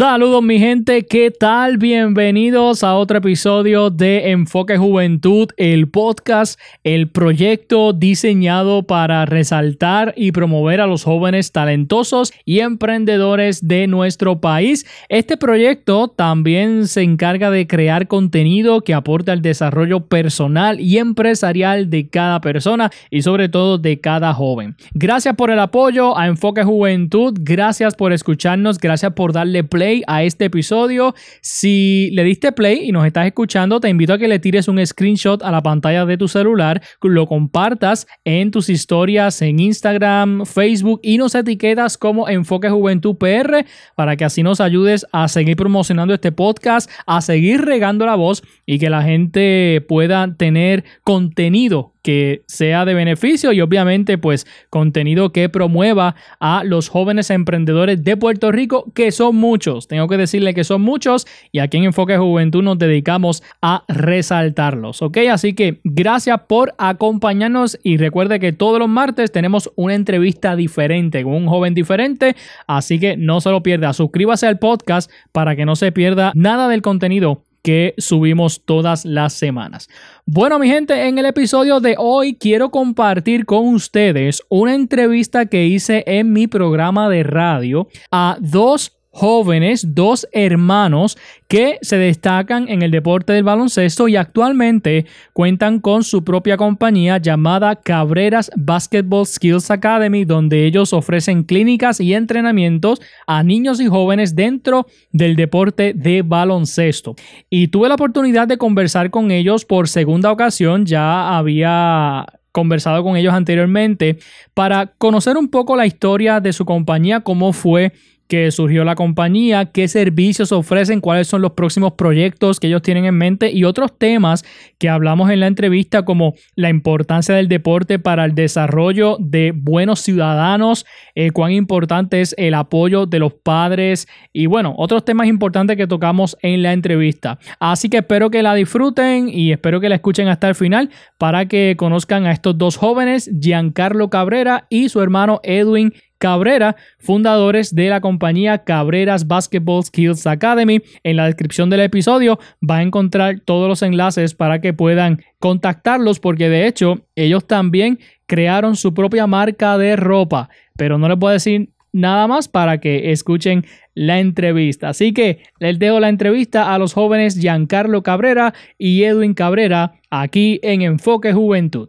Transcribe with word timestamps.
Saludos 0.00 0.42
mi 0.42 0.58
gente, 0.58 1.04
¿qué 1.04 1.30
tal? 1.30 1.76
Bienvenidos 1.76 2.84
a 2.84 2.94
otro 2.94 3.18
episodio 3.18 3.90
de 3.90 4.30
Enfoque 4.30 4.78
Juventud, 4.78 5.50
el 5.58 5.90
podcast, 5.90 6.58
el 6.84 7.10
proyecto 7.10 7.92
diseñado 7.92 8.84
para 8.84 9.26
resaltar 9.26 10.14
y 10.16 10.32
promover 10.32 10.80
a 10.80 10.86
los 10.86 11.04
jóvenes 11.04 11.52
talentosos 11.52 12.32
y 12.46 12.60
emprendedores 12.60 13.68
de 13.68 13.88
nuestro 13.88 14.40
país. 14.40 14.86
Este 15.10 15.36
proyecto 15.36 16.08
también 16.08 16.86
se 16.88 17.02
encarga 17.02 17.50
de 17.50 17.66
crear 17.66 18.08
contenido 18.08 18.80
que 18.80 18.94
aporte 18.94 19.32
al 19.32 19.42
desarrollo 19.42 20.06
personal 20.06 20.80
y 20.80 20.96
empresarial 20.96 21.90
de 21.90 22.08
cada 22.08 22.40
persona 22.40 22.90
y 23.10 23.20
sobre 23.20 23.50
todo 23.50 23.76
de 23.76 24.00
cada 24.00 24.32
joven. 24.32 24.76
Gracias 24.94 25.36
por 25.36 25.50
el 25.50 25.58
apoyo 25.58 26.16
a 26.16 26.26
Enfoque 26.26 26.64
Juventud, 26.64 27.36
gracias 27.38 27.94
por 27.94 28.14
escucharnos, 28.14 28.78
gracias 28.78 29.12
por 29.12 29.34
darle 29.34 29.62
play 29.62 29.89
a 30.06 30.22
este 30.22 30.46
episodio. 30.46 31.14
Si 31.42 32.10
le 32.12 32.24
diste 32.24 32.52
play 32.52 32.88
y 32.88 32.92
nos 32.92 33.06
estás 33.06 33.26
escuchando, 33.26 33.80
te 33.80 33.88
invito 33.88 34.12
a 34.12 34.18
que 34.18 34.28
le 34.28 34.38
tires 34.38 34.68
un 34.68 34.84
screenshot 34.84 35.42
a 35.42 35.50
la 35.50 35.62
pantalla 35.62 36.06
de 36.06 36.16
tu 36.16 36.28
celular, 36.28 36.80
lo 37.02 37.26
compartas 37.26 38.06
en 38.24 38.50
tus 38.50 38.68
historias 38.68 39.42
en 39.42 39.58
Instagram, 39.58 40.46
Facebook 40.46 41.00
y 41.02 41.18
nos 41.18 41.34
etiquetas 41.34 41.98
como 41.98 42.28
Enfoque 42.28 42.70
Juventud 42.70 43.16
PR 43.16 43.64
para 43.96 44.16
que 44.16 44.24
así 44.24 44.42
nos 44.42 44.60
ayudes 44.60 45.06
a 45.12 45.28
seguir 45.28 45.56
promocionando 45.56 46.14
este 46.14 46.32
podcast, 46.32 46.90
a 47.06 47.20
seguir 47.20 47.62
regando 47.62 48.06
la 48.06 48.14
voz 48.14 48.42
y 48.64 48.78
que 48.78 48.90
la 48.90 49.02
gente 49.02 49.84
pueda 49.88 50.34
tener 50.36 50.84
contenido 51.02 51.94
que 52.02 52.42
sea 52.46 52.84
de 52.84 52.94
beneficio 52.94 53.52
y 53.52 53.60
obviamente 53.60 54.18
pues 54.18 54.46
contenido 54.70 55.32
que 55.32 55.48
promueva 55.48 56.14
a 56.38 56.64
los 56.64 56.88
jóvenes 56.88 57.30
emprendedores 57.30 58.02
de 58.02 58.16
Puerto 58.16 58.52
Rico 58.52 58.90
que 58.94 59.12
son 59.12 59.36
muchos, 59.36 59.88
tengo 59.88 60.08
que 60.08 60.16
decirle 60.16 60.54
que 60.54 60.64
son 60.64 60.82
muchos 60.82 61.26
y 61.52 61.58
aquí 61.58 61.78
en 61.78 61.84
Enfoque 61.84 62.16
Juventud 62.16 62.62
nos 62.62 62.78
dedicamos 62.78 63.42
a 63.60 63.84
resaltarlos, 63.88 65.02
¿ok? 65.02 65.18
Así 65.30 65.54
que 65.54 65.80
gracias 65.84 66.40
por 66.48 66.74
acompañarnos 66.78 67.78
y 67.82 67.96
recuerde 67.96 68.40
que 68.40 68.52
todos 68.52 68.78
los 68.78 68.88
martes 68.88 69.32
tenemos 69.32 69.70
una 69.76 69.94
entrevista 69.94 70.56
diferente 70.56 71.22
con 71.22 71.34
un 71.34 71.46
joven 71.46 71.74
diferente, 71.74 72.36
así 72.66 72.98
que 72.98 73.16
no 73.16 73.40
se 73.40 73.50
lo 73.50 73.62
pierda, 73.62 73.92
suscríbase 73.92 74.46
al 74.46 74.58
podcast 74.58 75.10
para 75.32 75.56
que 75.56 75.66
no 75.66 75.76
se 75.76 75.92
pierda 75.92 76.32
nada 76.34 76.68
del 76.68 76.82
contenido 76.82 77.44
que 77.62 77.94
subimos 77.98 78.62
todas 78.64 79.04
las 79.04 79.32
semanas. 79.32 79.88
Bueno, 80.26 80.58
mi 80.58 80.68
gente, 80.68 81.08
en 81.08 81.18
el 81.18 81.26
episodio 81.26 81.80
de 81.80 81.96
hoy 81.98 82.34
quiero 82.34 82.70
compartir 82.70 83.44
con 83.46 83.74
ustedes 83.74 84.42
una 84.48 84.74
entrevista 84.74 85.46
que 85.46 85.66
hice 85.66 86.04
en 86.06 86.32
mi 86.32 86.46
programa 86.46 87.08
de 87.08 87.22
radio 87.22 87.88
a 88.10 88.36
dos 88.40 88.99
jóvenes, 89.10 89.94
dos 89.94 90.26
hermanos 90.32 91.18
que 91.48 91.78
se 91.82 91.98
destacan 91.98 92.68
en 92.68 92.82
el 92.82 92.92
deporte 92.92 93.32
del 93.32 93.42
baloncesto 93.42 94.06
y 94.08 94.16
actualmente 94.16 95.06
cuentan 95.32 95.80
con 95.80 96.04
su 96.04 96.22
propia 96.22 96.56
compañía 96.56 97.18
llamada 97.18 97.76
Cabreras 97.76 98.50
Basketball 98.56 99.26
Skills 99.26 99.70
Academy, 99.70 100.24
donde 100.24 100.64
ellos 100.64 100.92
ofrecen 100.92 101.42
clínicas 101.42 102.00
y 102.00 102.14
entrenamientos 102.14 103.00
a 103.26 103.42
niños 103.42 103.80
y 103.80 103.86
jóvenes 103.86 104.36
dentro 104.36 104.86
del 105.10 105.34
deporte 105.34 105.92
de 105.94 106.22
baloncesto. 106.22 107.16
Y 107.48 107.68
tuve 107.68 107.88
la 107.88 107.96
oportunidad 107.96 108.46
de 108.46 108.58
conversar 108.58 109.10
con 109.10 109.32
ellos 109.32 109.64
por 109.64 109.88
segunda 109.88 110.30
ocasión, 110.30 110.86
ya 110.86 111.36
había 111.36 112.26
conversado 112.52 113.02
con 113.02 113.16
ellos 113.16 113.34
anteriormente 113.34 114.18
para 114.54 114.86
conocer 114.86 115.36
un 115.36 115.48
poco 115.48 115.76
la 115.76 115.86
historia 115.86 116.40
de 116.40 116.52
su 116.52 116.64
compañía, 116.64 117.20
cómo 117.20 117.52
fue 117.52 117.92
que 118.30 118.52
surgió 118.52 118.84
la 118.84 118.94
compañía, 118.94 119.66
qué 119.66 119.88
servicios 119.88 120.52
ofrecen, 120.52 121.00
cuáles 121.00 121.26
son 121.26 121.42
los 121.42 121.54
próximos 121.54 121.94
proyectos 121.94 122.60
que 122.60 122.68
ellos 122.68 122.80
tienen 122.80 123.04
en 123.04 123.16
mente 123.16 123.50
y 123.50 123.64
otros 123.64 123.98
temas 123.98 124.44
que 124.78 124.88
hablamos 124.88 125.30
en 125.30 125.40
la 125.40 125.48
entrevista 125.48 126.04
como 126.04 126.34
la 126.54 126.70
importancia 126.70 127.34
del 127.34 127.48
deporte 127.48 127.98
para 127.98 128.24
el 128.24 128.36
desarrollo 128.36 129.16
de 129.18 129.52
buenos 129.52 129.98
ciudadanos, 130.02 130.86
eh, 131.16 131.32
cuán 131.32 131.50
importante 131.50 132.20
es 132.20 132.36
el 132.38 132.54
apoyo 132.54 133.04
de 133.04 133.18
los 133.18 133.34
padres 133.34 134.06
y 134.32 134.46
bueno, 134.46 134.74
otros 134.78 135.04
temas 135.04 135.26
importantes 135.26 135.76
que 135.76 135.88
tocamos 135.88 136.38
en 136.40 136.62
la 136.62 136.72
entrevista. 136.72 137.40
Así 137.58 137.88
que 137.88 137.98
espero 137.98 138.30
que 138.30 138.44
la 138.44 138.54
disfruten 138.54 139.28
y 139.28 139.50
espero 139.50 139.80
que 139.80 139.88
la 139.88 139.96
escuchen 139.96 140.28
hasta 140.28 140.48
el 140.48 140.54
final 140.54 140.90
para 141.18 141.46
que 141.46 141.74
conozcan 141.76 142.26
a 142.26 142.32
estos 142.32 142.56
dos 142.56 142.76
jóvenes, 142.76 143.28
Giancarlo 143.40 144.08
Cabrera 144.08 144.66
y 144.70 144.88
su 144.88 145.00
hermano 145.00 145.40
Edwin 145.42 145.92
Cabrera, 146.20 146.76
fundadores 146.98 147.74
de 147.74 147.88
la 147.88 148.02
compañía 148.02 148.62
Cabreras 148.62 149.26
Basketball 149.26 149.82
Skills 149.82 150.26
Academy. 150.26 150.82
En 151.02 151.16
la 151.16 151.24
descripción 151.24 151.70
del 151.70 151.80
episodio 151.80 152.38
va 152.62 152.76
a 152.76 152.82
encontrar 152.82 153.40
todos 153.40 153.68
los 153.68 153.80
enlaces 153.80 154.34
para 154.34 154.60
que 154.60 154.74
puedan 154.74 155.22
contactarlos 155.38 156.20
porque 156.20 156.50
de 156.50 156.66
hecho 156.66 157.06
ellos 157.16 157.46
también 157.46 157.98
crearon 158.26 158.76
su 158.76 158.92
propia 158.92 159.26
marca 159.26 159.78
de 159.78 159.96
ropa, 159.96 160.50
pero 160.76 160.98
no 160.98 161.08
les 161.08 161.16
puedo 161.16 161.32
decir 161.32 161.70
nada 161.90 162.26
más 162.26 162.48
para 162.48 162.80
que 162.80 163.12
escuchen 163.12 163.64
la 163.94 164.20
entrevista. 164.20 164.90
Así 164.90 165.14
que 165.14 165.42
les 165.58 165.78
dejo 165.78 166.00
la 166.00 166.10
entrevista 166.10 166.74
a 166.74 166.78
los 166.78 166.92
jóvenes 166.92 167.40
Giancarlo 167.40 168.02
Cabrera 168.02 168.52
y 168.76 169.04
Edwin 169.04 169.32
Cabrera 169.32 169.94
aquí 170.10 170.60
en 170.62 170.82
Enfoque 170.82 171.32
Juventud. 171.32 171.88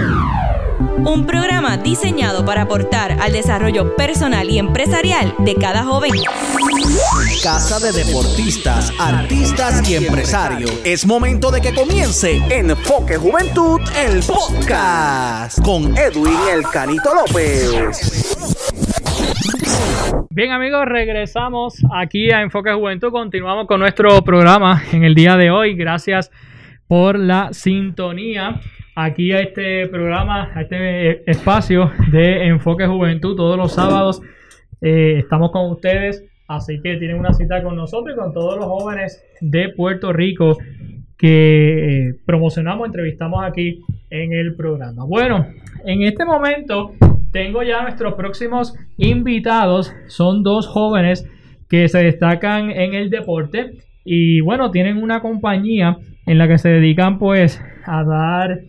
Un 1.05 1.25
programa 1.25 1.77
diseñado 1.77 2.45
para 2.45 2.63
aportar 2.63 3.13
al 3.19 3.31
desarrollo 3.31 3.95
personal 3.95 4.49
y 4.49 4.59
empresarial 4.59 5.33
de 5.39 5.55
cada 5.55 5.83
joven. 5.83 6.11
Casa 7.43 7.79
de 7.79 7.91
deportistas, 7.91 8.93
artistas 8.99 9.89
y 9.89 9.95
empresarios. 9.95 10.79
Es 10.85 11.05
momento 11.05 11.49
de 11.49 11.59
que 11.59 11.73
comience 11.73 12.39
Enfoque 12.49 13.17
Juventud, 13.17 13.81
el 13.97 14.21
podcast, 14.21 15.59
con 15.63 15.97
Edwin 15.97 16.37
El 16.53 16.63
Canito 16.71 17.09
López. 17.15 18.37
Bien 20.29 20.51
amigos, 20.51 20.85
regresamos 20.85 21.81
aquí 21.91 22.31
a 22.31 22.41
Enfoque 22.41 22.73
Juventud. 22.73 23.11
Continuamos 23.11 23.65
con 23.65 23.79
nuestro 23.79 24.21
programa 24.23 24.83
en 24.91 25.03
el 25.03 25.15
día 25.15 25.35
de 25.35 25.49
hoy. 25.49 25.73
Gracias 25.73 26.31
por 26.87 27.17
la 27.17 27.53
sintonía 27.53 28.61
aquí 28.95 29.31
a 29.31 29.41
este 29.41 29.87
programa, 29.87 30.51
a 30.53 30.61
este 30.61 31.29
espacio 31.29 31.91
de 32.11 32.47
Enfoque 32.47 32.87
Juventud 32.87 33.35
todos 33.35 33.57
los 33.57 33.73
sábados. 33.73 34.21
Eh, 34.81 35.19
estamos 35.19 35.51
con 35.51 35.71
ustedes, 35.71 36.25
así 36.47 36.81
que 36.81 36.97
tienen 36.97 37.19
una 37.19 37.33
cita 37.33 37.61
con 37.63 37.75
nosotros 37.75 38.15
y 38.15 38.19
con 38.19 38.33
todos 38.33 38.57
los 38.57 38.65
jóvenes 38.65 39.23
de 39.39 39.69
Puerto 39.69 40.11
Rico 40.11 40.57
que 41.17 42.07
eh, 42.09 42.15
promocionamos, 42.25 42.87
entrevistamos 42.87 43.43
aquí 43.43 43.81
en 44.09 44.33
el 44.33 44.55
programa. 44.55 45.05
Bueno, 45.05 45.45
en 45.85 46.01
este 46.01 46.25
momento 46.25 46.93
tengo 47.31 47.63
ya 47.63 47.83
nuestros 47.83 48.15
próximos 48.15 48.73
invitados. 48.97 49.93
Son 50.07 50.43
dos 50.43 50.67
jóvenes 50.67 51.29
que 51.69 51.87
se 51.87 51.99
destacan 51.99 52.71
en 52.71 52.95
el 52.95 53.09
deporte 53.09 53.71
y 54.03 54.41
bueno, 54.41 54.71
tienen 54.71 54.97
una 54.97 55.21
compañía 55.21 55.97
en 56.25 56.37
la 56.37 56.47
que 56.47 56.57
se 56.57 56.69
dedican 56.69 57.19
pues 57.19 57.63
a 57.85 58.03
dar 58.03 58.59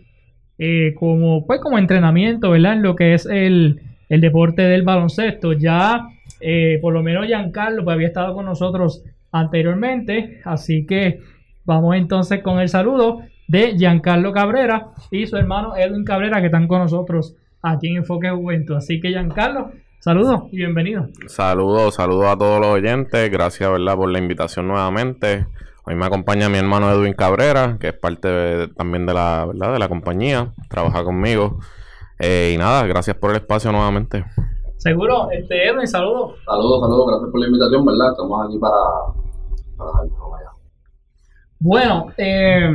eh, 0.59 0.95
como, 0.99 1.47
pues, 1.47 1.61
como 1.61 1.79
entrenamiento, 1.79 2.51
¿verdad? 2.51 2.75
En 2.75 2.83
lo 2.83 2.97
que 2.97 3.15
es 3.15 3.27
el, 3.27 3.81
deporte 4.09 4.63
del 4.63 4.83
baloncesto. 4.83 5.55
Ya, 5.55 6.09
eh, 6.41 6.79
por 6.83 6.93
lo 6.93 7.03
menos 7.03 7.27
Giancarlo 7.27 7.85
pues, 7.85 7.95
había 7.95 8.09
estado 8.09 8.35
con 8.35 8.45
nosotros 8.45 9.03
anteriormente, 9.33 10.41
así 10.45 10.87
que 10.87 11.21
vamos 11.65 11.97
entonces 11.97 12.43
con 12.43 12.61
el 12.61 12.69
saludo 12.69 13.23
de 13.49 13.77
Giancarlo 13.77 14.33
Cabrera 14.33 14.89
y 15.11 15.27
su 15.27 15.37
hermano 15.37 15.75
Edwin 15.77 16.05
Cabrera 16.05 16.41
que 16.41 16.47
están 16.47 16.69
con 16.69 16.81
nosotros 16.81 17.35
aquí 17.63 17.89
en 17.89 17.99
Enfoque 17.99 18.31
Juventud. 18.31 18.77
Así 18.77 19.01
que 19.01 19.09
Giancarlo, 19.09 19.73
saludos 19.99 20.43
y 20.53 20.57
bienvenido. 20.57 21.09
Saludos, 21.27 21.95
saludos 21.95 22.27
a 22.27 22.37
todos 22.37 22.61
los 22.61 22.71
oyentes, 22.71 23.31
gracias 23.31 23.71
¿verdad? 23.71 23.97
por 23.97 24.11
la 24.11 24.19
invitación 24.19 24.69
nuevamente. 24.69 25.47
Hoy 25.85 25.97
me 25.97 26.07
acompaña 26.07 26.49
mi 26.49 26.59
hermano 26.59 26.93
Edwin 26.93 27.13
Cabrera, 27.13 27.77
que 27.81 27.89
es 27.89 27.95
parte 27.95 28.69
también 28.77 29.05
de 29.05 29.15
la, 29.15 29.47
¿verdad? 29.47 29.73
de 29.73 29.79
la 29.81 29.89
compañía, 29.89 30.53
trabaja 30.69 31.03
conmigo. 31.03 31.59
Eh, 32.21 32.53
y 32.55 32.59
nada, 32.59 32.87
gracias 32.87 33.17
por 33.17 33.31
el 33.31 33.37
espacio 33.37 33.73
nuevamente. 33.73 34.25
Seguro, 34.77 35.29
este 35.33 35.67
Edwin, 35.67 35.89
saludos. 35.89 36.39
Saludos, 36.45 36.83
saludos, 36.83 37.07
gracias 37.09 37.31
por 37.33 37.41
la 37.41 37.47
invitación, 37.47 37.85
¿verdad? 37.85 38.13
Estamos 38.13 38.47
aquí 38.47 38.59
para, 38.59 38.77
para 39.77 39.91
Bueno, 41.59 42.13
eh, 42.17 42.71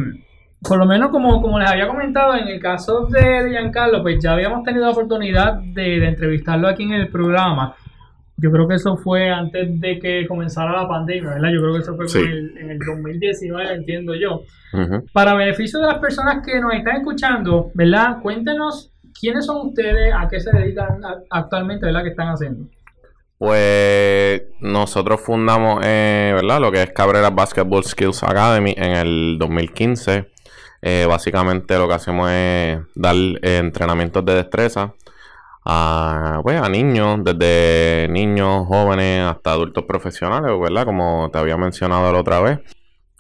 por 0.67 0.77
lo 0.77 0.85
menos 0.85 1.09
como, 1.09 1.41
como 1.41 1.59
les 1.59 1.69
había 1.69 1.87
comentado, 1.87 2.35
en 2.35 2.49
el 2.49 2.59
caso 2.59 3.05
de 3.05 3.49
Giancarlo, 3.49 4.01
pues 4.01 4.21
ya 4.21 4.33
habíamos 4.33 4.63
tenido 4.63 4.83
la 4.83 4.91
oportunidad 4.91 5.53
de, 5.53 5.99
de 6.01 6.07
entrevistarlo 6.09 6.67
aquí 6.67 6.83
en 6.83 6.91
el 6.91 7.07
programa. 7.07 7.73
Yo 8.39 8.51
creo 8.51 8.67
que 8.67 8.75
eso 8.75 8.95
fue 8.97 9.29
antes 9.29 9.79
de 9.81 9.97
que 9.99 10.27
comenzara 10.27 10.71
la 10.71 10.87
pandemia, 10.87 11.31
¿verdad? 11.31 11.49
Yo 11.51 11.59
creo 11.59 11.73
que 11.73 11.79
eso 11.79 11.95
fue 11.95 12.07
Sí. 12.07 12.19
en, 12.19 12.25
el, 12.31 12.57
en 12.57 12.69
el 12.71 12.79
2019, 12.79 13.73
entiendo 13.73 14.13
yo. 14.15 14.41
Para 15.11 15.33
beneficio 15.33 15.79
de 15.79 15.87
las 15.87 15.97
personas 15.97 16.45
que 16.45 16.59
nos 16.59 16.73
están 16.73 16.97
escuchando, 16.97 17.71
¿verdad? 17.73 18.17
Cuéntenos 18.21 18.91
quiénes 19.19 19.45
son 19.45 19.67
ustedes, 19.67 20.13
a 20.13 20.27
qué 20.29 20.39
se 20.39 20.51
dedican 20.55 20.99
actualmente, 21.31 21.85
¿verdad? 21.87 22.03
¿Qué 22.03 22.09
están 22.09 22.27
haciendo? 22.27 22.67
Pues 23.39 24.41
nosotros 24.59 25.21
fundamos, 25.21 25.83
eh, 25.85 26.31
¿verdad? 26.35 26.59
Lo 26.59 26.71
que 26.71 26.83
es 26.83 26.91
Cabrera 26.91 27.29
Basketball 27.29 27.83
Skills 27.83 28.23
Academy 28.23 28.73
en 28.77 28.91
el 28.97 29.37
2015. 29.39 30.27
Eh, 30.81 31.05
básicamente 31.07 31.75
lo 31.77 31.87
que 31.87 31.93
hacemos 31.95 32.29
es 32.31 32.79
dar 32.95 33.15
eh, 33.15 33.57
entrenamientos 33.59 34.23
de 34.25 34.35
destreza 34.35 34.93
a, 35.69 36.39
pues, 36.43 36.61
a 36.61 36.69
niños, 36.69 37.19
desde 37.25 38.07
niños, 38.09 38.65
jóvenes 38.67 39.23
hasta 39.23 39.51
adultos 39.51 39.83
profesionales, 39.83 40.49
¿verdad? 40.57 40.85
Como 40.85 41.29
te 41.29 41.39
había 41.39 41.57
mencionado 41.57 42.13
la 42.13 42.19
otra 42.19 42.39
vez. 42.39 42.59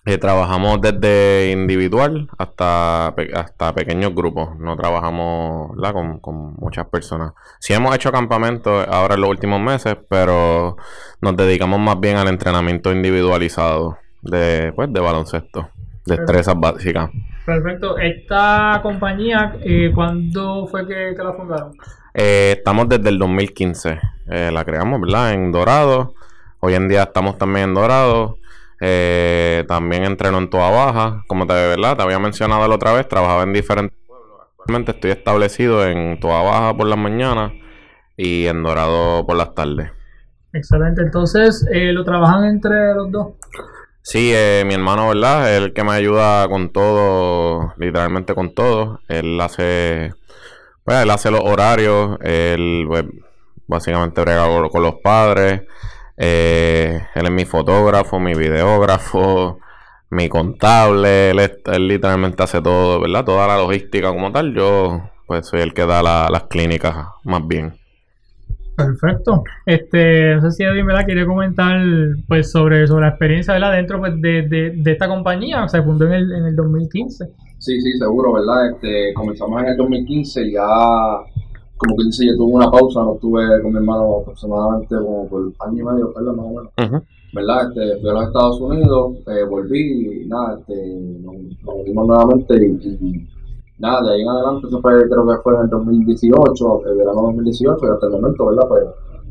Eh, 0.05 0.17
trabajamos 0.17 0.79
desde 0.79 1.51
individual 1.51 2.29
hasta, 2.37 3.07
hasta 3.07 3.75
pequeños 3.75 4.15
grupos. 4.15 4.57
No 4.57 4.77
trabajamos. 4.77 5.71
Con, 5.91 6.19
con 6.19 6.53
muchas 6.53 6.87
personas. 6.87 7.33
Sí 7.59 7.73
hemos 7.73 7.93
hecho 7.93 8.13
campamentos 8.13 8.87
ahora 8.89 9.15
en 9.15 9.21
los 9.21 9.29
últimos 9.29 9.59
meses, 9.59 9.97
pero 10.09 10.77
nos 11.19 11.35
dedicamos 11.35 11.81
más 11.81 11.99
bien 11.99 12.15
al 12.15 12.29
entrenamiento 12.29 12.93
individualizado 12.93 13.97
de, 14.21 14.71
pues, 14.73 14.93
de 14.93 15.01
baloncesto. 15.01 15.67
Destrezas 16.05 16.55
básicas. 16.57 17.09
Perfecto. 17.45 17.97
Esta 17.97 18.79
compañía, 18.81 19.57
eh, 19.61 19.91
¿cuándo 19.93 20.65
fue 20.67 20.87
que, 20.87 21.13
que 21.17 21.23
la 21.23 21.33
fundaron? 21.33 21.73
Eh, 22.19 22.55
estamos 22.57 22.89
desde 22.89 23.09
el 23.09 23.19
2015. 23.19 23.99
Eh, 24.31 24.49
la 24.51 24.65
creamos, 24.65 24.99
¿verdad? 24.99 25.33
En 25.33 25.51
Dorado. 25.51 26.15
Hoy 26.59 26.73
en 26.73 26.87
día 26.87 27.03
estamos 27.03 27.37
también 27.37 27.69
en 27.69 27.73
Dorado. 27.75 28.39
Eh, 28.81 29.63
también 29.67 30.03
entreno 30.03 30.39
en 30.39 30.49
Toa 30.49 30.71
Baja. 30.71 31.23
Como 31.27 31.45
te, 31.45 31.53
¿verdad? 31.53 31.95
te 31.95 32.01
había 32.01 32.17
mencionado 32.17 32.67
la 32.67 32.73
otra 32.73 32.93
vez, 32.93 33.07
trabajaba 33.07 33.43
en 33.43 33.53
diferentes 33.53 33.95
pueblos. 34.07 34.47
Actualmente 34.49 34.93
estoy 34.93 35.11
establecido 35.11 35.87
en 35.87 36.19
Toa 36.19 36.41
Baja 36.41 36.75
por 36.75 36.87
las 36.87 36.97
mañanas 36.97 37.51
y 38.17 38.47
en 38.47 38.63
Dorado 38.63 39.23
por 39.27 39.37
las 39.37 39.53
tardes. 39.53 39.91
Excelente. 40.53 41.03
Entonces, 41.03 41.67
eh, 41.71 41.93
¿lo 41.93 42.03
trabajan 42.03 42.45
entre 42.45 42.95
los 42.95 43.11
dos? 43.11 43.27
Sí, 44.01 44.31
eh, 44.33 44.63
mi 44.65 44.73
hermano, 44.73 45.09
¿verdad? 45.09 45.53
Es 45.53 45.61
el 45.61 45.73
que 45.73 45.83
me 45.83 45.91
ayuda 45.91 46.47
con 46.47 46.71
todo, 46.71 47.73
literalmente 47.77 48.33
con 48.33 48.55
todo. 48.55 49.01
Él 49.07 49.39
hace, 49.39 50.13
pues, 50.87 51.03
él 51.03 51.09
hace 51.09 51.29
los 51.29 51.41
horarios, 51.41 52.17
él, 52.21 52.85
pues, 52.87 53.03
básicamente 53.67 54.21
brega 54.21 54.47
con, 54.71 54.81
los 54.81 54.95
padres. 55.03 55.63
Eh, 56.15 57.01
él 57.13 57.25
es 57.25 57.31
mi 57.31 57.43
fotógrafo, 57.43 58.21
mi 58.21 58.33
videógrafo, 58.35 59.59
mi 60.11 60.29
contable. 60.29 61.31
Él, 61.31 61.87
literalmente 61.89 62.41
hace 62.41 62.61
todo, 62.61 63.01
¿verdad? 63.01 63.25
Toda 63.25 63.47
la 63.47 63.57
logística 63.57 64.07
como 64.13 64.31
tal. 64.31 64.53
Yo, 64.53 65.01
pues, 65.25 65.45
soy 65.47 65.59
el 65.59 65.73
que 65.73 65.85
da 65.85 66.01
la- 66.01 66.29
las 66.31 66.43
clínicas 66.43 66.95
más 67.25 67.45
bien. 67.45 67.73
Perfecto. 68.77 69.43
Este, 69.65 70.35
no 70.35 70.41
sé 70.43 70.51
si 70.51 70.63
Edwin, 70.63 70.85
¿verdad? 70.85 71.05
Quería 71.05 71.25
comentar 71.25 71.81
pues 72.29 72.49
sobre, 72.49 72.87
sobre 72.87 73.07
la 73.07 73.09
experiencia, 73.09 73.53
¿verdad? 73.55 73.73
Dentro 73.73 73.99
pues, 73.99 74.21
de, 74.21 74.43
de, 74.43 74.71
de 74.77 74.91
esta 74.93 75.09
compañía, 75.09 75.67
se 75.67 75.83
fundó 75.83 76.05
en 76.07 76.13
el, 76.13 76.31
en 76.31 76.45
el 76.45 76.55
2015. 76.55 77.27
Sí, 77.59 77.81
sí, 77.81 77.97
seguro, 77.97 78.33
¿verdad? 78.33 78.71
Este, 78.71 79.13
comenzamos 79.13 79.61
en 79.63 79.69
el 79.69 79.77
2015 79.77 80.47
y 80.47 80.51
ya, 80.53 80.67
como 81.77 81.97
que 81.97 82.03
dice, 82.05 82.25
yo 82.27 82.35
tuve 82.37 82.53
una 82.53 82.69
pausa, 82.69 83.01
no 83.01 83.15
estuve 83.15 83.61
con 83.61 83.71
mi 83.71 83.77
hermano 83.79 84.19
aproximadamente 84.21 84.95
como 84.95 85.27
por 85.27 85.51
año 85.59 85.81
y 85.81 85.83
medio, 85.83 86.13
¿verdad? 86.13 86.33
Más 86.33 86.45
o 86.45 86.49
menos. 86.49 86.73
Ujú. 86.77 87.05
¿Verdad? 87.33 87.69
Este, 87.69 87.99
fui 87.99 88.09
a 88.09 88.13
los 88.13 88.27
Estados 88.27 88.61
Unidos, 88.61 89.17
eh, 89.27 89.43
volví 89.49 90.21
y 90.21 90.25
nada, 90.27 90.59
este, 90.59 90.75
nos, 91.21 91.35
unimos 91.65 92.07
nuevamente 92.07 92.55
y, 92.55 92.87
y 92.87 93.27
nada, 93.79 94.01
de 94.07 94.13
ahí 94.13 94.21
en 94.21 94.29
adelante, 94.29 94.67
eso 94.67 94.81
fue, 94.81 95.09
creo 95.09 95.27
que 95.27 95.41
fue 95.43 95.55
en 95.55 95.61
el 95.61 95.69
2018, 95.69 96.85
el 96.85 96.97
verano 96.97 97.21
2018 97.23 97.85
y 97.85 97.89
hasta 97.89 98.05
el 98.05 98.11
momento, 98.11 98.45
¿verdad? 98.45 98.67
Pues 98.67 98.83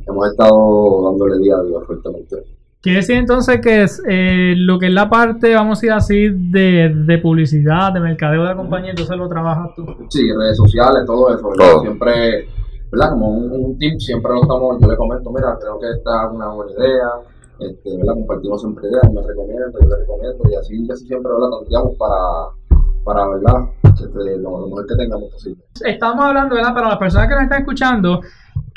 hemos 0.06 0.28
estado 0.28 1.10
dándole 1.10 1.38
día 1.38 1.56
a 1.56 1.62
día 1.62 1.80
fuertemente. 1.80 2.55
Quiere 2.86 2.98
decir 3.00 3.16
entonces 3.16 3.60
que 3.60 3.82
es, 3.82 4.00
eh, 4.08 4.54
lo 4.56 4.78
que 4.78 4.86
es 4.86 4.92
la 4.92 5.10
parte, 5.10 5.52
vamos 5.56 5.78
a 5.78 5.80
decir 5.80 5.90
así, 5.90 6.28
de, 6.28 6.94
de 6.94 7.18
publicidad, 7.18 7.92
de 7.92 7.98
mercadeo 7.98 8.42
de 8.42 8.50
la 8.50 8.54
compañía, 8.54 8.90
entonces 8.90 9.16
lo 9.16 9.28
trabajas 9.28 9.74
tú. 9.74 9.84
Sí, 10.08 10.22
redes 10.32 10.56
sociales, 10.56 11.02
todo 11.04 11.34
eso, 11.34 11.48
¿verdad? 11.48 11.72
Todo. 11.72 11.80
Siempre, 11.80 12.46
¿verdad? 12.92 13.10
Como 13.10 13.28
un, 13.30 13.50
un 13.50 13.78
team, 13.80 13.98
siempre 13.98 14.30
lo 14.30 14.42
estamos, 14.42 14.80
yo 14.80 14.88
le 14.88 14.96
comento, 14.96 15.32
mira, 15.32 15.58
creo 15.60 15.80
que 15.80 15.90
esta 15.98 16.26
es 16.26 16.30
una 16.32 16.48
buena 16.50 16.70
idea, 16.78 17.08
este, 17.58 17.96
¿verdad? 17.96 18.14
Compartimos 18.14 18.60
siempre 18.60 18.88
ideas, 18.88 19.12
me 19.12 19.20
recomiendo, 19.26 19.80
yo 19.82 19.88
le 19.88 19.96
recomiendo, 19.96 20.42
y 20.48 20.54
así, 20.54 20.88
así 20.88 21.06
siempre, 21.08 21.32
¿verdad? 21.32 21.58
Tanteamos 21.58 21.96
para, 21.98 22.14
para, 23.04 23.28
¿verdad? 23.30 23.68
Este, 23.82 24.38
lo, 24.38 24.60
lo 24.60 24.66
mejor 24.68 24.86
que 24.86 24.94
tengamos 24.94 25.28
posible. 25.32 25.60
Estamos 25.84 26.24
hablando, 26.24 26.54
¿verdad? 26.54 26.72
Para 26.72 26.88
las 26.90 26.98
personas 26.98 27.26
que 27.26 27.34
nos 27.34 27.42
están 27.42 27.60
escuchando, 27.62 28.20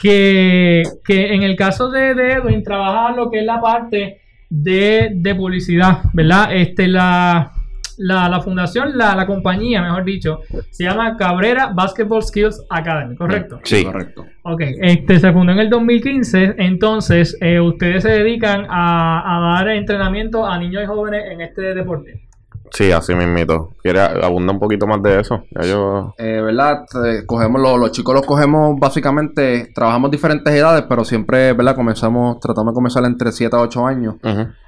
que, 0.01 0.83
que 1.05 1.33
en 1.33 1.43
el 1.43 1.55
caso 1.55 1.89
de, 1.89 2.13
de 2.15 2.33
Edwin 2.33 2.63
trabaja 2.63 3.15
lo 3.15 3.29
que 3.29 3.39
es 3.39 3.45
la 3.45 3.59
parte 3.61 4.21
de, 4.49 5.11
de 5.13 5.35
publicidad, 5.35 5.99
¿verdad? 6.13 6.55
Este, 6.55 6.87
la, 6.87 7.51
la, 7.97 8.29
la 8.29 8.41
fundación, 8.41 8.97
la, 8.97 9.15
la 9.15 9.27
compañía, 9.27 9.81
mejor 9.81 10.05
dicho, 10.05 10.39
se 10.69 10.85
llama 10.85 11.17
Cabrera 11.17 11.71
Basketball 11.73 12.23
Skills 12.23 12.65
Academy, 12.69 13.15
¿correcto? 13.15 13.59
Sí. 13.63 13.83
Correcto. 13.83 14.25
Ok, 14.43 14.61
este 14.81 15.19
se 15.19 15.31
fundó 15.33 15.51
en 15.51 15.59
el 15.59 15.69
2015, 15.69 16.55
entonces 16.57 17.37
eh, 17.41 17.59
ustedes 17.59 18.03
se 18.03 18.09
dedican 18.09 18.65
a, 18.69 19.37
a 19.37 19.55
dar 19.57 19.69
entrenamiento 19.69 20.45
a 20.45 20.57
niños 20.57 20.83
y 20.83 20.87
jóvenes 20.87 21.25
en 21.29 21.41
este 21.41 21.73
deporte. 21.75 22.28
Sí, 22.71 22.91
así 22.91 23.13
mismito. 23.15 23.71
¿Quiere 23.81 23.99
abundar 23.99 24.55
un 24.55 24.59
poquito 24.59 24.87
más 24.87 25.01
de 25.01 25.19
eso? 25.19 25.43
Ya 25.51 25.67
yo... 25.67 26.13
Eh, 26.17 26.41
¿Verdad? 26.41 26.85
Cogemos 27.25 27.61
los, 27.61 27.79
los 27.79 27.91
chicos 27.91 28.13
los 28.13 28.25
cogemos 28.25 28.79
básicamente, 28.79 29.71
trabajamos 29.73 30.11
diferentes 30.11 30.53
edades, 30.53 30.83
pero 30.87 31.03
siempre, 31.03 31.53
¿verdad? 31.53 31.75
Comenzamos, 31.75 32.39
tratamos 32.39 32.73
de 32.73 32.75
comenzar 32.75 33.03
entre 33.05 33.31
7 33.31 33.55
a 33.55 33.59
8 33.61 33.85
años. 33.87 34.15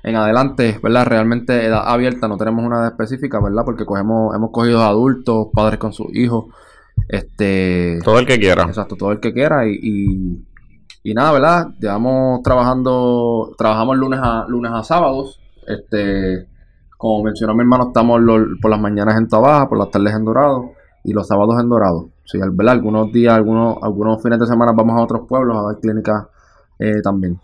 En 0.03 0.15
adelante, 0.15 0.79
¿verdad? 0.81 1.05
Realmente 1.05 1.65
edad 1.65 1.83
abierta, 1.85 2.27
no 2.27 2.37
tenemos 2.37 2.65
una 2.65 2.77
edad 2.79 2.87
específica, 2.87 3.39
¿verdad? 3.39 3.63
Porque 3.65 3.85
cogemos, 3.85 4.35
hemos 4.35 4.51
cogido 4.51 4.81
adultos, 4.83 5.47
padres 5.53 5.79
con 5.79 5.93
sus 5.93 6.07
hijos, 6.15 6.45
este, 7.07 7.99
Todo 8.03 8.19
el 8.19 8.25
que 8.25 8.39
quiera. 8.39 8.63
exacto, 8.63 8.95
todo 8.95 9.11
el 9.11 9.19
que 9.19 9.33
quiera 9.33 9.67
y, 9.67 9.79
y, 9.81 10.45
y 11.03 11.13
nada, 11.13 11.31
¿verdad? 11.31 11.67
Llevamos 11.79 12.41
trabajando, 12.43 13.53
trabajamos 13.57 13.97
lunes 13.97 14.19
a 14.21 14.45
lunes 14.47 14.71
a 14.73 14.83
sábados, 14.83 15.39
este, 15.67 16.47
como 17.01 17.23
mencionó 17.23 17.55
mi 17.55 17.61
hermano, 17.61 17.87
estamos 17.87 18.21
los- 18.21 18.47
por 18.61 18.69
las 18.69 18.79
mañanas 18.79 19.17
en 19.17 19.27
Tabaja, 19.27 19.67
por 19.67 19.79
las 19.79 19.89
tardes 19.89 20.13
en 20.13 20.23
Dorado 20.23 20.71
y 21.03 21.13
los 21.13 21.27
sábados 21.27 21.59
en 21.59 21.67
Dorado. 21.67 22.09
Sí, 22.25 22.39
al- 22.39 22.51
¿verdad? 22.51 22.73
Algunos 22.75 23.11
días, 23.11 23.33
algunos, 23.33 23.77
algunos 23.81 24.21
fines 24.21 24.39
de 24.39 24.45
semana 24.45 24.71
vamos 24.71 24.99
a 24.99 25.03
otros 25.03 25.21
pueblos 25.27 25.57
a 25.57 25.63
dar 25.63 25.79
clínicas 25.79 26.27
eh, 26.77 27.01
también. 27.03 27.39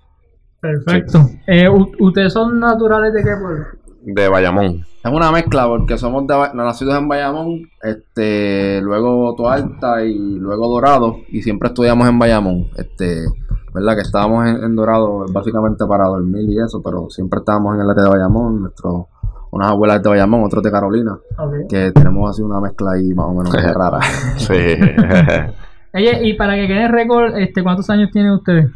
Perfecto. 0.61 1.19
Eh, 1.47 1.67
¿Ustedes 1.99 2.33
son 2.33 2.59
naturales 2.59 3.13
de 3.13 3.23
qué 3.23 3.35
pueblo? 3.35 3.65
De 4.03 4.27
Bayamón. 4.29 4.85
Es 5.03 5.11
una 5.11 5.31
mezcla 5.31 5.67
porque 5.67 5.97
somos 5.97 6.25
de, 6.27 6.35
nacidos 6.53 6.97
en 6.97 7.07
Bayamón, 7.07 7.61
este, 7.81 8.79
luego 8.81 9.33
Toalta 9.35 10.03
y 10.03 10.37
luego 10.39 10.67
Dorado 10.67 11.17
y 11.29 11.41
siempre 11.41 11.69
estudiamos 11.69 12.07
en 12.07 12.19
Bayamón, 12.19 12.67
este, 12.75 13.25
verdad 13.73 13.95
que 13.95 14.01
estábamos 14.01 14.45
en, 14.47 14.63
en 14.63 14.75
Dorado 14.75 15.25
básicamente 15.31 15.85
para 15.85 16.07
dormir 16.07 16.49
y 16.49 16.59
eso, 16.59 16.81
pero 16.83 17.09
siempre 17.09 17.39
estábamos 17.39 17.75
en 17.75 17.81
el 17.81 17.89
área 17.89 18.03
de 18.03 18.09
Bayamón, 18.09 18.61
nuestro, 18.63 19.07
unas 19.51 19.69
abuelas 19.69 20.01
de 20.03 20.09
Bayamón, 20.09 20.43
otros 20.43 20.63
de 20.63 20.71
Carolina, 20.71 21.17
Ok. 21.37 21.53
que 21.69 21.91
tenemos 21.91 22.29
así 22.29 22.41
una 22.41 22.59
mezcla 22.59 22.91
ahí 22.93 23.13
más 23.13 23.25
o 23.27 23.33
menos 23.33 23.53
rara. 23.73 23.99
Sí. 24.37 24.53
Oye, 25.93 26.27
y 26.27 26.33
para 26.33 26.55
que 26.55 26.67
quede 26.67 26.87
récord, 26.89 27.35
este, 27.37 27.63
¿cuántos 27.63 27.89
años 27.89 28.11
tienen 28.11 28.31
ustedes? 28.33 28.69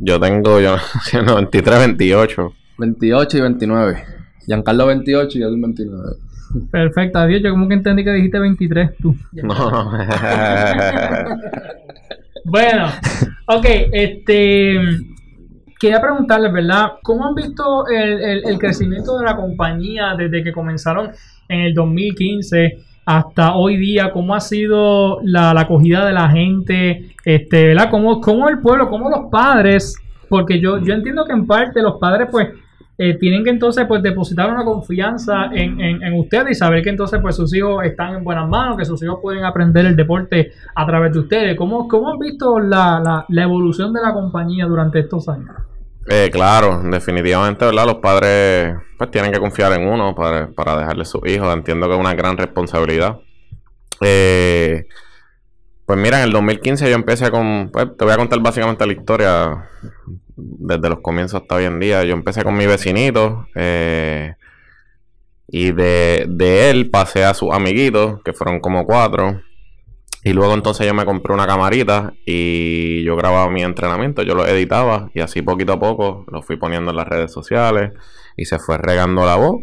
yo 0.00 0.18
tengo, 0.20 0.60
yo, 0.60 0.76
93, 1.24 1.78
28. 1.78 2.52
28 2.78 3.36
y 3.36 3.40
29. 3.40 4.04
Giancarlo 4.46 4.86
28 4.86 5.38
y 5.38 5.40
yo 5.40 5.50
29. 5.50 6.02
Perfecto, 6.70 7.18
adiós. 7.18 7.42
Yo 7.42 7.50
como 7.50 7.68
que 7.68 7.74
entendí 7.74 8.04
que 8.04 8.12
dijiste 8.12 8.38
23 8.38 8.96
tú. 9.02 9.14
No, 9.42 9.54
no. 9.70 9.92
Bueno, 12.44 12.86
ok, 13.46 13.66
este. 13.92 14.76
Quería 15.78 16.00
preguntarles, 16.00 16.52
¿verdad? 16.52 16.94
¿Cómo 17.02 17.24
han 17.24 17.36
visto 17.36 17.86
el, 17.86 18.58
crecimiento 18.58 19.16
de 19.16 19.24
la 19.24 19.36
compañía 19.36 20.14
desde 20.18 20.42
que 20.42 20.52
comenzaron 20.52 21.10
en 21.48 21.60
el 21.60 21.74
2015 21.74 22.84
hasta 23.06 23.54
hoy 23.54 23.76
día? 23.76 24.10
¿Cómo 24.10 24.34
ha 24.34 24.40
sido 24.40 25.20
la, 25.22 25.54
la 25.54 25.60
acogida 25.60 26.04
de 26.04 26.12
la 26.12 26.28
gente? 26.30 27.14
Este, 27.24 27.68
¿verdad? 27.68 27.90
¿Cómo, 27.90 28.20
¿Cómo 28.20 28.48
el 28.48 28.58
pueblo, 28.58 28.90
cómo 28.90 29.08
los 29.08 29.30
padres? 29.30 29.96
Porque 30.28 30.58
yo, 30.58 30.78
yo 30.78 30.94
entiendo 30.94 31.24
que 31.24 31.32
en 31.32 31.46
parte 31.46 31.80
los 31.80 31.96
padres, 32.00 32.26
pues, 32.28 32.48
eh, 33.00 33.16
tienen 33.16 33.44
que 33.44 33.50
entonces 33.50 33.86
pues 33.86 34.02
depositar 34.02 34.50
una 34.50 34.64
confianza 34.64 35.50
en, 35.52 35.80
en, 35.80 36.02
en 36.02 36.18
ustedes 36.18 36.50
y 36.50 36.54
saber 36.56 36.82
que 36.82 36.90
entonces 36.90 37.20
pues 37.22 37.36
sus 37.36 37.54
hijos 37.54 37.84
están 37.84 38.16
en 38.16 38.24
buenas 38.24 38.48
manos, 38.48 38.76
que 38.76 38.84
sus 38.84 39.00
hijos 39.04 39.20
pueden 39.22 39.44
aprender 39.44 39.86
el 39.86 39.94
deporte 39.94 40.50
a 40.74 40.84
través 40.84 41.12
de 41.12 41.20
ustedes. 41.20 41.56
¿Cómo, 41.56 41.86
cómo 41.86 42.10
han 42.10 42.18
visto 42.18 42.58
la, 42.58 42.98
la, 42.98 43.24
la 43.28 43.42
evolución 43.44 43.92
de 43.92 44.02
la 44.02 44.12
compañía 44.12 44.66
durante 44.66 44.98
estos 44.98 45.28
años? 45.28 45.67
Eh, 46.10 46.30
claro, 46.32 46.80
definitivamente, 46.84 47.66
¿verdad? 47.66 47.84
Los 47.84 47.96
padres 47.96 48.76
pues 48.96 49.10
tienen 49.10 49.30
que 49.30 49.38
confiar 49.38 49.72
en 49.74 49.86
uno 49.86 50.14
para, 50.14 50.48
para 50.48 50.78
dejarle 50.78 51.02
a 51.02 51.04
sus 51.04 51.20
hijos. 51.26 51.52
Entiendo 51.52 51.86
que 51.86 51.94
es 51.94 52.00
una 52.00 52.14
gran 52.14 52.36
responsabilidad. 52.36 53.18
Eh, 54.00 54.86
pues 55.84 55.98
mira, 55.98 56.18
en 56.18 56.24
el 56.24 56.32
2015 56.32 56.88
yo 56.88 56.94
empecé 56.94 57.30
con, 57.30 57.70
pues 57.70 57.94
te 57.96 58.04
voy 58.04 58.14
a 58.14 58.16
contar 58.16 58.40
básicamente 58.40 58.86
la 58.86 58.92
historia 58.92 59.68
desde 60.36 60.88
los 60.88 61.00
comienzos 61.00 61.42
hasta 61.42 61.56
hoy 61.56 61.64
en 61.64 61.78
día. 61.78 62.02
Yo 62.04 62.14
empecé 62.14 62.42
con 62.42 62.56
mi 62.56 62.66
vecinito 62.66 63.46
eh, 63.54 64.34
y 65.46 65.72
de, 65.72 66.24
de 66.28 66.70
él 66.70 66.88
pasé 66.90 67.24
a 67.24 67.34
sus 67.34 67.52
amiguitos, 67.52 68.22
que 68.22 68.32
fueron 68.32 68.60
como 68.60 68.86
cuatro. 68.86 69.42
Y 70.28 70.34
luego 70.34 70.52
entonces 70.52 70.86
yo 70.86 70.92
me 70.92 71.06
compré 71.06 71.32
una 71.32 71.46
camarita 71.46 72.12
y 72.26 73.02
yo 73.02 73.16
grababa 73.16 73.48
mi 73.48 73.62
entrenamiento, 73.62 74.22
yo 74.22 74.34
lo 74.34 74.46
editaba 74.46 75.08
y 75.14 75.20
así 75.20 75.40
poquito 75.40 75.72
a 75.72 75.80
poco 75.80 76.26
lo 76.30 76.42
fui 76.42 76.56
poniendo 76.58 76.90
en 76.90 76.98
las 76.98 77.08
redes 77.08 77.32
sociales 77.32 77.92
y 78.36 78.44
se 78.44 78.58
fue 78.58 78.76
regando 78.76 79.24
la 79.24 79.36
voz. 79.36 79.62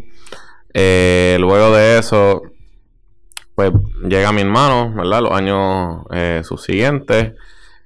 Eh, 0.74 1.36
luego 1.38 1.70
de 1.70 2.00
eso, 2.00 2.42
pues 3.54 3.70
llega 4.08 4.32
mi 4.32 4.40
hermano, 4.40 4.92
¿verdad? 4.92 5.22
Los 5.22 5.30
años 5.30 6.04
eh, 6.10 6.40
subsiguientes 6.42 7.34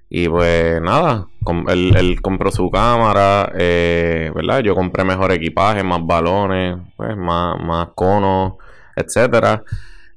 y 0.09 0.27
pues 0.31 0.81
nada, 0.81 1.27
él 1.69 2.23
compró 2.23 2.51
su 2.51 2.71
cámara, 2.71 3.53
eh, 3.59 4.33
¿verdad? 4.35 4.61
Yo 4.61 4.75
compré 4.75 5.05
mejor 5.05 5.33
equipaje, 5.33 5.83
más 5.83 6.01
balones, 6.03 6.79
pues 6.97 7.15
más, 7.15 7.61
más 7.61 7.89
conos, 7.95 8.55
etcétera. 8.97 9.65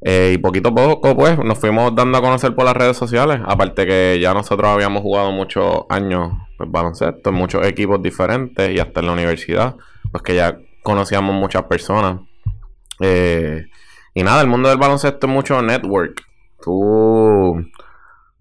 Eh, 0.06 0.34
y 0.36 0.38
poquito 0.38 0.70
a 0.70 0.76
poco, 0.76 1.16
pues, 1.16 1.38
nos 1.40 1.58
fuimos 1.58 1.96
dando 1.96 2.18
a 2.18 2.22
conocer 2.22 2.54
por 2.56 2.66
las 2.66 2.76
redes 2.76 2.98
sociales. 2.98 3.40
Aparte 3.46 3.86
que 3.86 4.20
ya 4.22 4.34
nosotros 4.34 4.70
habíamos 4.70 5.02
jugado 5.02 5.32
muchos 5.32 5.84
años 5.90 6.34
pues, 6.58 6.70
baloncesto 6.70 7.30
en 7.30 7.36
muchos 7.36 7.66
equipos 7.66 8.02
diferentes 8.02 8.70
y 8.72 8.80
hasta 8.80 9.00
en 9.00 9.06
la 9.06 9.14
universidad, 9.14 9.76
pues 10.12 10.22
que 10.24 10.36
ya 10.36 10.58
conocíamos 10.84 11.34
muchas 11.36 11.64
personas. 11.64 12.20
Eh, 13.00 13.66
y 14.14 14.24
nada, 14.24 14.42
el 14.42 14.48
mundo 14.48 14.68
del 14.68 14.78
baloncesto 14.78 15.28
es 15.28 15.34
mucho 15.34 15.62
network. 15.62 16.22
Tú, 16.62 17.66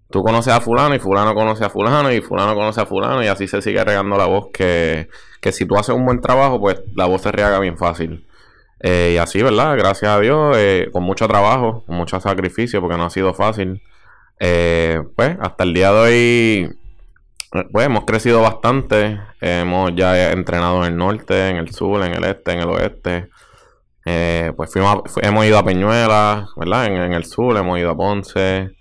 tú 0.09 0.21
conoces 0.21 0.53
a 0.53 0.59
fulano 0.59 0.95
y 0.95 0.99
fulano 0.99 1.33
conoce 1.33 1.63
a 1.63 1.69
fulano 1.69 2.11
y 2.11 2.21
fulano 2.21 2.55
conoce 2.55 2.81
a 2.81 2.85
fulano 2.85 3.23
y 3.23 3.27
así 3.27 3.47
se 3.47 3.61
sigue 3.61 3.83
regando 3.83 4.17
la 4.17 4.25
voz 4.25 4.47
que, 4.53 5.09
que 5.41 5.51
si 5.53 5.65
tú 5.65 5.75
haces 5.77 5.95
un 5.95 6.05
buen 6.05 6.19
trabajo, 6.19 6.59
pues 6.59 6.81
la 6.93 7.05
voz 7.05 7.21
se 7.21 7.31
riega 7.31 7.57
bien 7.59 7.77
fácil. 7.77 8.25
Eh, 8.85 9.13
y 9.15 9.17
así, 9.17 9.41
¿verdad? 9.41 9.77
Gracias 9.77 10.11
a 10.11 10.19
Dios, 10.19 10.57
eh, 10.59 10.89
con 10.91 11.03
mucho 11.03 11.25
trabajo, 11.27 11.83
con 11.87 11.95
mucho 11.95 12.19
sacrificio, 12.19 12.81
porque 12.81 12.97
no 12.97 13.05
ha 13.05 13.09
sido 13.09 13.33
fácil. 13.33 13.81
Eh, 14.39 15.01
pues 15.15 15.37
hasta 15.41 15.63
el 15.63 15.73
día 15.73 15.91
de 15.93 15.99
hoy, 15.99 16.77
eh, 17.53 17.65
pues 17.71 17.85
hemos 17.85 18.03
crecido 18.05 18.41
bastante. 18.41 19.19
hemos 19.41 19.95
ya 19.95 20.31
entrenado 20.31 20.85
en 20.85 20.93
el 20.93 20.97
norte, 20.97 21.49
en 21.49 21.57
el 21.57 21.71
sur, 21.73 22.03
en 22.03 22.13
el 22.13 22.23
este, 22.25 22.51
en 22.53 22.59
el 22.59 22.69
oeste. 22.69 23.29
Eh, 24.05 24.51
pues 24.57 24.71
fuimos 24.71 24.97
a- 25.17 25.27
hemos 25.27 25.45
ido 25.45 25.57
a 25.57 25.63
Peñuelas, 25.65 26.49
¿verdad? 26.57 26.85
En, 26.87 27.13
el 27.13 27.23
sur 27.25 27.55
hemos 27.57 27.79
ido 27.79 27.91
a 27.91 27.95
Ponce. 27.97 28.71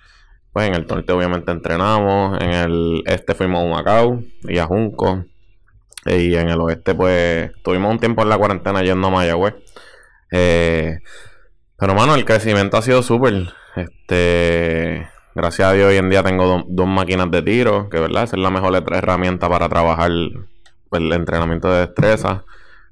Pues 0.53 0.67
en 0.69 0.75
el 0.75 0.87
norte 0.87 1.13
obviamente 1.13 1.53
entrenamos. 1.53 2.41
En 2.43 2.51
el 2.53 3.03
este 3.07 3.35
fuimos 3.35 3.61
a 3.63 3.65
Humacao 3.65 4.21
y 4.43 4.59
a 4.59 4.67
Junco. 4.67 5.25
Y 6.07 6.35
en 6.35 6.49
el 6.49 6.61
oeste 6.61 6.95
pues 6.95 7.53
tuvimos 7.63 7.93
un 7.93 8.01
tiempo 8.01 8.23
en 8.23 8.29
la 8.31 8.39
cuarentena 8.39 8.83
yendo 8.83 9.07
a 9.07 9.11
Mayagüez. 9.11 9.55
Eh, 10.33 10.99
pero 11.77 11.95
mano, 11.95 12.15
el 12.15 12.25
crecimiento 12.25 12.77
ha 12.79 12.83
sido 12.83 13.03
súper. 13.03 13.53
Este, 13.77 15.09
gracias 15.35 15.69
a 15.69 15.73
Dios 15.73 15.89
hoy 15.89 15.97
en 15.97 16.11
día 16.11 16.23
tengo 16.23 16.47
do- 16.47 16.65
dos 16.69 16.87
máquinas 16.87 17.31
de 17.31 17.43
tiro, 17.43 17.89
que 17.89 17.99
verdad, 18.01 18.25
es 18.25 18.33
la 18.33 18.51
mejor 18.51 18.73
her- 18.75 18.97
herramienta 18.97 19.49
para 19.49 19.69
trabajar 19.69 20.11
pues, 20.89 21.03
el 21.03 21.13
entrenamiento 21.13 21.71
de 21.73 21.87
destreza. 21.87 22.45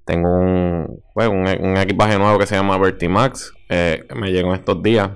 Tengo 0.05 0.29
un, 0.33 1.03
pues, 1.15 1.29
un, 1.29 1.47
e- 1.47 1.59
un 1.61 1.77
equipaje 1.77 2.19
nuevo 2.19 2.39
que 2.39 2.47
se 2.47 2.57
llama 2.57 2.79
Vertimax, 2.79 3.53
eh, 3.69 4.05
que 4.09 4.15
me 4.15 4.31
llegó 4.33 4.55
estos 4.55 4.83
días, 4.83 5.11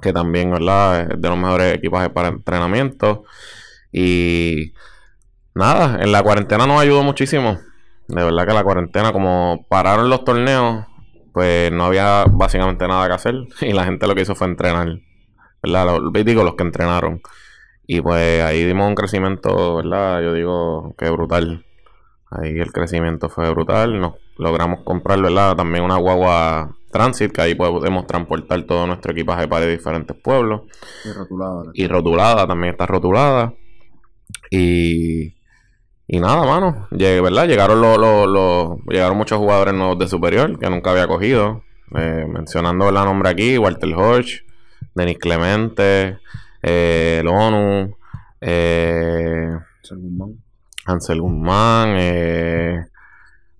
que 0.00 0.12
también, 0.12 0.50
¿verdad? 0.50 1.12
Es 1.12 1.20
de 1.20 1.28
los 1.28 1.38
mejores 1.38 1.74
equipajes 1.74 2.10
para 2.10 2.28
entrenamiento. 2.28 3.24
Y 3.92 4.72
nada, 5.54 6.02
en 6.02 6.12
la 6.12 6.22
cuarentena 6.22 6.66
nos 6.66 6.80
ayudó 6.80 7.02
muchísimo. 7.02 7.58
De 8.08 8.22
verdad 8.22 8.46
que 8.46 8.52
la 8.52 8.62
cuarentena, 8.64 9.12
como 9.12 9.64
pararon 9.68 10.10
los 10.10 10.24
torneos, 10.24 10.84
pues 11.34 11.72
no 11.72 11.84
había 11.84 12.24
básicamente 12.30 12.86
nada 12.88 13.08
que 13.08 13.14
hacer. 13.14 13.34
Y 13.60 13.72
la 13.72 13.84
gente 13.84 14.06
lo 14.06 14.14
que 14.14 14.22
hizo 14.22 14.34
fue 14.34 14.46
entrenar. 14.46 15.00
¿Verdad? 15.62 16.00
Los, 16.00 16.24
digo, 16.24 16.44
los 16.44 16.54
que 16.54 16.62
entrenaron. 16.62 17.20
Y 17.86 18.00
pues 18.00 18.42
ahí 18.42 18.64
dimos 18.64 18.88
un 18.88 18.94
crecimiento, 18.94 19.76
¿verdad? 19.76 20.22
Yo 20.22 20.32
digo 20.32 20.94
que 20.96 21.10
brutal. 21.10 21.66
Ahí 22.30 22.58
el 22.58 22.72
crecimiento 22.72 23.28
fue 23.28 23.50
brutal. 23.50 24.00
Nos 24.00 24.14
logramos 24.38 24.80
comprar, 24.84 25.20
¿verdad? 25.20 25.56
También 25.56 25.84
una 25.84 25.96
guagua 25.96 26.76
Transit, 26.92 27.32
que 27.32 27.42
ahí 27.42 27.54
podemos 27.56 28.06
transportar 28.06 28.62
todo 28.62 28.86
nuestro 28.86 29.10
equipaje 29.10 29.48
para 29.48 29.66
diferentes 29.66 30.16
pueblos. 30.16 30.62
Y 31.04 31.12
rotulada. 31.12 31.64
Y 31.74 31.86
rotulada, 31.88 32.46
también 32.46 32.72
está 32.74 32.86
rotulada. 32.86 33.52
Y, 34.48 35.34
y 36.06 36.20
nada, 36.20 36.44
mano. 36.44 36.86
Llegué, 36.90 37.20
¿verdad? 37.20 37.46
Llegaron 37.48 37.80
los, 37.80 37.96
los- 37.98 38.26
los- 38.28 38.78
llegaron 38.88 39.16
muchos 39.16 39.38
jugadores 39.38 39.74
nuevos 39.74 39.98
de 39.98 40.08
superior 40.08 40.58
que 40.58 40.68
nunca 40.70 40.90
había 40.90 41.06
cogido. 41.06 41.62
Eh, 41.96 42.26
mencionando 42.28 42.88
el 42.88 42.94
nombre 42.94 43.28
aquí, 43.30 43.56
Walter 43.58 43.94
Hodge, 43.94 44.44
Denis 44.94 45.18
Clemente, 45.18 46.18
eh, 46.62 47.18
el 47.20 47.28
ONU, 47.28 47.96
eh, 48.40 49.48
Ansel 50.86 51.20
Guzmán, 51.20 51.94
eh, 51.96 52.84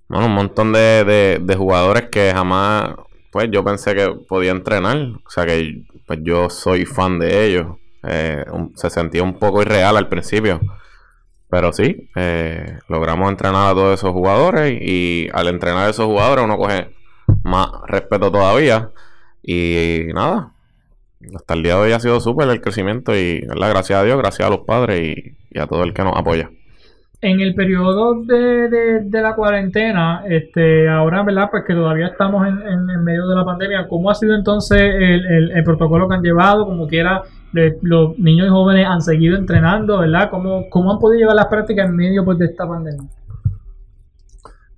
bueno, 0.09 0.27
un 0.27 0.33
montón 0.35 0.73
de, 0.73 1.05
de- 1.05 1.39
de 1.41 1.57
jugadores 1.57 2.05
que 2.11 2.33
jamás, 2.35 2.91
pues 3.31 3.49
yo 3.51 3.65
pensé 3.65 3.95
que 3.95 4.11
podía 4.29 4.51
entrenar. 4.53 4.97
O 5.27 5.31
sea 5.31 5.47
que 5.47 5.85
pues 6.07 6.19
yo 6.23 6.51
soy 6.51 6.85
fan 6.85 7.19
de 7.19 7.47
ellos. 7.47 7.67
Eh, 8.07 8.45
un- 8.53 8.77
se 8.77 8.91
sentía 8.91 9.23
un 9.23 9.39
poco 9.39 9.63
irreal 9.63 9.97
al 9.97 10.09
principio. 10.09 10.61
Pero 11.55 11.73
sí, 11.73 12.11
eh, 12.17 12.79
logramos 12.89 13.31
entrenar 13.31 13.71
a 13.71 13.75
todos 13.75 13.95
esos 14.01 14.11
jugadores 14.11 14.77
y 14.83 15.29
al 15.33 15.47
entrenar 15.47 15.87
a 15.87 15.91
esos 15.91 16.07
jugadores 16.07 16.45
uno 16.45 16.57
coge 16.57 16.89
más 17.45 17.69
respeto 17.87 18.33
todavía. 18.33 18.91
Y 19.41 20.07
nada, 20.13 20.51
hasta 21.33 21.55
el 21.55 21.63
día 21.63 21.77
de 21.77 21.81
hoy 21.81 21.93
ha 21.93 22.01
sido 22.01 22.19
súper 22.19 22.49
el 22.49 22.61
crecimiento 22.61 23.15
y 23.15 23.47
¿verdad? 23.47 23.71
gracias 23.71 24.01
a 24.01 24.03
Dios, 24.03 24.19
gracias 24.19 24.49
a 24.49 24.51
los 24.51 24.67
padres 24.67 25.01
y, 25.53 25.57
a 25.57 25.69
todo 25.69 25.85
el 25.85 25.95
que 25.95 26.03
nos 26.03 26.17
apoya. 26.17 26.51
En 27.21 27.39
el 27.41 27.55
periodo 27.55 28.21
de, 28.25 28.69
de- 28.69 29.01
de 29.05 29.23
la 29.23 29.37
cuarentena, 29.37 30.25
este, 30.29 30.89
ahora, 30.89 31.23
¿verdad? 31.23 31.51
Pues 31.53 31.63
que 31.65 31.73
todavía 31.75 32.09
estamos 32.09 32.49
en, 32.49 32.59
en- 32.69 33.05
medio 33.05 33.29
de 33.29 33.37
la 33.37 33.45
pandemia, 33.45 33.87
¿cómo 33.89 34.11
ha 34.11 34.17
sido 34.17 34.35
entonces 34.35 34.81
el- 34.81 35.53
el 35.53 35.63
protocolo 35.63 36.09
que 36.09 36.17
han 36.17 36.23
llevado? 36.23 36.67
Como 36.67 36.89
quiera, 36.89 37.23
los 37.83 38.19
niños 38.19 38.47
y 38.47 38.51
jóvenes 38.51 38.87
han 38.87 39.01
seguido 39.03 39.37
entrenando, 39.37 39.99
¿verdad? 39.99 40.29
¿Cómo, 40.31 40.69
cómo 40.71 40.93
han 40.93 40.99
podido 40.99 41.21
llevar 41.21 41.37
las 41.37 41.47
prácticas 41.47 41.89
en 41.89 41.97
medio 41.97 42.25
pues, 42.25 42.39
de 42.39 42.47
esta 42.47 42.67
pandemia? 42.69 43.09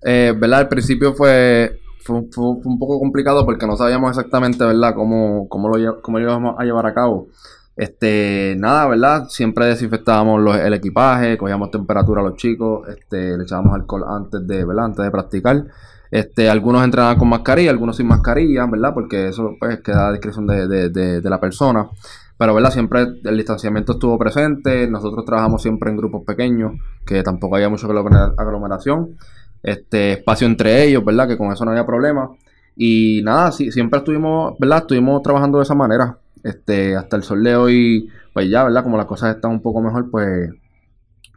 Eh, 0.02 0.34
¿verdad? 0.38 0.60
Al 0.60 0.68
principio 0.68 1.14
fue, 1.14 1.80
fue, 2.04 2.22
fue- 2.30 2.44
un 2.64 2.78
poco 2.78 2.98
complicado 3.00 3.44
porque 3.44 3.66
no 3.66 3.76
sabíamos 3.76 4.10
exactamente, 4.10 4.64
¿verdad?, 4.64 4.94
cómo, 4.94 5.48
cómo, 5.48 5.68
lo, 5.68 6.00
cómo 6.02 6.18
lo 6.18 6.24
íbamos 6.24 6.54
a 6.58 6.64
llevar 6.64 6.86
a 6.86 6.94
cabo. 6.94 7.28
Este, 7.74 8.54
nada, 8.58 8.86
¿verdad? 8.86 9.24
Siempre 9.28 9.66
desinfectábamos 9.66 10.40
los- 10.40 10.56
el 10.56 10.72
equipaje, 10.74 11.36
cogíamos 11.36 11.70
temperatura 11.70 12.20
a 12.20 12.24
los 12.24 12.36
chicos, 12.36 12.88
este, 12.88 13.36
le 13.36 13.42
echábamos 13.44 13.74
alcohol 13.74 14.04
antes 14.08 14.46
de, 14.46 14.64
¿verdad? 14.64 14.84
Antes 14.86 15.04
de 15.04 15.10
practicar. 15.10 15.64
Este, 16.10 16.48
algunos 16.48 16.84
entrenaban 16.84 17.18
con 17.18 17.28
mascarilla, 17.28 17.70
algunos 17.70 17.96
sin 17.96 18.06
mascarilla, 18.06 18.64
¿verdad? 18.66 18.94
Porque 18.94 19.28
eso 19.28 19.56
pues 19.58 19.80
queda 19.80 20.08
a 20.08 20.12
discreción 20.12 20.46
de, 20.46 20.68
de- 20.68 20.88
de- 20.88 21.20
de 21.20 21.30
la 21.30 21.40
persona. 21.40 21.88
Pero, 22.38 22.54
¿verdad? 22.54 22.70
Siempre 22.70 23.06
el 23.24 23.36
distanciamiento 23.36 23.92
estuvo 23.92 24.18
presente. 24.18 24.86
Nosotros 24.88 25.24
trabajamos 25.24 25.62
siempre 25.62 25.90
en 25.90 25.96
grupos 25.96 26.22
pequeños, 26.26 26.72
que 27.06 27.22
tampoco 27.22 27.56
había 27.56 27.68
mucha 27.68 27.86
aglomera- 27.86 28.34
aglomeración. 28.36 29.16
Este, 29.62 30.12
espacio 30.12 30.46
entre 30.46 30.84
ellos, 30.84 31.04
¿verdad? 31.04 31.26
Que 31.28 31.38
con 31.38 31.50
eso 31.52 31.64
no 31.64 31.70
había 31.70 31.86
problema. 31.86 32.30
Y 32.76 33.22
nada, 33.24 33.52
sí, 33.52 33.72
siempre 33.72 33.98
estuvimos, 33.98 34.54
¿verdad? 34.58 34.78
Estuvimos 34.80 35.22
trabajando 35.22 35.58
de 35.58 35.64
esa 35.64 35.74
manera. 35.74 36.18
Este, 36.44 36.94
hasta 36.94 37.16
el 37.16 37.22
sol 37.22 37.42
de 37.42 37.56
hoy, 37.56 38.08
pues 38.34 38.48
ya, 38.50 38.64
¿verdad? 38.64 38.82
Como 38.84 38.96
las 38.98 39.06
cosas 39.06 39.34
están 39.34 39.50
un 39.52 39.62
poco 39.62 39.80
mejor, 39.80 40.10
pues, 40.10 40.50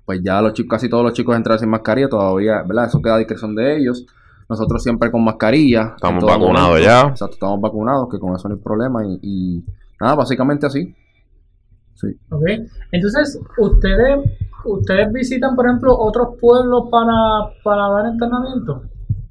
pues 0.05 0.21
ya 0.21 0.41
los 0.41 0.53
chicos, 0.53 0.69
casi 0.77 0.89
todos 0.89 1.03
los 1.03 1.13
chicos 1.13 1.35
entran 1.35 1.57
sin 1.57 1.69
mascarilla 1.69 2.09
todavía, 2.09 2.61
¿verdad? 2.63 2.85
Eso 2.87 3.01
queda 3.01 3.15
a 3.15 3.19
discreción 3.19 3.55
de 3.55 3.77
ellos. 3.77 4.05
Nosotros 4.49 4.83
siempre 4.83 5.09
con 5.11 5.23
mascarilla. 5.23 5.93
Estamos 5.95 6.23
vacunados 6.25 6.69
momento. 6.69 6.85
ya. 6.85 7.01
Exacto, 7.07 7.35
estamos 7.35 7.61
vacunados, 7.61 8.09
que 8.11 8.19
con 8.19 8.35
eso 8.35 8.49
no 8.49 8.55
hay 8.55 8.61
problema. 8.61 9.05
Y, 9.05 9.19
y 9.21 9.63
nada, 9.99 10.15
básicamente 10.15 10.65
así. 10.65 10.95
Sí. 11.95 12.07
¿Ok? 12.29 12.43
Entonces, 12.91 13.39
¿ustedes 13.57 14.19
ustedes 14.65 15.11
visitan, 15.11 15.55
por 15.55 15.65
ejemplo, 15.65 15.97
otros 15.97 16.37
pueblos 16.39 16.85
para, 16.91 17.53
para 17.63 17.89
dar 17.89 18.05
entrenamiento? 18.07 18.83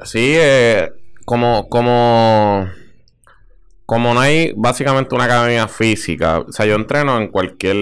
Sí, 0.05 0.35
eh, 0.37 0.93
como, 1.25 1.69
como, 1.69 2.67
como 3.85 4.15
no 4.15 4.21
hay 4.21 4.53
básicamente 4.57 5.15
una 5.15 5.25
academia 5.25 5.69
física, 5.69 6.41
o 6.41 6.53
sea, 6.53 6.67
yo 6.67 6.75
entreno 6.77 7.19
en 7.19 7.29
cualquier 7.29 7.77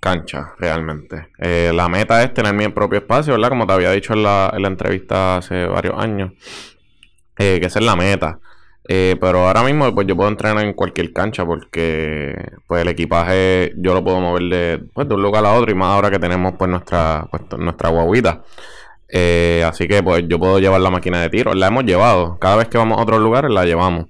cancha, 0.00 0.52
realmente. 0.58 1.28
Eh, 1.38 1.72
la 1.74 1.88
meta 1.88 2.22
es 2.22 2.34
tener 2.34 2.54
mi 2.54 2.68
propio 2.68 2.98
espacio, 2.98 3.32
¿verdad? 3.32 3.48
Como 3.48 3.66
te 3.66 3.72
había 3.72 3.90
dicho 3.90 4.12
en 4.12 4.22
la, 4.22 4.52
en 4.54 4.62
la 4.62 4.68
entrevista 4.68 5.38
hace 5.38 5.66
varios 5.66 5.94
años, 5.98 6.32
eh, 7.38 7.58
que 7.58 7.66
esa 7.66 7.78
es 7.78 7.84
la 7.84 7.96
meta. 7.96 8.38
Eh, 8.86 9.16
pero 9.20 9.46
ahora 9.46 9.62
mismo 9.62 9.94
pues 9.94 10.06
yo 10.06 10.14
puedo 10.14 10.28
entrenar 10.28 10.62
en 10.64 10.74
cualquier 10.74 11.12
cancha 11.14 11.46
porque 11.46 12.34
pues 12.66 12.82
el 12.82 12.88
equipaje 12.88 13.72
yo 13.78 13.94
lo 13.94 14.04
puedo 14.04 14.20
mover 14.20 14.42
de, 14.42 14.84
pues, 14.92 15.08
de 15.08 15.14
un 15.14 15.22
lugar 15.22 15.46
a 15.46 15.54
otro 15.54 15.70
y 15.70 15.74
más 15.74 15.88
ahora 15.88 16.10
que 16.10 16.18
tenemos 16.18 16.52
pues 16.58 16.70
nuestra, 16.70 17.26
pues, 17.30 17.42
nuestra 17.58 17.88
guaguita. 17.88 18.42
Eh, 19.08 19.62
así 19.64 19.86
que 19.86 20.02
pues 20.02 20.24
yo 20.28 20.38
puedo 20.38 20.58
llevar 20.58 20.80
la 20.80 20.90
máquina 20.90 21.20
de 21.20 21.30
tiro. 21.30 21.54
La 21.54 21.68
hemos 21.68 21.84
llevado. 21.84 22.38
Cada 22.38 22.56
vez 22.56 22.68
que 22.68 22.78
vamos 22.78 22.98
a 22.98 23.02
otros 23.02 23.20
lugares 23.20 23.50
la 23.50 23.64
llevamos. 23.64 24.06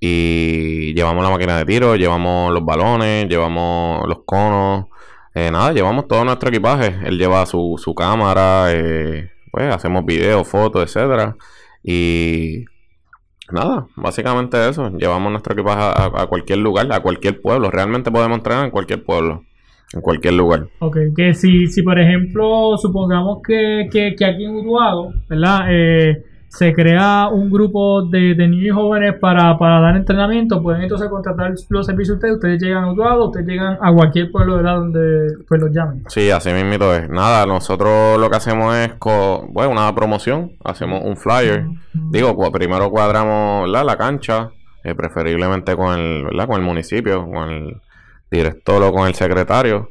Y 0.00 0.92
llevamos 0.94 1.24
la 1.24 1.30
máquina 1.30 1.56
de 1.58 1.64
tiro, 1.64 1.96
llevamos 1.96 2.52
los 2.52 2.64
balones, 2.64 3.28
llevamos 3.28 4.06
los 4.08 4.18
conos. 4.26 4.86
Eh, 5.34 5.50
nada, 5.50 5.72
llevamos 5.72 6.08
todo 6.08 6.24
nuestro 6.24 6.50
equipaje. 6.50 6.96
Él 7.04 7.18
lleva 7.18 7.46
su, 7.46 7.76
su 7.78 7.94
cámara, 7.94 8.66
eh, 8.72 9.30
pues 9.50 9.72
hacemos 9.74 10.04
videos, 10.04 10.46
fotos, 10.48 10.82
etcétera. 10.82 11.36
Y 11.82 12.64
nada, 13.52 13.86
básicamente 13.96 14.68
eso. 14.68 14.90
Llevamos 14.90 15.30
nuestro 15.30 15.54
equipaje 15.54 15.82
a, 15.82 16.26
cualquier 16.26 16.58
lugar, 16.58 16.92
a 16.92 17.00
cualquier 17.00 17.40
pueblo. 17.40 17.70
Realmente 17.70 18.10
podemos 18.10 18.38
entrenar 18.38 18.64
en 18.64 18.70
cualquier 18.70 19.02
pueblo, 19.02 19.44
en 19.92 20.00
cualquier 20.00 20.34
lugar. 20.34 20.68
Ok, 20.80 20.96
que 21.16 21.34
si, 21.34 21.66
si 21.66 21.82
por 21.82 21.98
ejemplo, 21.98 22.76
supongamos 22.78 23.38
que, 23.46 23.88
que, 23.90 24.14
que 24.16 24.24
aquí 24.24 24.44
en 24.44 24.56
Utuado, 24.56 25.12
¿verdad? 25.28 25.66
Eh, 25.70 26.24
se 26.56 26.72
crea 26.72 27.28
un 27.32 27.50
grupo 27.50 28.02
de, 28.02 28.34
de 28.34 28.46
niños 28.48 28.66
y 28.66 28.70
jóvenes 28.70 29.14
para, 29.20 29.58
para 29.58 29.80
dar 29.80 29.96
entrenamiento, 29.96 30.62
pueden 30.62 30.82
entonces 30.82 31.08
contratar 31.08 31.52
los 31.68 31.86
servicios 31.86 32.20
de 32.20 32.32
ustedes, 32.32 32.34
ustedes 32.36 32.62
llegan 32.62 32.84
a 32.84 32.92
Utuado, 32.92 33.26
ustedes 33.26 33.46
llegan 33.46 33.76
a 33.80 33.92
cualquier 33.92 34.30
pueblo, 34.30 34.56
¿verdad? 34.56 34.76
Donde 34.76 35.34
pues 35.48 35.60
los 35.60 35.70
llamen. 35.72 36.04
Sí, 36.08 36.30
así 36.30 36.52
mismito 36.52 36.94
es. 36.94 37.08
Nada, 37.10 37.44
nosotros 37.44 38.18
lo 38.20 38.30
que 38.30 38.36
hacemos 38.36 38.74
es 38.76 38.94
co- 38.94 39.46
bueno, 39.50 39.72
una 39.72 39.92
promoción, 39.94 40.52
hacemos 40.64 41.02
un 41.04 41.16
flyer. 41.16 41.66
Digo, 41.92 42.36
primero 42.52 42.88
cuadramos 42.90 43.70
¿verdad? 43.70 43.84
la 43.84 43.96
cancha, 43.96 44.50
eh, 44.84 44.94
preferiblemente 44.94 45.74
con 45.74 45.98
el, 45.98 46.24
¿verdad? 46.24 46.46
con 46.46 46.56
el 46.60 46.62
municipio, 46.66 47.26
con 47.26 47.50
el 47.50 47.80
director 48.30 48.82
o 48.82 48.92
con 48.92 49.06
el 49.08 49.14
secretario 49.14 49.90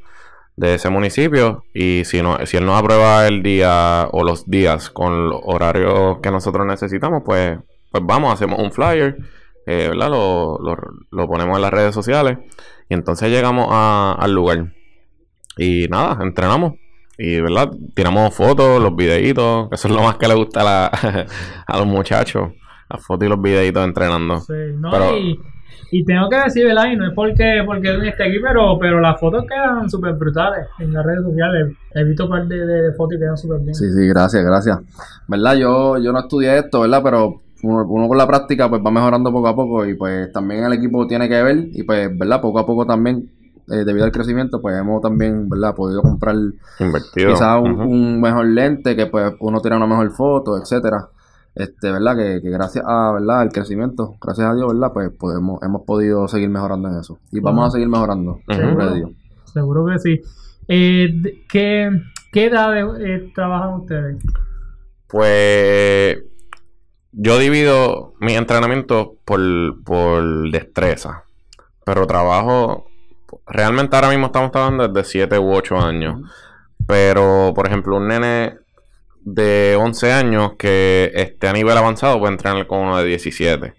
de 0.55 0.75
ese 0.75 0.89
municipio. 0.89 1.63
Y 1.73 2.03
si 2.05 2.21
no, 2.21 2.37
si 2.45 2.57
él 2.57 2.65
nos 2.65 2.79
aprueba 2.79 3.27
el 3.27 3.41
día 3.43 4.07
o 4.11 4.23
los 4.23 4.49
días 4.49 4.89
con 4.89 5.29
los 5.29 5.39
horarios 5.43 6.19
que 6.21 6.31
nosotros 6.31 6.65
necesitamos, 6.67 7.23
pues, 7.25 7.57
pues 7.91 8.03
vamos, 8.05 8.33
hacemos 8.33 8.59
un 8.59 8.71
flyer, 8.71 9.17
eh, 9.65 9.87
¿verdad? 9.89 10.09
Lo, 10.09 10.57
lo, 10.59 10.75
lo 11.11 11.27
ponemos 11.27 11.55
en 11.57 11.61
las 11.61 11.71
redes 11.71 11.93
sociales 11.95 12.37
y 12.89 12.93
entonces 12.93 13.29
llegamos 13.29 13.67
a- 13.71 14.15
al 14.19 14.33
lugar. 14.33 14.73
Y 15.57 15.87
nada, 15.89 16.17
entrenamos. 16.23 16.73
Y, 17.17 17.39
¿verdad? 17.39 17.69
Tiramos 17.95 18.33
fotos, 18.35 18.81
los 18.81 18.95
videitos, 18.95 19.67
eso 19.71 19.87
es 19.87 19.93
lo 19.93 20.01
más 20.01 20.17
que 20.17 20.27
le 20.27 20.33
gusta 20.33 20.61
a, 20.61 20.63
la- 20.63 21.25
a 21.67 21.77
los 21.77 21.85
muchachos. 21.87 22.51
Las 22.89 23.05
fotos 23.05 23.25
y 23.25 23.29
los 23.29 23.41
videitos 23.41 23.83
entrenando. 23.83 24.39
Sí, 24.39 24.53
no, 24.75 24.89
Pero- 24.91 25.17
y, 25.17 25.39
y 25.95 26.03
tengo 26.03 26.27
que 26.27 26.37
decir, 26.37 26.65
¿verdad? 26.65 26.85
Y 26.91 26.95
no 26.95 27.05
es 27.05 27.13
porque, 27.13 27.61
porque 27.67 27.89
él 27.89 28.03
esté 28.07 28.23
aquí, 28.23 28.39
pero, 28.41 28.79
pero 28.79 28.99
las 28.99 29.19
fotos 29.19 29.45
quedan 29.47 29.87
súper 29.87 30.13
brutales 30.13 30.65
en 30.79 30.91
las 30.91 31.05
redes 31.05 31.21
sociales. 31.21 31.77
He 31.93 32.03
visto 32.03 32.23
un 32.23 32.31
par 32.31 32.47
de, 32.47 32.65
de 32.65 32.93
fotos 32.93 33.15
y 33.15 33.19
quedan 33.19 33.37
súper 33.37 33.59
bien. 33.59 33.75
Sí, 33.75 33.85
sí, 33.91 34.07
gracias, 34.07 34.43
gracias. 34.43 34.79
¿Verdad? 35.27 35.53
Yo, 35.55 35.99
yo 35.99 36.11
no 36.11 36.19
estudié 36.21 36.57
esto, 36.57 36.81
¿verdad? 36.81 37.01
Pero 37.03 37.41
uno, 37.61 37.85
uno 37.87 38.07
con 38.07 38.17
la 38.17 38.25
práctica 38.25 38.67
pues 38.69 38.81
va 38.83 38.89
mejorando 38.89 39.31
poco 39.31 39.47
a 39.47 39.55
poco 39.55 39.85
y 39.85 39.93
pues 39.93 40.31
también 40.31 40.63
el 40.63 40.73
equipo 40.73 41.05
tiene 41.05 41.29
que 41.29 41.43
ver 41.43 41.57
y 41.71 41.83
pues, 41.83 42.09
¿verdad? 42.17 42.41
Poco 42.41 42.57
a 42.57 42.65
poco 42.65 42.87
también, 42.87 43.29
eh, 43.69 43.83
debido 43.85 44.05
al 44.05 44.11
crecimiento, 44.11 44.59
pues 44.61 44.75
hemos 44.75 44.99
también, 44.99 45.47
¿verdad? 45.47 45.75
Podido 45.75 46.01
comprar 46.01 46.35
Invertido. 46.79 47.29
quizás 47.33 47.61
un 47.61 48.19
mejor 48.19 48.47
lente 48.47 48.95
que 48.95 49.05
pues 49.05 49.31
uno 49.39 49.61
tiene 49.61 49.77
una 49.77 49.85
mejor 49.85 50.09
foto, 50.09 50.57
etcétera. 50.57 51.07
Este, 51.55 51.91
¿verdad? 51.91 52.15
Que, 52.15 52.41
que 52.41 52.49
gracias 52.49 52.83
a, 52.87 53.11
¿verdad? 53.11 53.41
Al 53.41 53.51
crecimiento, 53.51 54.15
gracias 54.21 54.47
a 54.47 54.55
Dios, 54.55 54.67
¿verdad? 54.73 54.91
Pues 54.93 55.11
podemos, 55.11 55.61
hemos 55.61 55.83
podido 55.83 56.27
seguir 56.27 56.49
mejorando 56.49 56.89
en 56.89 56.99
eso. 56.99 57.19
Y 57.31 57.39
vamos 57.39 57.67
a 57.67 57.71
seguir 57.71 57.87
mejorando, 57.87 58.39
seguro 58.47 58.89
de 58.89 58.95
Dios. 58.95 59.11
Seguro 59.53 59.85
que 59.85 59.99
sí. 59.99 60.21
Eh, 60.67 61.43
¿qué, 61.49 61.89
¿Qué 62.31 62.45
edad 62.45 62.75
eh, 62.99 63.31
trabajan 63.35 63.81
ustedes? 63.81 64.23
Pues 65.07 66.17
yo 67.11 67.37
divido 67.37 68.15
mi 68.19 68.33
entrenamiento 68.33 69.17
por, 69.23 69.39
por 69.83 70.51
destreza. 70.51 71.23
Pero 71.85 72.07
trabajo. 72.07 72.87
Realmente 73.45 73.95
ahora 73.95 74.09
mismo 74.09 74.27
estamos 74.27 74.51
trabajando 74.51 74.87
desde 74.87 75.09
7 75.09 75.37
u 75.37 75.53
8 75.53 75.77
años. 75.77 76.21
Pero, 76.87 77.53
por 77.53 77.67
ejemplo, 77.67 77.97
un 77.97 78.07
nene 78.07 78.57
de 79.25 79.77
11 79.79 80.11
años 80.11 80.51
que 80.57 81.11
esté 81.13 81.47
a 81.47 81.53
nivel 81.53 81.77
avanzado 81.77 82.19
puede 82.19 82.33
entrenar 82.33 82.67
con 82.67 82.79
uno 82.79 82.97
de 82.97 83.05
17. 83.05 83.73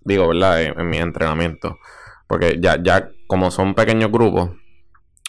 Digo, 0.00 0.28
¿verdad? 0.28 0.62
En, 0.62 0.78
en 0.78 0.88
mi 0.88 0.98
entrenamiento. 0.98 1.78
Porque 2.26 2.58
ya, 2.60 2.82
ya 2.82 3.10
como 3.26 3.50
son 3.50 3.74
pequeños 3.74 4.10
grupos 4.10 4.50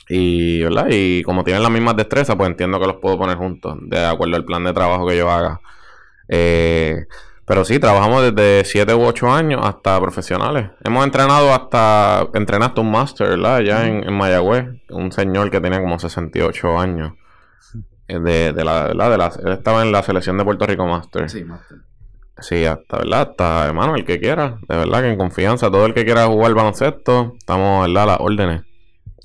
y, 0.09 0.63
¿verdad? 0.63 0.87
Y 0.89 1.21
como 1.23 1.43
tienen 1.43 1.61
las 1.61 1.71
mismas 1.71 1.95
destrezas, 1.95 2.35
pues 2.35 2.49
entiendo 2.49 2.79
que 2.79 2.87
los 2.87 2.95
puedo 2.95 3.17
poner 3.17 3.37
juntos, 3.37 3.77
de 3.83 4.05
acuerdo 4.05 4.35
al 4.35 4.45
plan 4.45 4.63
de 4.63 4.73
trabajo 4.73 5.07
que 5.07 5.15
yo 5.15 5.29
haga. 5.29 5.61
Eh, 6.27 7.05
pero 7.45 7.63
sí, 7.63 7.79
trabajamos 7.79 8.31
desde 8.33 8.65
7 8.65 8.93
u 8.95 9.03
8 9.05 9.31
años 9.31 9.61
hasta 9.63 9.99
profesionales. 10.01 10.71
Hemos 10.83 11.05
entrenado 11.05 11.53
hasta, 11.53 12.27
entrené 12.33 12.65
hasta 12.65 12.81
un 12.81 12.91
máster, 12.91 13.29
¿verdad? 13.29 13.57
Allá 13.57 13.87
en, 13.87 14.03
en 14.03 14.13
Mayagüez, 14.15 14.65
un 14.89 15.11
señor 15.11 15.51
que 15.51 15.61
tenía 15.61 15.79
como 15.79 15.99
68 15.99 16.79
años. 16.79 17.13
Eh, 18.09 18.19
De, 18.19 18.53
de 18.53 18.63
la, 18.65 18.83
¿verdad? 18.87 19.11
De 19.11 19.17
la, 19.17 19.31
él 19.45 19.51
estaba 19.53 19.81
en 19.83 19.91
la 19.91 20.03
selección 20.03 20.37
de 20.37 20.43
Puerto 20.43 20.65
Rico 20.65 20.85
Master. 20.85 21.29
Sí, 21.29 21.43
Master. 21.43 21.77
Sí, 22.41 22.65
hasta, 22.65 22.97
¿verdad? 22.99 23.29
Hasta, 23.31 23.65
hermano, 23.67 23.95
el 23.95 24.05
que 24.05 24.19
quiera. 24.19 24.57
De 24.67 24.77
verdad 24.77 25.01
que 25.01 25.09
en 25.11 25.17
confianza, 25.17 25.69
todo 25.69 25.85
el 25.85 25.93
que 25.93 26.05
quiera 26.05 26.25
jugar 26.27 26.53
baloncesto, 26.53 27.35
estamos, 27.37 27.87
¿verdad? 27.87 28.07
Las 28.07 28.17
órdenes. 28.21 28.61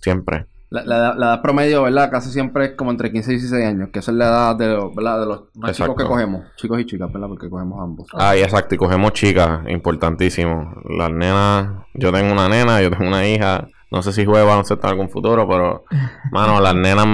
Siempre. 0.00 0.46
La, 0.70 0.84
la, 0.84 0.96
edad- 0.96 1.14
la 1.16 1.26
edad 1.26 1.42
promedio, 1.42 1.82
¿verdad? 1.84 2.10
Casi 2.10 2.30
siempre 2.32 2.64
es 2.64 2.72
como 2.72 2.90
entre 2.90 3.12
15 3.12 3.30
y 3.30 3.34
16 3.36 3.64
años, 3.64 3.90
que 3.92 4.00
esa 4.00 4.10
es 4.10 4.16
la 4.16 4.24
edad 4.26 4.56
de, 4.56 4.66
los- 4.66 4.92
¿verdad? 4.96 5.20
de 5.20 5.26
los 5.26 5.42
más 5.54 5.76
chicos 5.76 5.94
que 5.96 6.04
cogemos, 6.04 6.42
chicos 6.56 6.80
y 6.80 6.86
chicas, 6.86 7.12
¿verdad? 7.12 7.28
Porque 7.28 7.48
cogemos 7.48 7.80
ambos. 7.80 8.08
Ah, 8.14 8.36
y 8.36 8.42
exacto, 8.42 8.74
y 8.74 8.78
cogemos 8.78 9.12
chicas, 9.12 9.60
importantísimo. 9.68 10.74
Las 10.98 11.10
nenas, 11.12 11.84
yo 11.94 12.10
tengo 12.12 12.32
una 12.32 12.48
nena, 12.48 12.82
yo 12.82 12.90
tengo 12.90 13.06
una 13.06 13.24
hija, 13.28 13.68
no 13.92 14.02
sé 14.02 14.12
si 14.12 14.24
juega 14.24 14.44
baloncesto 14.44 14.84
en 14.88 14.90
algún 14.90 15.08
futuro, 15.10 15.46
pero, 15.48 15.84
mano, 16.32 16.60
las 16.60 16.74
nenas, 16.74 17.06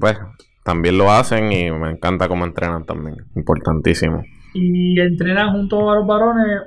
pues, 0.00 0.16
también 0.62 0.98
lo 0.98 1.10
hacen 1.10 1.52
y 1.52 1.70
me 1.70 1.90
encanta 1.90 2.28
cómo 2.28 2.44
entrenan 2.44 2.84
también, 2.84 3.16
importantísimo. 3.34 4.22
¿Y 4.52 4.98
entrenan 5.00 5.52
junto 5.52 5.90
a 5.90 5.96
los 5.96 6.06
varones? 6.06 6.62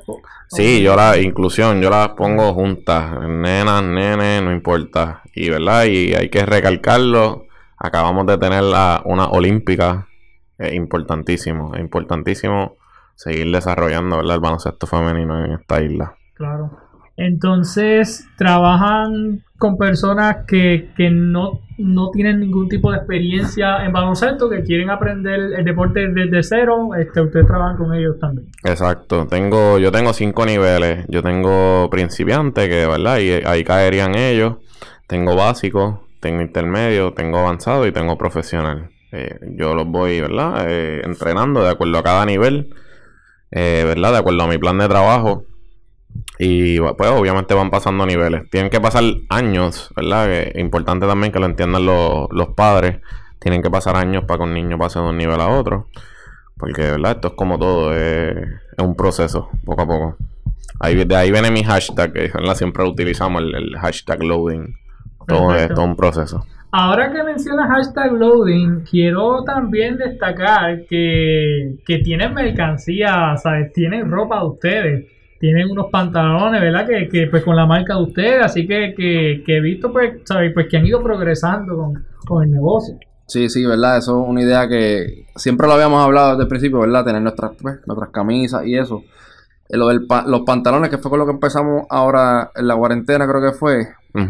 Sí, 0.47 0.81
yo 0.81 0.95
la 0.95 1.17
inclusión, 1.17 1.81
yo 1.81 1.89
las 1.89 2.09
pongo 2.09 2.53
juntas, 2.53 3.19
nenas, 3.27 3.83
nenes, 3.83 4.41
no 4.41 4.51
importa. 4.51 5.21
Y, 5.35 5.49
¿verdad? 5.49 5.85
Y 5.85 6.13
hay 6.13 6.29
que 6.29 6.45
recalcarlo, 6.45 7.45
acabamos 7.77 8.25
de 8.27 8.37
tener 8.37 8.63
la, 8.63 9.01
una 9.05 9.27
olímpica, 9.27 10.07
es 10.57 10.73
importantísimo, 10.73 11.73
es 11.75 11.81
importantísimo 11.81 12.77
seguir 13.15 13.51
desarrollando, 13.51 14.17
¿verdad? 14.17 14.35
El 14.35 14.41
baloncesto 14.41 14.87
femenino 14.87 15.43
en 15.43 15.51
esta 15.53 15.81
isla. 15.81 16.15
Claro. 16.35 16.82
Entonces, 17.15 18.27
trabajan 18.37 19.43
con 19.57 19.77
personas 19.77 20.45
que, 20.47 20.89
que 20.97 21.09
no, 21.09 21.61
no 21.77 22.09
tienen 22.11 22.39
ningún 22.39 22.67
tipo 22.67 22.91
de 22.91 22.97
experiencia 22.97 23.85
en 23.85 23.93
baloncesto, 23.93 24.49
que 24.49 24.63
quieren 24.63 24.89
aprender 24.89 25.53
el 25.57 25.63
deporte 25.63 26.09
desde 26.09 26.43
cero. 26.43 26.89
Este, 26.97 27.21
ustedes 27.21 27.45
trabajan 27.45 27.77
con 27.77 27.93
ellos 27.93 28.17
también. 28.19 28.49
Exacto, 28.63 29.27
tengo, 29.27 29.77
yo 29.77 29.91
tengo 29.91 30.11
cinco 30.11 30.45
niveles. 30.45 31.05
Yo 31.07 31.21
tengo 31.21 31.89
principiante, 31.89 32.67
que 32.67 32.87
verdad, 32.87 33.15
ahí 33.45 33.63
caerían 33.63 34.15
ellos. 34.15 34.55
Tengo 35.07 35.35
básico, 35.35 36.07
tengo 36.19 36.41
intermedio, 36.41 37.13
tengo 37.13 37.37
avanzado 37.39 37.85
y 37.85 37.91
tengo 37.91 38.17
profesional. 38.17 38.89
Eh, 39.11 39.37
yo 39.57 39.75
los 39.75 39.85
voy, 39.85 40.19
¿verdad? 40.19 40.65
Eh, 40.67 41.01
entrenando 41.05 41.63
de 41.63 41.69
acuerdo 41.69 41.99
a 41.99 42.03
cada 42.03 42.25
nivel, 42.25 42.73
eh, 43.51 43.83
¿verdad? 43.85 44.13
De 44.13 44.17
acuerdo 44.17 44.43
a 44.43 44.47
mi 44.47 44.57
plan 44.57 44.79
de 44.79 44.87
trabajo. 44.87 45.45
Y 46.45 46.77
pues 46.77 47.09
obviamente 47.09 47.53
van 47.53 47.69
pasando 47.69 48.05
niveles. 48.05 48.49
Tienen 48.49 48.69
que 48.69 48.81
pasar 48.81 49.01
años, 49.29 49.89
¿verdad? 49.95 50.25
Que 50.25 50.59
importante 50.59 51.07
también 51.07 51.31
que 51.31 51.39
lo 51.39 51.45
entiendan 51.45 51.85
los, 51.85 52.27
los 52.31 52.49
padres. 52.49 52.99
Tienen 53.39 53.61
que 53.61 53.69
pasar 53.69 53.95
años 53.95 54.25
para 54.25 54.39
que 54.39 54.43
un 54.43 54.53
niño 54.53 54.77
pase 54.77 54.99
de 54.99 55.05
un 55.05 55.17
nivel 55.17 55.39
a 55.39 55.47
otro. 55.47 55.87
Porque, 56.57 56.81
¿verdad? 56.81 57.11
Esto 57.11 57.29
es 57.29 57.33
como 57.35 57.57
todo, 57.57 57.95
es, 57.95 58.35
es 58.35 58.83
un 58.83 58.93
proceso, 58.93 59.51
poco 59.63 59.83
a 59.83 59.87
poco. 59.87 60.17
Ahí, 60.81 61.05
de 61.05 61.15
ahí 61.15 61.31
viene 61.31 61.49
mi 61.49 61.63
hashtag, 61.63 62.11
que 62.11 62.31
¿verdad? 62.33 62.55
siempre 62.55 62.83
utilizamos, 62.83 63.41
el, 63.41 63.55
el 63.55 63.77
hashtag 63.77 64.21
loading. 64.21 64.75
Todo 65.25 65.55
es 65.55 65.69
todo 65.69 65.85
un 65.85 65.95
proceso. 65.95 66.45
Ahora 66.71 67.09
que 67.09 67.23
mencionas 67.23 67.69
hashtag 67.69 68.11
loading, 68.11 68.81
quiero 68.81 69.45
también 69.45 69.95
destacar 69.95 70.85
que, 70.89 71.75
que 71.85 71.99
tienen 71.99 72.33
mercancía, 72.33 73.37
¿sabes? 73.37 73.71
Tienen 73.71 74.11
ropa 74.11 74.39
de 74.39 74.45
ustedes, 74.45 75.05
tienen 75.43 75.69
unos 75.69 75.87
pantalones, 75.91 76.61
¿verdad? 76.61 76.87
Que, 76.87 77.09
que 77.09 77.27
pues 77.27 77.43
con 77.43 77.57
la 77.57 77.65
marca 77.65 77.95
de 77.97 78.03
ustedes, 78.03 78.41
así 78.45 78.65
que, 78.65 78.93
que, 78.95 79.43
que 79.45 79.57
he 79.57 79.59
visto, 79.59 79.91
pues, 79.91 80.21
¿sabes? 80.23 80.53
Pues 80.53 80.67
que 80.69 80.77
han 80.77 80.85
ido 80.85 81.03
progresando 81.03 81.75
con, 81.75 82.05
con 82.25 82.43
el 82.43 82.51
negocio. 82.51 82.95
Sí, 83.27 83.49
sí, 83.49 83.65
¿verdad? 83.65 83.97
Eso 83.97 84.23
es 84.23 84.29
una 84.29 84.41
idea 84.41 84.69
que 84.69 85.25
siempre 85.35 85.67
lo 85.67 85.73
habíamos 85.73 86.01
hablado 86.01 86.29
desde 86.31 86.43
el 86.43 86.47
principio, 86.47 86.79
¿verdad? 86.79 87.03
Tener 87.03 87.21
nuestras, 87.21 87.51
pues, 87.61 87.79
nuestras 87.85 88.09
camisas 88.11 88.65
y 88.65 88.77
eso. 88.77 89.01
Eh, 89.67 89.75
Lo 89.75 89.87
del 89.89 90.07
pa- 90.07 90.23
los 90.25 90.41
pantalones, 90.41 90.89
que 90.89 90.97
fue 90.97 91.09
con 91.11 91.19
lo 91.19 91.25
que 91.25 91.31
empezamos 91.33 91.87
ahora 91.89 92.51
en 92.55 92.65
la 92.67 92.77
cuarentena, 92.77 93.27
creo 93.27 93.41
que 93.41 93.57
fue. 93.57 93.87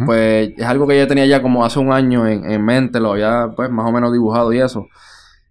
Pues 0.08 0.50
es 0.58 0.66
algo 0.66 0.88
que 0.88 0.98
yo 0.98 1.08
tenía 1.08 1.28
ya 1.28 1.44
como 1.44 1.64
hace 1.64 1.78
un 1.78 1.92
año 1.94 2.26
en, 2.26 2.50
en 2.50 2.66
mente, 2.66 3.00
lo 3.00 3.12
había 3.12 3.50
pues 3.56 3.70
más 3.70 3.88
o 3.88 3.92
menos 3.92 4.12
dibujado 4.14 4.52
y 4.52 4.60
eso. 4.62 4.88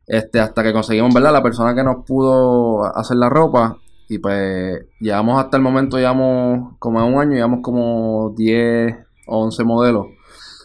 Este, 0.09 0.41
hasta 0.41 0.65
que 0.65 0.73
conseguimos, 0.73 1.15
¿verdad? 1.15 1.33
La 1.33 1.43
persona 1.43 1.73
que 1.75 1.85
nos 1.85 2.05
pudo 2.05 2.85
hacer 2.97 3.17
la 3.17 3.29
ropa. 3.29 3.77
Y 4.13 4.19
pues 4.19 4.79
llevamos 5.01 5.43
hasta 5.43 5.57
el 5.57 5.63
momento, 5.63 5.97
llevamos 5.97 6.75
como 6.79 7.01
en 7.01 7.15
un 7.15 7.19
año, 7.21 7.33
llevamos 7.33 7.61
como 7.63 8.35
10 8.37 8.95
o 9.27 9.45
11 9.45 9.65
modelos. 9.65 10.07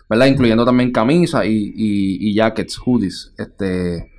¿Verdad? 0.10 0.26
Incluyendo 0.26 0.66
también 0.66 0.92
camisas 0.92 1.46
y, 1.46 1.50
y, 1.76 2.30
y 2.30 2.34
jackets, 2.36 2.78
hoodies. 2.78 3.34
Este, 3.38 4.12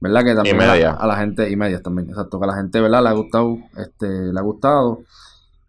¿verdad? 0.00 0.24
Que 0.24 0.34
también 0.34 0.60
a 0.60 0.66
la- 0.66 0.72
medias. 0.72 0.96
A, 0.98 1.06
la 1.06 1.16
gente, 1.16 1.48
y 1.48 1.54
medias 1.54 1.80
también, 1.80 2.08
exacto. 2.08 2.40
Que 2.40 2.44
a 2.44 2.48
la 2.48 2.56
gente, 2.56 2.80
¿verdad? 2.80 3.02
Le 3.04 3.08
ha 3.10 3.12
gustado, 3.12 3.56
este, 3.76 4.08
le 4.08 4.38
ha 4.38 4.42
gustado. 4.42 5.02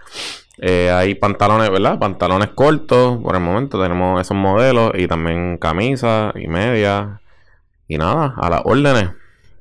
eh, 0.59 0.90
hay 0.90 1.14
pantalones, 1.14 1.70
¿verdad? 1.70 1.98
Pantalones 1.98 2.48
cortos. 2.55 3.18
Por 3.22 3.35
el 3.37 3.42
momento 3.42 3.81
tenemos 3.83 4.20
esos 4.20 4.37
modelos. 4.37 4.92
Y 4.94 5.07
también 5.07 5.59
camisas 5.59 6.33
y 6.37 6.48
medias. 6.48 7.20
Y 7.87 7.96
nada, 7.98 8.35
a 8.37 8.51
las 8.51 8.62
órdenes. 8.64 9.11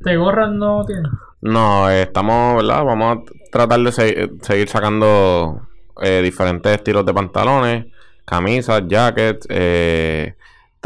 ¿Te 0.04 0.16
gorras 0.16 0.52
no 0.52 0.84
tienen? 0.86 1.12
No, 1.42 1.90
eh, 1.90 2.04
estamos, 2.04 2.58
¿verdad? 2.58 2.84
Vamos 2.84 3.18
a 3.18 3.22
tratar 3.52 3.80
de 3.82 3.92
se- 3.92 4.30
seguir 4.42 4.68
sacando 4.70 5.62
eh, 6.02 6.22
diferentes 6.24 6.72
estilos 6.72 7.06
de 7.06 7.14
pantalones, 7.14 7.86
camisas, 8.26 8.84
jackets, 8.88 9.48
eh, 9.50 10.36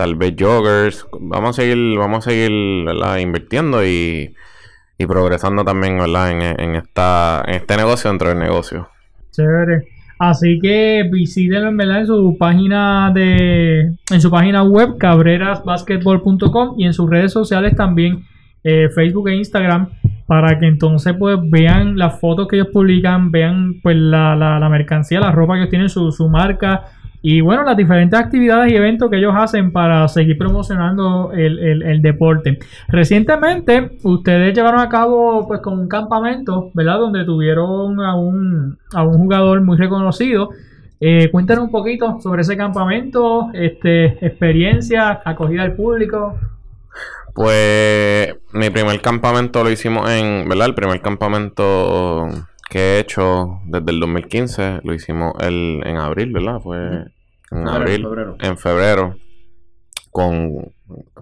tal 0.01 0.15
vez 0.15 0.33
joggers. 0.37 1.05
Vamos 1.19 1.51
a 1.51 1.61
seguir, 1.61 1.95
vamos 1.95 2.25
a 2.25 2.31
seguir. 2.31 2.49
Invirtiendo 3.19 3.85
y, 3.85 4.33
y 4.97 5.05
progresando 5.05 5.63
también. 5.63 5.99
En, 5.99 6.41
en 6.41 6.75
esta, 6.75 7.43
en 7.45 7.53
este 7.55 7.77
negocio 7.77 8.09
dentro 8.09 8.29
del 8.29 8.39
negocio. 8.39 8.89
Chévere. 9.31 9.87
Así 10.17 10.59
que 10.59 11.07
visítenlo 11.11 11.69
en 11.69 11.77
verdad 11.77 11.99
en 11.99 12.07
su 12.07 12.35
página 12.37 13.11
de 13.13 13.93
en 14.11 14.21
su 14.21 14.29
página 14.29 14.63
web 14.63 14.97
cabrerasbasketball.com 14.97 16.75
y 16.79 16.85
en 16.85 16.93
sus 16.93 17.09
redes 17.09 17.31
sociales 17.31 17.75
también 17.75 18.23
eh, 18.63 18.87
Facebook 18.93 19.29
e 19.29 19.35
Instagram 19.35 19.89
para 20.27 20.59
que 20.59 20.67
entonces 20.67 21.15
pues 21.17 21.37
vean 21.43 21.97
las 21.97 22.19
fotos 22.19 22.47
que 22.47 22.55
ellos 22.55 22.69
publican, 22.71 23.31
vean 23.31 23.79
pues 23.81 23.97
la, 23.97 24.35
la, 24.35 24.59
la 24.59 24.69
mercancía, 24.69 25.19
la 25.19 25.31
ropa 25.31 25.53
que 25.53 25.61
ellos 25.61 25.69
tienen, 25.69 25.89
su, 25.89 26.11
su 26.11 26.29
marca 26.29 26.85
y 27.23 27.41
bueno, 27.41 27.63
las 27.63 27.77
diferentes 27.77 28.19
actividades 28.19 28.71
y 28.71 28.75
eventos 28.75 29.09
que 29.09 29.17
ellos 29.17 29.33
hacen 29.35 29.71
para 29.71 30.07
seguir 30.07 30.37
promocionando 30.37 31.31
el, 31.33 31.83
el- 31.83 32.01
deporte. 32.01 32.57
Recientemente, 32.87 33.97
ustedes 34.03 34.55
llevaron 34.55 34.79
a 34.79 34.89
cabo 34.89 35.47
pues 35.47 35.61
con 35.61 35.79
un 35.79 35.87
campamento, 35.87 36.71
¿verdad? 36.73 36.97
Donde 36.97 37.23
tuvieron 37.23 37.99
a 38.01 38.15
un, 38.15 38.77
a 38.93 39.03
un 39.03 39.17
jugador 39.19 39.61
muy 39.61 39.77
reconocido. 39.77 40.49
Eh, 40.99 41.29
cuéntanos 41.31 41.65
un 41.65 41.71
poquito 41.71 42.19
sobre 42.21 42.41
ese 42.41 42.57
campamento, 42.57 43.49
este, 43.53 44.25
experiencia, 44.25 45.21
acogida 45.23 45.63
al 45.63 45.73
público. 45.73 46.35
Pues 47.33 48.35
mi 48.53 48.69
primer 48.69 48.99
campamento 48.99 49.63
lo 49.63 49.71
hicimos 49.71 50.09
en, 50.09 50.49
¿verdad? 50.49 50.67
El 50.67 50.75
primer 50.75 51.01
campamento 51.01 52.27
que 52.71 52.79
he 52.95 52.99
hecho 52.99 53.59
desde 53.65 53.91
el 53.91 53.99
2015 53.99 54.79
lo 54.83 54.93
hicimos 54.93 55.33
el, 55.41 55.81
en 55.85 55.97
abril, 55.97 56.31
¿verdad? 56.31 56.59
Fue 56.61 56.77
en 56.77 57.11
Febrero, 57.49 57.69
abril, 57.71 58.01
febrero. 58.03 58.35
en 58.39 58.57
febrero, 58.57 59.15
con 60.09 60.73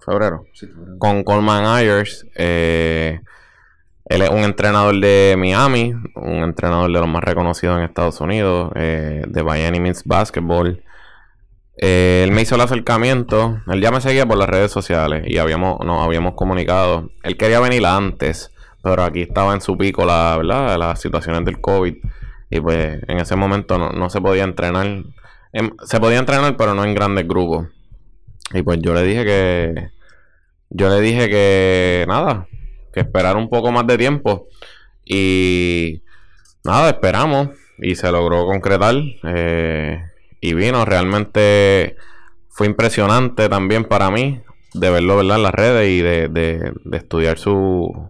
febrero, 0.06 0.46
Sí, 0.54 0.68
febrero. 0.68 0.98
con 1.00 1.24
Coleman 1.24 1.66
Ayers. 1.66 2.26
eh, 2.36 3.20
él 4.06 4.22
es 4.24 4.30
un 4.30 4.40
entrenador 4.40 5.00
de 5.00 5.36
Miami, 5.38 5.94
un 6.16 6.44
entrenador 6.44 6.92
de 6.92 7.00
los 7.00 7.08
más 7.08 7.24
reconocidos 7.24 7.78
en 7.78 7.84
Estados 7.84 8.20
Unidos, 8.22 8.72
eh, 8.76 9.24
de 9.28 9.44
Miami 9.44 9.80
Means 9.80 10.04
Basketball. 10.04 10.84
Eh, 11.78 12.22
él 12.24 12.32
me 12.32 12.42
hizo 12.42 12.56
el 12.56 12.62
acercamiento, 12.62 13.60
él 13.68 13.82
ya 13.82 13.92
me 13.92 14.02
seguía 14.02 14.26
por 14.26 14.38
las 14.38 14.50
redes 14.50 14.72
sociales 14.72 15.24
y 15.28 15.38
habíamos, 15.38 15.80
nos 15.86 16.04
habíamos 16.04 16.34
comunicado. 16.34 17.10
Él 17.24 17.38
quería 17.38 17.60
venir 17.60 17.86
antes, 17.86 18.52
pero 18.82 19.04
aquí 19.04 19.22
estaba 19.22 19.54
en 19.54 19.62
su 19.62 19.78
pico 19.78 20.06
la, 20.06 20.36
¿verdad? 20.38 20.78
las 20.78 21.00
situaciones 21.02 21.44
del 21.46 21.60
COVID. 21.62 21.96
Y 22.52 22.60
pues 22.62 23.00
en 23.08 23.20
ese 23.20 23.36
momento 23.36 23.78
no, 23.78 23.92
no 23.92 24.10
se 24.10 24.22
podía 24.22 24.44
entrenar. 24.44 25.04
Em, 25.54 25.72
se 25.86 26.00
podía 26.00 26.20
entrenar, 26.20 26.56
pero 26.58 26.74
no 26.74 26.84
en 26.84 26.94
grandes 26.96 27.28
grupos. 27.28 27.68
Y 28.54 28.62
pues 28.64 28.80
yo 28.82 28.94
le 28.94 29.04
dije 29.04 29.24
que. 29.26 29.90
Yo 30.72 30.90
le 30.90 31.02
dije 31.02 31.30
que 31.30 32.06
nada, 32.08 32.48
que 32.94 33.00
esperar 33.00 33.38
un 33.38 33.50
poco 33.50 33.72
más 33.72 33.86
de 33.88 33.98
tiempo. 33.98 34.48
Y 35.06 36.04
nada, 36.64 36.90
esperamos. 36.90 37.50
Y 37.80 37.96
se 37.96 38.12
logró 38.12 38.46
concretar. 38.46 38.96
eh, 39.24 40.04
y 40.42 40.54
vino, 40.54 40.86
realmente 40.86 41.96
fue 42.50 42.68
impresionante 42.68 43.50
también 43.50 43.84
para 43.86 44.10
mí 44.10 44.42
de 44.74 44.90
verlo 44.90 45.18
¿verdad? 45.18 45.38
en 45.38 45.44
las 45.44 45.54
redes 45.54 45.90
y 45.90 46.02
de, 46.02 46.28
de- 46.30 46.74
de 46.86 46.98
estudiar 46.98 47.38
su, 47.38 48.10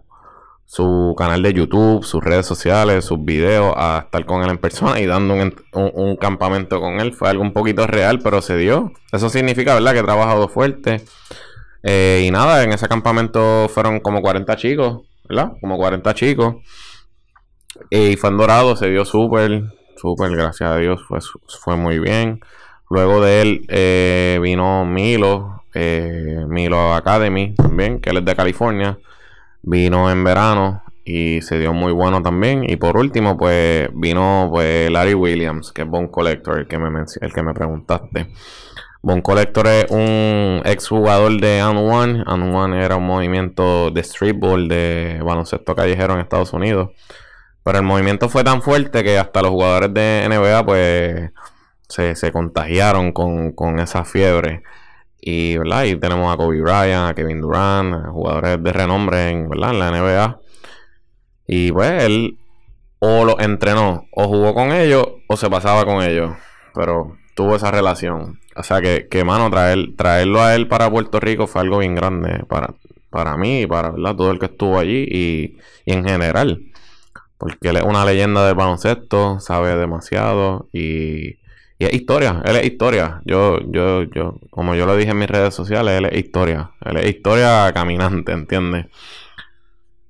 su 0.72 1.16
canal 1.18 1.42
de 1.42 1.52
YouTube, 1.52 2.04
sus 2.04 2.22
redes 2.22 2.46
sociales, 2.46 3.04
sus 3.04 3.24
videos, 3.24 3.74
a 3.76 4.02
estar 4.04 4.24
con 4.24 4.44
él 4.44 4.50
en 4.50 4.58
persona 4.58 5.00
y 5.00 5.06
dando 5.06 5.34
un, 5.34 5.52
un- 5.72 6.14
campamento 6.14 6.80
con 6.80 7.00
él. 7.00 7.12
Fue 7.12 7.28
algo 7.28 7.42
un 7.42 7.52
poquito 7.52 7.88
real, 7.88 8.20
pero 8.22 8.40
se 8.40 8.56
dio. 8.56 8.92
Eso 9.10 9.28
significa, 9.30 9.74
¿verdad?, 9.74 9.94
que 9.94 9.98
he 9.98 10.04
trabajado 10.04 10.46
fuerte. 10.46 11.02
Eh, 11.82 12.22
y 12.24 12.30
nada, 12.30 12.62
en 12.62 12.72
ese 12.72 12.86
campamento 12.86 13.68
fueron 13.68 13.98
como 13.98 14.22
40 14.22 14.54
chicos, 14.54 15.00
¿verdad? 15.28 15.54
Como 15.60 15.76
40 15.76 16.14
chicos. 16.14 16.54
Y 17.90 18.14
fue 18.14 18.30
en 18.30 18.36
Dorado, 18.36 18.76
se 18.76 18.90
dio 18.90 19.04
súper, 19.04 19.64
súper, 19.96 20.30
gracias 20.36 20.70
a 20.70 20.76
Dios, 20.76 21.00
fue, 21.08 21.18
fue 21.48 21.74
muy 21.74 21.98
bien. 21.98 22.38
Luego 22.88 23.20
de 23.20 23.42
él 23.42 23.66
eh, 23.70 24.38
vino 24.40 24.84
Milo, 24.84 25.64
eh, 25.74 26.44
Milo 26.46 26.94
Academy 26.94 27.56
también, 27.56 28.00
que 28.00 28.10
él 28.10 28.18
es 28.18 28.24
de 28.24 28.36
California. 28.36 28.98
Vino 29.62 30.10
en 30.10 30.24
verano 30.24 30.82
y 31.04 31.42
se 31.42 31.58
dio 31.58 31.72
muy 31.72 31.92
bueno 31.92 32.22
también. 32.22 32.64
Y 32.68 32.76
por 32.76 32.96
último, 32.96 33.36
pues 33.36 33.88
vino 33.94 34.48
pues 34.50 34.90
Larry 34.90 35.14
Williams, 35.14 35.72
que 35.72 35.82
es 35.82 35.88
Bone 35.88 36.10
Collector, 36.10 36.58
el 36.58 36.66
que 36.66 36.78
me, 36.78 37.04
el 37.20 37.32
que 37.32 37.42
me 37.42 37.54
preguntaste. 37.54 38.28
Bone 39.02 39.22
Collector 39.22 39.66
es 39.66 39.90
un 39.90 40.60
ex 40.64 40.88
jugador 40.88 41.40
de 41.40 41.60
And 41.60 41.78
One. 41.78 42.24
And 42.26 42.54
One 42.54 42.84
era 42.84 42.96
un 42.96 43.06
movimiento 43.06 43.90
de 43.90 44.02
streetball, 44.02 44.68
de 44.68 45.20
baloncesto 45.24 45.74
callejero 45.74 46.14
en 46.14 46.20
Estados 46.20 46.52
Unidos. 46.52 46.90
Pero 47.62 47.78
el 47.78 47.84
movimiento 47.84 48.28
fue 48.28 48.44
tan 48.44 48.62
fuerte 48.62 49.02
que 49.02 49.18
hasta 49.18 49.42
los 49.42 49.50
jugadores 49.50 49.92
de 49.92 50.26
NBA 50.28 50.64
pues 50.66 51.30
se, 51.88 52.32
contagiaron 52.32 53.12
con, 53.12 53.52
con 53.52 53.78
esa 53.78 54.04
fiebre. 54.04 54.62
Y, 55.20 55.58
¿verdad? 55.58 55.84
y 55.84 55.96
tenemos 55.96 56.32
a 56.32 56.36
Kobe 56.36 56.60
Bryant, 56.60 57.10
a 57.10 57.14
Kevin 57.14 57.40
Durant, 57.40 58.06
jugadores 58.08 58.62
de 58.62 58.72
renombre 58.72 59.30
en, 59.30 59.48
¿verdad? 59.48 59.70
en 59.70 59.78
la 59.78 59.90
NBA. 59.90 60.40
Y 61.46 61.72
pues 61.72 62.04
él 62.04 62.38
o 63.00 63.24
lo 63.24 63.40
entrenó, 63.40 64.06
o 64.12 64.28
jugó 64.28 64.54
con 64.54 64.72
ellos, 64.72 65.06
o 65.26 65.36
se 65.36 65.50
pasaba 65.50 65.84
con 65.84 66.02
ellos. 66.02 66.32
Pero 66.74 67.16
tuvo 67.34 67.56
esa 67.56 67.70
relación. 67.70 68.38
O 68.56 68.62
sea 68.62 68.80
que, 68.80 69.08
que 69.08 69.24
mano, 69.24 69.50
traer, 69.50 69.96
traerlo 69.96 70.42
a 70.42 70.54
él 70.54 70.68
para 70.68 70.90
Puerto 70.90 71.18
Rico 71.18 71.46
fue 71.46 71.62
algo 71.62 71.78
bien 71.78 71.94
grande 71.94 72.44
para, 72.48 72.74
para 73.08 73.36
mí 73.36 73.62
y 73.62 73.66
para 73.66 73.90
¿verdad? 73.90 74.16
todo 74.16 74.30
el 74.30 74.38
que 74.38 74.46
estuvo 74.46 74.78
allí 74.78 75.06
y, 75.10 75.58
y 75.84 75.92
en 75.92 76.04
general. 76.04 76.62
Porque 77.38 77.70
él 77.70 77.76
es 77.78 77.84
una 77.84 78.04
leyenda 78.04 78.46
del 78.46 78.54
baloncesto, 78.54 79.40
sabe 79.40 79.74
demasiado 79.76 80.68
y, 80.72 81.39
y 81.80 81.86
es 81.86 81.94
historia, 81.94 82.42
él 82.44 82.56
es 82.56 82.66
historia. 82.66 83.22
Yo, 83.24 83.58
yo, 83.70 84.02
yo, 84.02 84.38
como 84.50 84.74
yo 84.74 84.84
lo 84.84 84.98
dije 84.98 85.12
en 85.12 85.18
mis 85.18 85.30
redes 85.30 85.54
sociales, 85.54 85.94
él 85.96 86.04
es 86.04 86.18
historia. 86.26 86.72
Él 86.84 86.98
es 86.98 87.06
historia 87.08 87.72
caminante, 87.72 88.32
¿entiendes? 88.32 88.84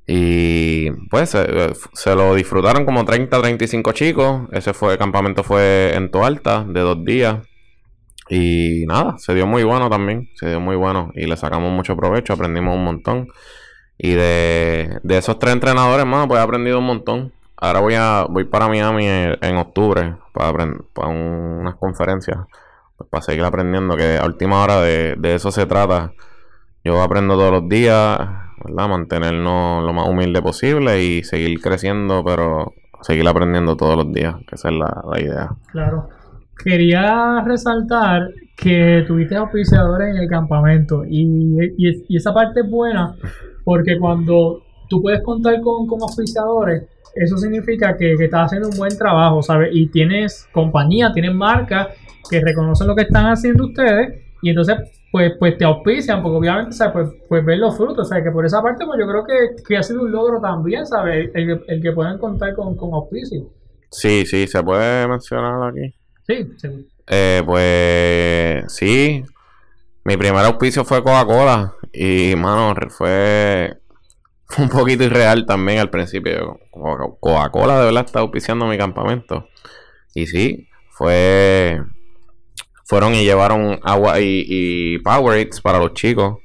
Y 0.05 0.91
pues 1.11 1.31
se, 1.31 2.17
lo 2.17 2.35
disfrutaron 2.35 2.85
como 2.85 3.05
30, 3.05 3.41
35 3.41 3.93
chicos. 3.93 4.49
Ese 4.51 4.75
fue, 4.75 4.95
el 4.95 4.99
campamento 4.99 5.45
fue 5.45 5.93
en 5.95 6.11
Toalta 6.11 6.65
de 6.65 6.81
dos 6.81 7.05
días. 7.05 7.37
Y 8.29 8.85
nada, 8.89 9.17
se 9.19 9.33
dio 9.35 9.47
muy 9.47 9.63
bueno 9.63 9.89
también. 9.89 10.29
Se 10.35 10.49
dio 10.49 10.59
muy 10.59 10.75
bueno. 10.75 11.13
Y 11.15 11.27
le 11.27 11.37
sacamos 11.37 11.71
mucho 11.71 11.95
provecho, 11.95 12.33
aprendimos 12.33 12.75
un 12.75 12.83
montón. 12.83 13.29
Y 13.97 14.11
de, 14.11 14.99
de 15.05 15.19
esos 15.19 15.39
tres 15.39 15.55
entrenadores, 15.55 16.05
más 16.05 16.27
pues 16.27 16.41
he 16.41 16.43
aprendido 16.43 16.81
un 16.81 16.87
montón. 16.87 17.33
Ahora 17.61 17.81
voy 17.81 17.95
a 17.95 18.27
voy 18.29 18.45
para 18.45 18.69
Miami 18.69 19.07
en, 19.07 19.57
octubre 19.57 20.17
para, 20.33 20.53
para 20.95 21.09
unas 21.09 21.75
conferencias. 21.77 22.39
Para 23.11 23.23
seguir 23.23 23.45
aprendiendo. 23.45 23.97
Que 23.97 24.19
a 24.19 24.27
última 24.27 24.63
hora 24.63 24.81
de, 24.81 25.15
de 25.17 25.35
eso 25.35 25.51
se 25.51 25.67
trata. 25.67 26.13
Yo 26.85 27.03
aprendo 27.03 27.35
todos 27.35 27.53
los 27.53 27.69
días 27.69 28.19
¿verdad? 28.65 28.89
Mantenernos 28.89 29.85
lo 29.85 29.93
más 29.93 30.09
humilde 30.09 30.43
posible 30.43 31.03
y 31.03 31.23
seguir 31.23 31.61
creciendo, 31.61 32.23
pero 32.25 32.73
seguir 33.03 33.27
aprendiendo 33.27 33.77
todos 33.77 33.97
los 33.97 34.13
días, 34.13 34.37
que 34.47 34.55
esa 34.55 34.69
es 34.69 34.75
la, 34.75 35.21
idea. 35.21 35.51
Claro. 35.73 36.09
Quería 36.63 37.43
resaltar 37.45 38.29
que 38.57 39.05
tuviste 39.07 39.37
auspiciadores 39.37 40.15
en 40.15 40.23
el 40.23 40.29
campamento 40.29 41.05
y, 41.09 41.57
y, 41.79 42.17
esa 42.17 42.35
parte 42.35 42.61
es 42.61 42.71
buena 42.71 43.15
porque 43.65 43.99
cuando 43.99 44.63
tú 44.91 45.01
puedes 45.01 45.23
contar 45.23 45.61
con, 45.63 45.87
con 45.87 46.03
auspiciadores, 46.03 46.83
eso 47.15 47.39
significa 47.39 47.97
que, 47.97 48.15
que, 48.19 48.25
estás 48.27 48.47
haciendo 48.47 48.69
un 48.69 48.77
buen 48.77 48.97
trabajo, 48.97 49.43
¿sabes? 49.43 49.71
Y 49.73 49.89
tienes 49.89 50.47
compañía, 50.53 51.13
tienes 51.13 51.35
marcas 51.35 51.89
que 52.29 52.41
reconocen 52.41 52.87
lo 52.87 52.95
que 52.95 53.03
están 53.03 53.27
haciendo 53.27 53.65
ustedes 53.65 54.23
y 54.43 54.51
entonces 54.51 54.77
pues, 55.11 55.33
pues 55.39 55.59
te 55.59 55.65
auspician, 55.65 56.23
porque 56.23 56.37
obviamente, 56.37 56.73
¿sabes? 56.73 56.93
Pues, 56.93 57.09
pues 57.29 57.45
ver 57.45 57.59
los 57.59 57.77
frutos, 57.77 58.09
¿sabes? 58.09 58.25
Que 58.25 58.31
por 58.31 58.47
esa 58.47 58.63
parte, 58.63 58.85
pues 58.87 58.99
yo 59.01 59.07
creo 59.09 59.25
que, 59.25 59.63
que 59.67 59.77
ha 59.77 59.83
sido 59.83 60.03
un 60.03 60.13
logro 60.13 60.41
también, 60.41 60.87
¿sabes? 60.87 61.31
El, 61.35 61.63
el 61.67 61.83
que 61.83 61.93
puedan 61.93 62.19
contar 62.19 62.55
con, 62.55 62.77
con 62.77 62.95
auspicio. 62.95 63.51
Sí, 63.91 64.25
sí, 64.25 64.47
se 64.47 64.63
puede 64.63 65.09
mencionar 65.09 65.69
aquí. 65.69 65.95
Sí, 66.27 66.49
sí. 66.57 66.89
Eh, 67.09 67.43
pues 67.45 68.73
sí, 68.73 69.25
mi 70.05 70.17
primer 70.17 70.45
auspicio 70.45 70.85
fue 70.85 71.03
Coca-Cola 71.03 71.75
y, 71.93 72.35
mano, 72.37 72.73
fue 72.89 73.80
un 74.59 74.69
poquito 74.69 75.05
irreal 75.05 75.47
también 75.47 75.79
al 75.79 75.91
principio. 75.91 76.61
Coca-Cola 76.71 77.79
de 77.79 77.85
verdad 77.87 78.05
está 78.05 78.21
auspiciando 78.21 78.67
mi 78.67 78.79
campamento. 78.79 79.49
Y 80.15 80.27
sí, 80.27 80.69
fue 80.91 81.81
fueron 82.85 83.15
y 83.15 83.23
llevaron 83.23 83.79
agua 83.85 84.19
y, 84.21 84.45
y 84.49 84.99
Powerades 84.99 85.61
para 85.61 85.79
los 85.79 85.95
chicos. 85.95 86.39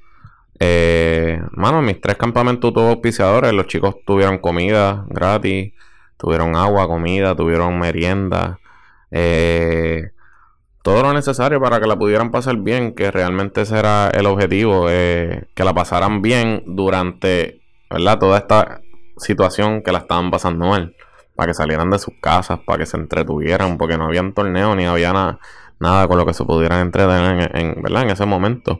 Eh, 0.59 1.41
mano, 1.51 1.81
mis 1.81 1.99
tres 1.99 2.17
campamentos 2.17 2.71
tuvo 2.71 2.89
auspiciadores. 2.89 3.51
Los 3.51 3.67
chicos 3.67 3.95
tuvieron 4.05 4.37
comida 4.37 5.05
gratis, 5.09 5.73
tuvieron 6.17 6.55
agua, 6.55 6.87
comida, 6.87 7.35
tuvieron 7.35 7.79
merienda. 7.79 8.59
Eh, 9.09 10.11
todo 10.83 11.01
lo 11.01 11.13
necesario 11.13 11.59
para 11.59 11.79
que 11.79 11.87
la 11.87 11.97
pudieran 11.97 12.29
pasar 12.29 12.57
bien, 12.57 12.93
que 12.93 13.09
realmente 13.09 13.61
ese 13.61 13.79
era 13.79 14.11
el 14.11 14.27
objetivo, 14.27 14.85
eh, 14.89 15.47
que 15.55 15.63
la 15.63 15.73
pasaran 15.73 16.21
bien 16.21 16.61
durante, 16.67 17.61
¿verdad? 17.89 18.19
Toda 18.19 18.37
esta 18.39 18.81
situación 19.17 19.81
que 19.81 19.91
la 19.91 19.99
estaban 19.99 20.31
pasando 20.31 20.67
mal, 20.67 20.95
para 21.35 21.47
que 21.47 21.53
salieran 21.53 21.89
de 21.89 21.99
sus 21.99 22.13
casas, 22.21 22.59
para 22.65 22.79
que 22.79 22.85
se 22.85 22.97
entretuvieran, 22.97 23.77
porque 23.77 23.97
no 23.97 24.05
habían 24.05 24.33
torneo 24.33 24.75
ni 24.75 24.85
había 24.85 25.39
nada 25.79 26.07
con 26.07 26.17
lo 26.17 26.25
que 26.25 26.33
se 26.33 26.45
pudieran 26.45 26.79
entretener 26.81 27.51
en, 27.55 27.81
¿verdad? 27.81 28.03
en 28.03 28.09
ese 28.09 28.25
momento. 28.25 28.79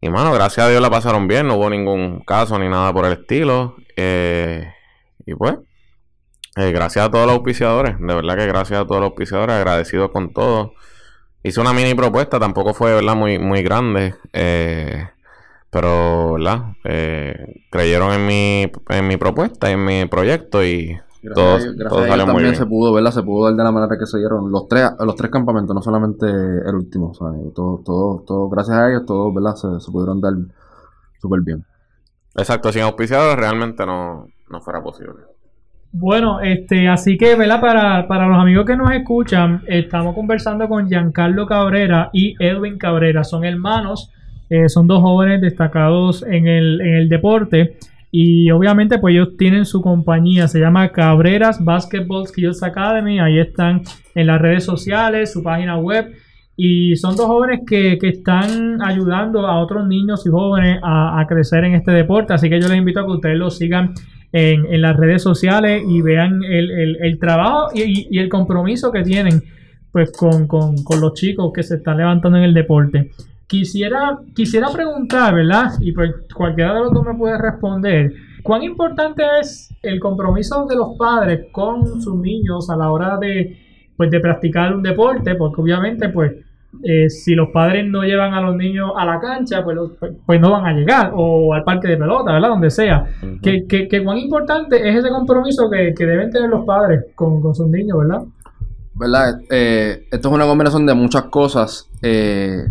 Y 0.00 0.08
mano, 0.08 0.32
gracias 0.32 0.66
a 0.66 0.70
Dios 0.70 0.80
la 0.80 0.90
pasaron 0.90 1.28
bien, 1.28 1.46
no 1.46 1.56
hubo 1.56 1.68
ningún 1.68 2.20
caso 2.20 2.58
ni 2.58 2.68
nada 2.68 2.92
por 2.92 3.04
el 3.04 3.12
estilo. 3.12 3.76
Eh, 3.96 4.72
y 5.26 5.34
pues, 5.34 5.56
eh, 6.56 6.72
gracias 6.72 7.06
a 7.06 7.10
todos 7.10 7.26
los 7.26 7.36
auspiciadores, 7.36 7.96
de 7.98 8.14
verdad 8.14 8.36
que 8.36 8.46
gracias 8.46 8.80
a 8.80 8.86
todos 8.86 9.00
los 9.00 9.10
auspiciadores, 9.10 9.56
agradecido 9.56 10.10
con 10.10 10.32
todo. 10.32 10.72
Hice 11.42 11.60
una 11.60 11.72
mini 11.72 11.94
propuesta, 11.94 12.38
tampoco 12.38 12.74
fue 12.74 12.94
verdad 12.94 13.14
muy, 13.14 13.38
muy 13.38 13.62
grande, 13.62 14.14
eh, 14.32 15.08
pero 15.70 16.34
verdad, 16.34 16.74
creyeron 17.70 18.12
en 18.12 18.26
mi, 18.26 18.72
en 18.88 19.08
mi 19.08 19.16
propuesta, 19.16 19.70
en 19.70 19.84
mi 19.84 20.06
proyecto 20.06 20.64
y 20.64 20.98
Gracias, 21.22 21.74
a, 21.74 21.76
gracias 21.76 22.26
también 22.26 22.56
se 22.56 22.64
pudo, 22.64 22.94
¿verdad? 22.94 23.10
Se 23.10 23.22
pudo 23.22 23.44
dar 23.44 23.54
de 23.54 23.62
la 23.62 23.70
manera 23.70 23.98
que 23.98 24.06
se 24.06 24.18
dieron 24.18 24.50
los 24.50 24.68
tres, 24.68 24.90
los 25.00 25.16
tres 25.16 25.30
campamentos, 25.30 25.74
no 25.74 25.82
solamente 25.82 26.26
el 26.26 26.74
último, 26.74 27.12
¿sabes? 27.12 27.52
Todo, 27.54 27.82
todo, 27.84 28.24
todo, 28.26 28.48
gracias 28.48 28.78
a 28.78 28.88
ellos, 28.88 29.04
todos, 29.04 29.34
¿verdad? 29.34 29.54
Se, 29.54 29.92
pudieron 29.92 30.20
dar 30.20 30.32
súper 31.20 31.40
bien. 31.42 31.62
Exacto, 32.36 32.72
sin 32.72 32.82
auspiciadores 32.82 33.36
realmente 33.36 33.84
no, 33.84 34.28
no 34.48 34.60
fuera 34.62 34.82
posible. 34.82 35.24
Bueno, 35.92 36.40
este, 36.40 36.88
así 36.88 37.18
que, 37.18 37.34
¿verdad? 37.34 37.60
Para, 37.60 38.08
para 38.08 38.26
los 38.26 38.38
amigos 38.38 38.64
que 38.64 38.76
nos 38.76 38.90
escuchan, 38.92 39.62
estamos 39.66 40.14
conversando 40.14 40.68
con 40.68 40.88
Giancarlo 40.88 41.46
Cabrera 41.46 42.08
y 42.14 42.34
Edwin 42.38 42.78
Cabrera. 42.78 43.24
Son 43.24 43.44
hermanos, 43.44 44.10
eh, 44.50 44.68
son 44.68 44.86
dos 44.86 45.00
jóvenes 45.00 45.40
destacados 45.40 46.22
en 46.24 46.48
el, 46.48 46.80
en 46.80 46.94
el 46.96 47.08
deporte. 47.08 47.76
Y 48.12 48.50
obviamente 48.50 48.98
pues 48.98 49.14
ellos 49.14 49.36
tienen 49.38 49.64
su 49.64 49.80
compañía, 49.80 50.48
se 50.48 50.58
llama 50.58 50.90
Cabreras 50.90 51.64
Basketball 51.64 52.26
Skills 52.26 52.62
Academy, 52.62 53.20
ahí 53.20 53.38
están 53.38 53.82
en 54.16 54.26
las 54.26 54.40
redes 54.40 54.64
sociales, 54.64 55.32
su 55.32 55.42
página 55.42 55.78
web. 55.78 56.12
Y 56.56 56.96
son 56.96 57.16
dos 57.16 57.26
jóvenes 57.26 57.60
que, 57.66 57.96
están 58.02 58.82
ayudando 58.82 59.46
a 59.46 59.62
otros 59.62 59.86
niños 59.86 60.26
y 60.26 60.30
jóvenes 60.30 60.78
a, 60.82 61.24
crecer 61.26 61.64
en 61.64 61.74
este 61.74 61.92
deporte. 61.92 62.34
Así 62.34 62.50
que 62.50 62.60
yo 62.60 62.68
les 62.68 62.76
invito 62.76 63.00
a 63.00 63.06
que 63.06 63.12
ustedes 63.12 63.38
los 63.38 63.56
sigan 63.56 63.94
en, 64.32 64.80
las 64.82 64.96
redes 64.96 65.22
sociales 65.22 65.82
y 65.88 66.02
vean 66.02 66.42
el, 66.44 67.18
trabajo 67.18 67.68
y, 67.72 68.18
el 68.18 68.28
compromiso 68.28 68.92
que 68.92 69.02
tienen 69.02 69.42
pues 69.90 70.12
con, 70.12 70.46
con, 70.46 70.74
los 71.00 71.14
chicos 71.14 71.50
que 71.54 71.62
se 71.62 71.76
están 71.76 71.96
levantando 71.96 72.36
en 72.36 72.44
el 72.44 72.52
deporte. 72.52 73.10
Quisiera, 73.50 74.16
quisiera 74.32 74.68
preguntar, 74.72 75.34
¿verdad? 75.34 75.72
Y 75.80 75.90
pues 75.90 76.12
cualquiera 76.32 76.72
de 76.72 76.80
los 76.82 76.92
dos 76.92 77.04
me 77.04 77.14
puede 77.14 77.36
responder. 77.36 78.12
¿Cuán 78.44 78.62
importante 78.62 79.24
es 79.40 79.74
el 79.82 79.98
compromiso 79.98 80.66
de 80.66 80.76
los 80.76 80.96
padres 80.96 81.48
con 81.50 82.00
sus 82.00 82.14
niños 82.14 82.70
a 82.70 82.76
la 82.76 82.92
hora 82.92 83.18
de, 83.18 83.58
pues, 83.96 84.08
de 84.08 84.20
practicar 84.20 84.72
un 84.72 84.84
deporte? 84.84 85.34
Porque 85.34 85.62
obviamente, 85.62 86.10
pues, 86.10 86.32
eh, 86.84 87.10
si 87.10 87.34
los 87.34 87.48
padres 87.50 87.90
no 87.90 88.04
llevan 88.04 88.34
a 88.34 88.40
los 88.40 88.54
niños 88.54 88.92
a 88.96 89.04
la 89.04 89.18
cancha, 89.18 89.64
pues, 89.64 89.76
pues, 90.24 90.40
no 90.40 90.52
van 90.52 90.66
a 90.66 90.72
llegar, 90.72 91.10
o 91.12 91.52
al 91.52 91.64
parque 91.64 91.88
de 91.88 91.96
pelota, 91.96 92.32
¿verdad? 92.32 92.50
Donde 92.50 92.70
sea. 92.70 93.04
¿Qué, 93.42 94.02
cuán 94.04 94.18
importante 94.18 94.76
es 94.88 94.96
ese 94.96 95.08
compromiso 95.08 95.68
que, 95.68 95.92
deben 96.06 96.30
tener 96.30 96.48
los 96.48 96.64
padres 96.64 97.06
con, 97.16 97.52
sus 97.52 97.66
niños, 97.66 97.98
¿verdad? 97.98 98.22
¿Verdad? 98.94 99.40
Eh, 99.50 100.06
esto 100.08 100.28
es 100.28 100.34
una 100.34 100.46
combinación 100.46 100.86
de 100.86 100.94
muchas 100.94 101.24
cosas. 101.24 101.88
Eh, 102.00 102.62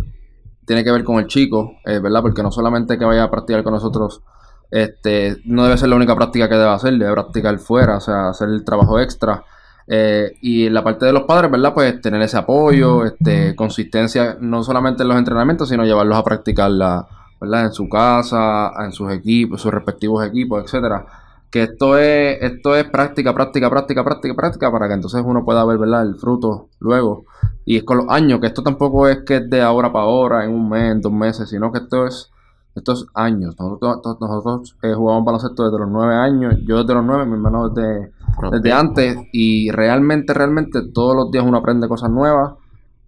tiene 0.70 0.84
que 0.84 0.92
ver 0.92 1.02
con 1.02 1.18
el 1.18 1.26
chico, 1.26 1.78
eh, 1.84 1.98
¿verdad? 1.98 2.22
Porque 2.22 2.44
no 2.44 2.52
solamente 2.52 2.96
que 2.96 3.04
vaya 3.04 3.24
a 3.24 3.30
practicar 3.30 3.64
con 3.64 3.72
nosotros, 3.72 4.22
este, 4.70 5.38
no 5.44 5.64
debe 5.64 5.76
ser 5.76 5.88
la 5.88 5.96
única 5.96 6.14
práctica 6.14 6.48
que 6.48 6.54
debe 6.54 6.70
hacer, 6.70 6.96
debe 6.96 7.12
practicar 7.12 7.58
fuera, 7.58 7.96
o 7.96 8.00
sea, 8.00 8.28
hacer 8.28 8.50
el 8.50 8.64
trabajo 8.64 9.00
extra. 9.00 9.42
Eh, 9.88 10.30
y 10.40 10.66
en 10.68 10.74
la 10.74 10.84
parte 10.84 11.06
de 11.06 11.12
los 11.12 11.24
padres, 11.24 11.50
¿verdad? 11.50 11.74
Pues 11.74 12.00
tener 12.00 12.22
ese 12.22 12.36
apoyo, 12.36 13.04
este, 13.04 13.56
consistencia, 13.56 14.36
no 14.40 14.62
solamente 14.62 15.02
en 15.02 15.08
los 15.08 15.18
entrenamientos, 15.18 15.68
sino 15.68 15.84
llevarlos 15.84 16.16
a 16.16 16.22
practicarla, 16.22 17.04
¿verdad? 17.40 17.64
En 17.64 17.72
su 17.72 17.88
casa, 17.88 18.70
en 18.78 18.92
sus 18.92 19.10
equipos, 19.10 19.60
sus 19.60 19.74
respectivos 19.74 20.24
equipos, 20.24 20.62
etcétera. 20.62 21.04
Que 21.50 21.64
esto 21.64 21.98
es, 21.98 22.38
esto 22.42 22.76
es 22.76 22.84
práctica, 22.84 23.34
práctica, 23.34 23.68
práctica, 23.68 24.04
práctica, 24.04 24.34
práctica, 24.34 24.70
para 24.70 24.88
que 24.88 24.94
entonces 24.94 25.22
uno 25.24 25.44
pueda 25.44 25.64
ver, 25.64 25.78
¿verdad? 25.78 26.02
El 26.02 26.16
fruto 26.16 26.68
luego. 26.78 27.24
Y 27.64 27.76
es 27.76 27.82
con 27.82 27.98
los 27.98 28.06
años, 28.08 28.40
que 28.40 28.46
esto 28.46 28.62
tampoco 28.62 29.08
es 29.08 29.24
que 29.24 29.36
es 29.36 29.50
de 29.50 29.60
ahora 29.60 29.92
para 29.92 30.04
ahora, 30.04 30.44
en 30.44 30.52
un 30.52 30.68
mes, 30.68 30.92
en 30.92 31.00
dos 31.00 31.12
meses, 31.12 31.48
sino 31.48 31.72
que 31.72 31.78
esto 31.78 32.06
es 32.06 32.30
estos 32.74 33.06
años. 33.14 33.56
Nosotros, 33.58 34.18
nosotros 34.20 34.76
eh, 34.82 34.92
jugamos 34.94 35.24
baloncesto 35.24 35.64
desde 35.64 35.78
los 35.78 35.88
nueve 35.90 36.14
años, 36.14 36.54
yo 36.66 36.78
desde 36.78 36.94
los 36.94 37.04
nueve, 37.04 37.26
mi 37.26 37.34
hermano 37.34 37.68
desde, 37.68 38.12
desde 38.50 38.72
antes, 38.72 39.16
y 39.32 39.70
realmente, 39.70 40.34
realmente 40.34 40.82
todos 40.92 41.16
los 41.16 41.30
días 41.30 41.44
uno 41.44 41.58
aprende 41.58 41.88
cosas 41.88 42.10
nuevas. 42.10 42.54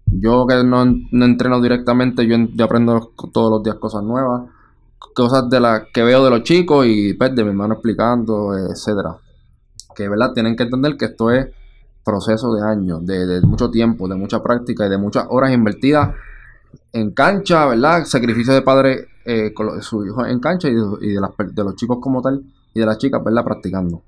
Yo 0.06 0.46
que 0.46 0.62
no, 0.62 0.82
entreno 0.82 1.60
directamente, 1.60 2.26
yo, 2.26 2.64
aprendo 2.64 3.12
todos 3.32 3.50
los 3.50 3.62
días 3.62 3.76
cosas 3.76 4.02
nuevas, 4.02 4.42
cosas 5.14 5.48
de 5.48 5.60
las 5.60 5.82
que 5.92 6.02
veo 6.02 6.24
de 6.24 6.30
los 6.30 6.42
chicos 6.42 6.86
y 6.86 7.14
pues, 7.14 7.34
de 7.34 7.42
mi 7.42 7.50
hermano 7.50 7.74
explicando, 7.74 8.56
etcétera. 8.56 9.16
Que 9.94 10.08
verdad 10.08 10.32
tienen 10.32 10.56
que 10.56 10.64
entender 10.64 10.96
que 10.96 11.06
esto 11.06 11.30
es 11.30 11.48
proceso 12.04 12.54
de 12.54 12.62
años, 12.62 13.04
de, 13.06 13.40
mucho 13.42 13.70
tiempo, 13.70 14.08
de 14.08 14.16
mucha 14.16 14.42
práctica 14.42 14.86
y 14.86 14.90
de 14.90 14.98
muchas 14.98 15.26
horas 15.28 15.52
invertidas 15.52 16.14
en 16.92 17.12
cancha, 17.12 17.66
¿verdad? 17.66 18.04
Sacrificio 18.04 18.52
de 18.54 18.62
padre 18.62 19.08
eh, 19.24 19.52
con 19.54 19.80
su 19.82 20.04
hijo 20.04 20.26
en 20.26 20.40
cancha 20.40 20.68
y, 20.68 20.74
de, 20.74 21.64
los 21.64 21.76
chicos 21.76 21.98
como 22.00 22.22
tal 22.22 22.42
y 22.74 22.80
de 22.80 22.86
las 22.86 22.98
chicas, 22.98 23.22
¿verdad? 23.22 23.44
Practicando. 23.44 24.02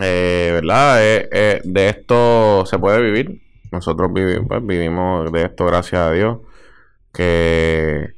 Eh, 0.00 0.50
¿Verdad? 0.52 0.98
Eh, 1.00 1.60
de 1.64 1.88
esto 1.88 2.64
se 2.66 2.78
puede 2.78 3.00
vivir. 3.02 3.40
Nosotros 3.72 4.12
vivimos, 4.12 4.46
pues, 4.48 4.64
vivimos 4.64 5.32
de 5.32 5.42
esto, 5.42 5.66
gracias 5.66 6.00
a 6.00 6.12
Dios. 6.12 6.38
Que 7.12 8.14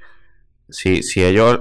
si, 0.68 1.02
si 1.02 1.24
ellos, 1.24 1.60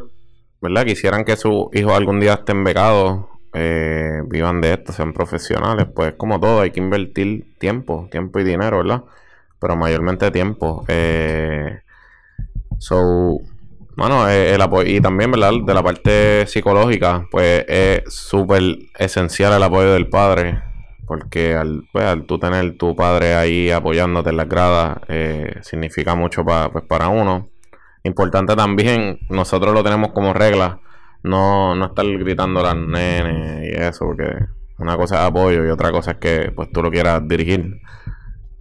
¿verdad? 0.66 0.86
Quisieran 0.86 1.26
que 1.26 1.36
sus 1.38 1.68
hijos 1.74 1.94
algún 1.94 2.20
día 2.20 2.34
estén 2.34 2.64
becados, 2.64 3.26
vivan 3.54 4.60
de 4.60 4.74
esto, 4.74 4.92
sean 4.92 5.14
profesionales, 5.14 5.88
pues 5.96 6.16
como 6.16 6.40
todo, 6.42 6.62
hay 6.62 6.72
que 6.72 6.82
invertir 6.82 7.58
tiempo, 7.58 8.08
tiempo 8.12 8.40
y 8.40 8.44
dinero, 8.44 8.80
¿verdad? 8.80 9.04
Pero 9.60 9.78
mayormente 9.78 10.30
tiempo. 10.32 10.84
Eh, 10.90 11.80
So, 12.80 13.40
bueno, 13.96 14.30
eh, 14.30 14.54
el 14.54 14.62
apoyo, 14.62 14.90
y 14.90 15.00
también, 15.02 15.32
¿verdad? 15.32 15.54
De 15.66 15.74
la 15.74 15.84
parte 15.84 16.46
psicológica, 16.48 17.28
pues 17.32 17.66
es 17.68 18.14
súper 18.14 18.62
esencial 18.98 19.54
el 19.54 19.64
apoyo 19.64 19.94
del 19.94 20.10
padre, 20.10 20.62
porque 21.08 21.56
al, 21.56 21.84
pues, 21.92 22.06
al 22.06 22.26
tú 22.26 22.38
tener 22.40 22.78
tu 22.78 22.96
padre 22.96 23.36
ahí 23.36 23.72
apoyándote 23.72 24.32
en 24.32 24.38
las 24.38 24.50
gradas, 24.50 24.98
eh, 25.08 25.56
significa 25.62 26.16
mucho 26.16 26.44
pues, 26.44 26.84
para 26.88 27.08
uno. 27.10 27.50
Importante 28.06 28.56
también, 28.56 29.18
nosotros 29.30 29.74
lo 29.74 29.84
tenemos 29.84 30.12
como 30.12 30.32
regla, 30.32 30.80
no, 31.24 31.74
no 31.74 31.86
estar 31.88 32.06
gritando 32.06 32.60
a 32.60 32.64
las 32.64 32.76
nenes 32.76 33.68
y 33.68 33.82
eso, 33.82 34.06
porque 34.06 34.46
una 34.78 34.96
cosa 34.96 35.16
es 35.16 35.22
apoyo 35.22 35.66
y 35.66 35.72
otra 35.72 35.92
cosa 35.92 36.12
es 36.12 36.18
que 36.18 36.52
pues 36.56 36.72
tú 36.72 36.84
lo 36.84 36.92
quieras 36.92 37.28
dirigir 37.28 37.82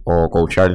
o 0.03 0.31
coachar. 0.31 0.71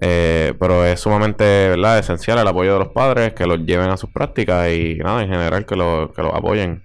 Eh, 0.00 0.54
pero 0.58 0.86
es 0.86 0.98
sumamente 0.98 1.44
¿verdad? 1.44 1.98
esencial 1.98 2.38
el 2.38 2.48
apoyo 2.48 2.72
de 2.72 2.78
los 2.78 2.88
padres, 2.88 3.34
que 3.34 3.46
los 3.46 3.66
lleven 3.66 3.90
a 3.90 3.98
sus 3.98 4.08
prácticas 4.08 4.72
y 4.72 4.94
nada, 4.94 5.22
en 5.22 5.28
general 5.28 5.66
que, 5.66 5.76
lo, 5.76 6.10
que 6.16 6.22
los 6.22 6.34
apoyen 6.34 6.82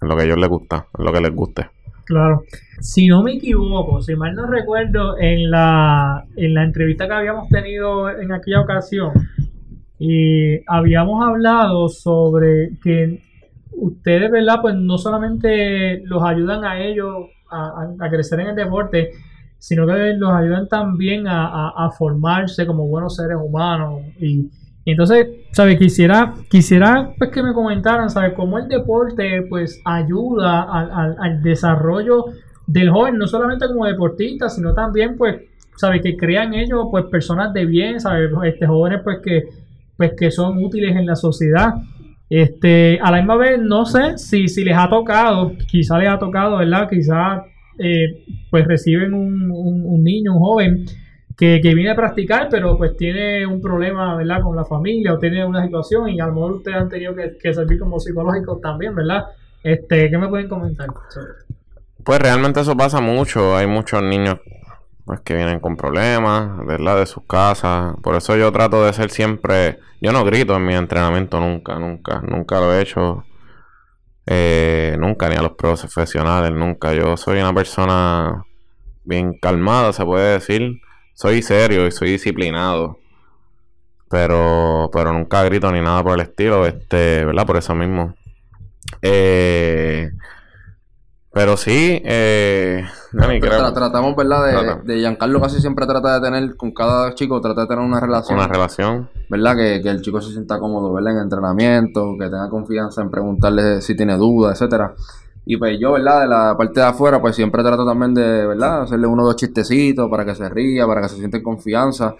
en 0.00 0.08
lo 0.08 0.14
que 0.14 0.22
a 0.22 0.24
ellos 0.26 0.38
les 0.38 0.48
gusta, 0.48 0.86
en 0.96 1.04
lo 1.04 1.12
que 1.12 1.20
les 1.20 1.34
guste. 1.34 1.68
Claro. 2.04 2.44
Si 2.80 3.08
no 3.08 3.24
me 3.24 3.34
equivoco, 3.34 4.00
si 4.00 4.14
mal 4.14 4.36
no 4.36 4.46
recuerdo, 4.46 5.18
en 5.18 5.50
la, 5.50 6.24
en 6.36 6.54
la 6.54 6.62
entrevista 6.62 7.08
que 7.08 7.14
habíamos 7.14 7.48
tenido 7.48 8.10
en 8.10 8.30
aquella 8.32 8.60
ocasión, 8.60 9.12
y 10.04 10.64
habíamos 10.66 11.24
hablado 11.24 11.88
sobre 11.88 12.72
que 12.82 13.22
ustedes, 13.70 14.32
¿verdad? 14.32 14.58
Pues 14.60 14.74
no 14.74 14.98
solamente 14.98 16.02
los 16.06 16.24
ayudan 16.24 16.64
a 16.64 16.80
ellos 16.80 17.26
a, 17.48 17.86
a 18.00 18.10
crecer 18.10 18.40
en 18.40 18.48
el 18.48 18.56
deporte, 18.56 19.10
sino 19.62 19.86
que 19.86 20.14
los 20.14 20.32
ayudan 20.32 20.66
también 20.66 21.26
a, 21.28 21.88
formarse 21.96 22.66
como 22.66 22.88
buenos 22.88 23.14
seres 23.14 23.36
humanos. 23.40 24.00
Y, 24.18 24.50
entonces, 24.84 25.28
¿sabes? 25.52 25.78
Quisiera, 25.78 26.34
quisiera 26.50 27.12
pues, 27.16 27.30
que 27.30 27.44
me 27.44 27.52
comentaran, 27.52 28.10
¿sabes? 28.10 28.32
Cómo 28.34 28.58
el 28.58 28.66
deporte 28.66 29.46
pues 29.48 29.80
ayuda 29.84 30.62
al, 30.62 31.40
desarrollo 31.44 32.24
del 32.66 32.90
joven, 32.90 33.18
no 33.18 33.28
solamente 33.28 33.68
como 33.68 33.86
deportista, 33.86 34.48
sino 34.48 34.74
también 34.74 35.16
pues, 35.16 35.42
¿sabes? 35.76 36.02
Que 36.02 36.16
crean 36.16 36.54
ellos 36.54 36.88
pues 36.90 37.04
personas 37.04 37.52
de 37.52 37.64
bien, 37.64 38.00
¿sabes? 38.00 38.32
Este, 38.42 38.66
jóvenes 38.66 39.02
pues 39.04 39.20
que, 39.20 39.44
pues 40.02 40.18
que 40.18 40.30
son 40.32 40.58
útiles 40.58 40.96
en 40.96 41.06
la 41.06 41.14
sociedad. 41.14 41.74
Este, 42.28 42.98
a 43.00 43.12
la 43.12 43.18
misma 43.18 43.36
vez, 43.36 43.60
no 43.60 43.86
sé 43.86 44.18
si, 44.18 44.48
si 44.48 44.64
les 44.64 44.76
ha 44.76 44.88
tocado, 44.88 45.52
quizá 45.68 45.96
les 45.96 46.08
ha 46.08 46.18
tocado, 46.18 46.56
¿verdad? 46.56 46.88
Quizá 46.90 47.44
eh, 47.78 48.24
pues 48.50 48.66
reciben 48.66 49.14
un, 49.14 49.48
un, 49.52 50.02
niño, 50.02 50.32
un 50.32 50.40
joven 50.40 50.84
que, 51.36 51.60
viene 51.62 51.90
a 51.90 51.94
practicar, 51.94 52.48
pero 52.50 52.76
pues 52.76 52.96
tiene 52.96 53.46
un 53.46 53.60
problema, 53.60 54.16
¿verdad? 54.16 54.40
Con 54.42 54.56
la 54.56 54.64
familia 54.64 55.14
o 55.14 55.18
tiene 55.18 55.44
una 55.44 55.62
situación 55.62 56.08
y 56.08 56.18
a 56.18 56.26
lo 56.26 56.32
mejor 56.32 56.52
ustedes 56.54 56.78
han 56.78 56.88
tenido 56.88 57.14
que, 57.14 57.54
servir 57.54 57.78
como 57.78 58.00
psicológicos 58.00 58.60
también, 58.60 58.96
¿verdad? 58.96 59.26
Este, 59.62 60.10
¿Qué 60.10 60.18
me 60.18 60.26
pueden 60.26 60.48
comentar? 60.48 60.88
Pues 62.02 62.18
realmente 62.18 62.60
eso 62.60 62.76
pasa 62.76 63.00
mucho. 63.00 63.56
Hay 63.56 63.68
muchos 63.68 64.02
niños 64.02 64.40
pues 65.04 65.20
que 65.20 65.34
vienen 65.34 65.60
con 65.60 65.76
problemas, 65.76 66.64
¿verdad? 66.66 66.98
De 66.98 67.06
sus 67.06 67.24
casas. 67.26 67.94
Por 68.02 68.14
eso 68.16 68.36
yo 68.36 68.52
trato 68.52 68.84
de 68.84 68.92
ser 68.92 69.10
siempre... 69.10 69.78
Yo 70.00 70.12
no 70.12 70.24
grito 70.24 70.56
en 70.56 70.66
mi 70.66 70.74
entrenamiento 70.74 71.40
nunca, 71.40 71.78
nunca, 71.78 72.20
nunca 72.22 72.60
lo 72.60 72.74
he 72.74 72.82
hecho. 72.82 73.24
Eh, 74.26 74.96
nunca, 74.98 75.28
ni 75.28 75.36
a 75.36 75.42
los 75.42 75.52
profesionales, 75.52 76.52
nunca. 76.52 76.92
Yo 76.92 77.16
soy 77.16 77.40
una 77.40 77.52
persona 77.52 78.44
bien 79.04 79.38
calmada, 79.40 79.92
se 79.92 80.04
puede 80.04 80.34
decir. 80.34 80.80
Soy 81.14 81.42
serio 81.42 81.86
y 81.86 81.92
soy 81.92 82.12
disciplinado. 82.12 82.98
Pero, 84.08 84.90
pero 84.92 85.12
nunca 85.12 85.42
grito 85.44 85.70
ni 85.72 85.80
nada 85.80 86.02
por 86.02 86.14
el 86.14 86.26
estilo, 86.26 86.66
este, 86.66 87.24
¿verdad? 87.24 87.46
Por 87.46 87.56
eso 87.56 87.74
mismo. 87.74 88.14
Eh, 89.00 90.10
pero 91.32 91.56
sí, 91.56 92.02
eh, 92.04 92.84
tratamos, 93.72 94.14
¿verdad? 94.14 94.82
De, 94.84 94.94
de, 94.94 95.00
Giancarlo 95.00 95.40
casi 95.40 95.60
siempre 95.60 95.86
trata 95.86 96.20
de 96.20 96.30
tener, 96.30 96.56
con 96.56 96.72
cada 96.72 97.14
chico, 97.14 97.40
trata 97.40 97.62
de 97.62 97.66
tener 97.68 97.84
una 97.84 98.00
relación. 98.00 98.38
Una 98.38 98.48
relación. 98.48 99.08
¿Verdad? 99.30 99.56
Que, 99.56 99.80
que 99.82 99.88
el 99.88 100.02
chico 100.02 100.20
se 100.20 100.30
sienta 100.30 100.58
cómodo, 100.58 100.92
¿verdad? 100.92 101.14
En 101.14 101.22
entrenamiento, 101.22 102.16
que 102.18 102.26
tenga 102.26 102.50
confianza 102.50 103.00
en 103.00 103.10
preguntarle 103.10 103.80
si 103.80 103.96
tiene 103.96 104.16
dudas, 104.16 104.60
etcétera. 104.60 104.94
Y 105.46 105.56
pues 105.56 105.78
yo, 105.80 105.92
¿verdad? 105.92 106.20
De 106.20 106.28
la 106.28 106.54
parte 106.56 106.80
de 106.80 106.86
afuera, 106.86 107.20
pues 107.20 107.34
siempre 107.34 107.62
trato 107.62 107.86
también 107.86 108.12
de, 108.12 108.46
¿verdad? 108.46 108.82
Hacerle 108.82 109.06
uno 109.06 109.22
o 109.22 109.26
dos 109.26 109.36
chistecitos 109.36 110.10
para 110.10 110.24
que 110.24 110.34
se 110.34 110.48
ría, 110.48 110.86
para 110.86 111.00
que 111.00 111.08
se 111.08 111.16
sienta 111.16 111.38
en 111.38 111.42
confianza. 111.42 112.14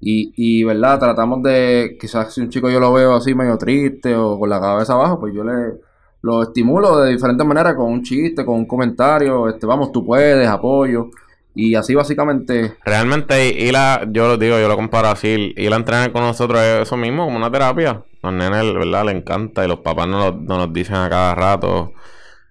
Y, 0.00 0.32
y, 0.36 0.64
¿verdad? 0.64 0.98
Tratamos 0.98 1.42
de, 1.42 1.96
quizás 2.00 2.34
si 2.34 2.40
un 2.40 2.50
chico 2.50 2.68
yo 2.68 2.80
lo 2.80 2.92
veo 2.92 3.14
así 3.14 3.34
medio 3.34 3.56
triste 3.56 4.14
o 4.14 4.38
con 4.38 4.50
la 4.50 4.60
cabeza 4.60 4.92
abajo, 4.92 5.20
pues 5.20 5.32
yo 5.34 5.44
le 5.44 5.85
lo 6.26 6.42
estimulo 6.42 6.98
de 6.98 7.12
diferentes 7.12 7.46
maneras, 7.46 7.76
con 7.76 7.86
un 7.86 8.02
chiste, 8.02 8.44
con 8.44 8.56
un 8.56 8.66
comentario, 8.66 9.48
este, 9.48 9.64
vamos, 9.64 9.92
tú 9.92 10.04
puedes, 10.04 10.48
apoyo. 10.48 11.10
Y 11.54 11.76
así 11.76 11.94
básicamente. 11.94 12.76
Realmente, 12.84 13.48
y 13.48 13.70
la, 13.70 14.04
yo 14.10 14.26
lo 14.26 14.36
digo, 14.36 14.58
yo 14.58 14.66
lo 14.68 14.76
comparo 14.76 15.08
así, 15.08 15.54
y 15.56 15.68
la 15.68 15.76
entrenar 15.76 16.10
con 16.10 16.22
nosotros 16.22 16.60
es 16.60 16.82
eso 16.82 16.96
mismo, 16.96 17.24
como 17.24 17.36
una 17.36 17.50
terapia. 17.50 18.02
Los 18.22 18.32
nenes, 18.32 18.74
¿verdad? 18.74 19.06
Le 19.06 19.12
encanta 19.12 19.64
y 19.64 19.68
los 19.68 19.78
papás 19.78 20.08
nos, 20.08 20.34
nos 20.36 20.72
dicen 20.72 20.96
a 20.96 21.08
cada 21.08 21.34
rato. 21.36 21.92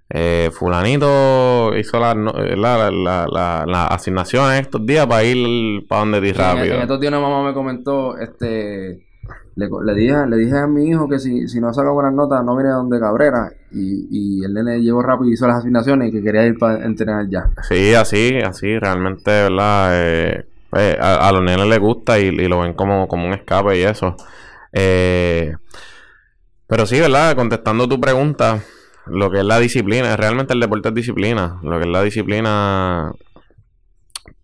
Eh, 0.09 0.51
fulanito 0.53 1.75
hizo 1.75 1.99
las 1.99 2.15
la, 2.15 2.89
la, 2.91 3.65
la, 3.67 3.87
asignaciones 3.87 4.61
estos 4.61 4.85
días 4.85 5.07
para 5.07 5.23
ir 5.23 5.85
para 5.87 6.01
donde 6.01 6.21
ti 6.21 6.31
rápido. 6.31 6.75
En, 6.75 6.81
estos 6.83 6.99
días 6.99 7.11
una 7.11 7.19
mamá 7.19 7.43
me 7.43 7.53
comentó, 7.53 8.17
este, 8.17 9.04
le, 9.55 9.69
le, 9.85 9.95
dije, 9.95 10.27
le 10.27 10.37
dije 10.37 10.57
a 10.57 10.67
mi 10.67 10.89
hijo 10.89 11.07
que 11.07 11.17
si, 11.17 11.47
si 11.47 11.61
no 11.61 11.73
saca 11.73 11.89
buenas 11.91 12.13
notas 12.13 12.43
no 12.43 12.55
viene 12.55 12.71
donde 12.71 12.99
Cabrera 12.99 13.51
y, 13.71 14.07
y 14.11 14.43
el 14.43 14.53
nene 14.53 14.81
llegó 14.81 15.01
rápido 15.01 15.29
y 15.29 15.33
hizo 15.33 15.47
las 15.47 15.57
asignaciones 15.57 16.09
y 16.09 16.11
que 16.11 16.21
quería 16.21 16.45
ir 16.45 16.57
para 16.57 16.83
entrenar 16.85 17.29
ya. 17.29 17.49
Sí, 17.67 17.93
así, 17.93 18.37
así, 18.39 18.77
realmente, 18.77 19.31
¿verdad? 19.31 19.89
Eh, 19.93 20.45
pues, 20.69 20.97
a, 20.99 21.31
los 21.31 21.41
nenes 21.41 21.67
les 21.67 21.79
gusta 21.79 22.19
y, 22.19 22.31
lo 22.31 22.59
ven 22.59 22.73
como, 22.73 23.07
como 23.07 23.27
un 23.27 23.33
escape 23.33 23.77
y 23.79 23.83
eso. 23.83 24.17
Eh, 24.73 25.53
pero 26.67 26.85
sí, 26.85 26.99
¿verdad? 26.99 27.35
Contestando 27.35 27.87
tu 27.87 27.99
pregunta, 27.99 28.59
lo 29.05 29.31
que 29.31 29.39
es 29.39 29.45
la 29.45 29.59
disciplina, 29.59 30.17
realmente 30.17 30.53
el 30.53 30.59
deporte 30.59 30.89
es 30.89 30.95
disciplina. 30.95 31.59
Lo 31.63 31.79
que 31.79 31.85
es 31.85 31.91
la 31.91 32.03
disciplina 32.03 33.13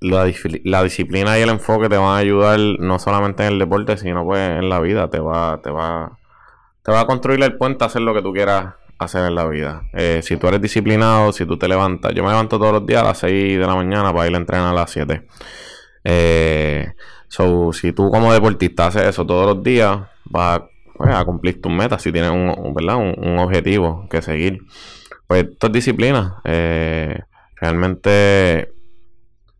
la, 0.01 0.25
disciplina 0.25 1.37
y 1.37 1.41
el 1.41 1.49
enfoque 1.49 1.87
te 1.87 1.95
van 1.95 2.09
a 2.09 2.17
ayudar 2.17 2.59
no 2.59 2.97
solamente 2.99 3.45
en 3.45 3.53
el 3.53 3.59
deporte, 3.59 3.97
sino 3.97 4.25
pues 4.25 4.41
en 4.41 4.67
la 4.67 4.79
vida. 4.79 5.09
Te 5.09 5.19
va, 5.19 5.61
te 5.61 5.69
va, 5.69 6.17
te 6.83 6.91
va 6.91 7.01
a 7.01 7.05
construir 7.05 7.41
el 7.43 7.57
puente 7.57 7.83
a 7.83 7.87
hacer 7.87 8.01
lo 8.01 8.13
que 8.13 8.21
tú 8.21 8.33
quieras 8.33 8.73
hacer 8.97 9.25
en 9.25 9.35
la 9.35 9.45
vida. 9.45 9.83
Eh, 9.93 10.21
si 10.23 10.37
tú 10.37 10.47
eres 10.47 10.61
disciplinado, 10.61 11.31
si 11.31 11.45
tú 11.45 11.57
te 11.57 11.67
levantas, 11.67 12.13
yo 12.13 12.23
me 12.23 12.29
levanto 12.29 12.57
todos 12.57 12.73
los 12.73 12.85
días 12.85 13.01
a 13.01 13.05
las 13.05 13.19
6 13.19 13.59
de 13.59 13.65
la 13.65 13.75
mañana 13.75 14.13
para 14.13 14.27
ir 14.27 14.35
a 14.35 14.37
entrenar 14.37 14.69
a 14.69 14.73
las 14.73 14.91
7. 14.91 15.27
Eh, 16.03 16.93
so, 17.27 17.71
si 17.71 17.93
tú 17.93 18.09
como 18.09 18.33
deportista 18.33 18.87
haces 18.87 19.03
eso 19.03 19.25
todos 19.25 19.55
los 19.55 19.63
días, 19.63 19.99
vas 20.25 20.59
a, 20.59 20.67
pues, 20.97 21.23
cumplir 21.25 21.61
tus 21.61 21.71
metas 21.71 22.01
si 22.01 22.11
tienes 22.11 22.31
un, 22.31 22.73
¿verdad? 22.73 22.97
Un, 22.97 23.37
objetivo 23.39 24.07
que 24.09 24.21
seguir. 24.21 24.63
Pues 25.27 25.45
esto 25.45 25.67
es 25.67 25.73
disciplina. 25.73 26.41
Eh, 26.43 27.19
realmente 27.55 28.80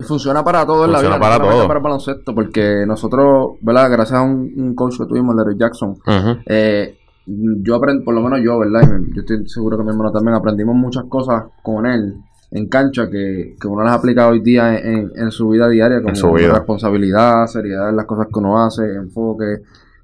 Funciona 0.04 0.44
para 0.44 0.66
todo 0.66 0.86
en 0.86 0.92
la 0.92 1.02
vida. 1.02 1.20
para 1.20 1.38
todo. 1.38 1.68
Para 1.68 1.80
el 1.80 1.84
baloncesto, 1.84 2.34
porque 2.36 2.86
nosotros, 2.86 3.58
¿verdad? 3.62 3.90
Gracias 3.92 4.20
a 4.20 4.24
un, 4.24 4.74
coach 4.76 4.98
que 4.98 5.06
tuvimos, 5.06 5.36
Larry 5.36 5.58
Jackson, 5.58 5.98
eh, 6.46 6.98
yo 7.26 7.76
aprendí, 7.76 8.04
por 8.04 8.16
lo 8.16 8.22
menos 8.22 8.40
yo, 8.44 8.60
¿verdad? 8.60 8.82
yo 9.14 9.22
estoy 9.22 9.48
seguro 9.48 9.78
que 9.78 9.84
mi 9.84 9.90
hermano 9.90 10.12
también 10.12 10.36
aprendimos 10.36 10.76
muchas 10.76 11.06
cosas 11.06 11.44
con 11.62 11.86
él 11.86 12.16
en 12.52 12.68
cancha 12.68 13.10
que, 13.10 13.56
que 13.60 13.68
uno 13.68 13.84
las 13.84 13.94
aplica 13.94 14.28
hoy 14.28 14.42
día 14.42 14.78
en, 14.78 15.12
en, 15.16 15.32
su 15.32 15.50
vida 15.50 15.70
diaria, 15.70 16.02
como 16.02 16.38
responsabilidad, 16.38 17.48
seriedad 17.48 17.90
en 17.90 17.96
las 17.96 18.06
cosas 18.06 18.28
que 18.28 18.40
uno 18.40 18.62
hace, 18.62 18.84
enfoque, 18.96 19.62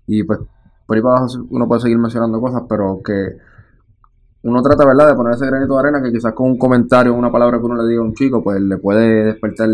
y 0.07 0.23
pues 0.23 0.39
por 0.85 0.95
ahí 0.95 1.03
para 1.03 1.17
abajo 1.17 1.45
uno 1.49 1.67
puede 1.67 1.81
seguir 1.81 1.97
mencionando 1.97 2.39
cosas, 2.39 2.63
pero 2.69 3.01
que 3.03 3.35
uno 4.47 4.61
trata, 4.61 4.85
¿verdad?, 4.85 5.09
de 5.09 5.15
poner 5.15 5.33
ese 5.33 5.45
granito 5.45 5.73
de 5.73 5.79
arena 5.79 6.01
que 6.01 6.11
quizás 6.11 6.33
con 6.33 6.51
un 6.51 6.57
comentario, 6.57 7.13
una 7.13 7.31
palabra 7.31 7.59
que 7.59 7.65
uno 7.65 7.75
le 7.81 7.89
diga 7.89 8.01
a 8.01 8.05
un 8.05 8.13
chico, 8.13 8.41
pues 8.41 8.61
le 8.61 8.77
puede 8.77 9.25
despertar 9.25 9.69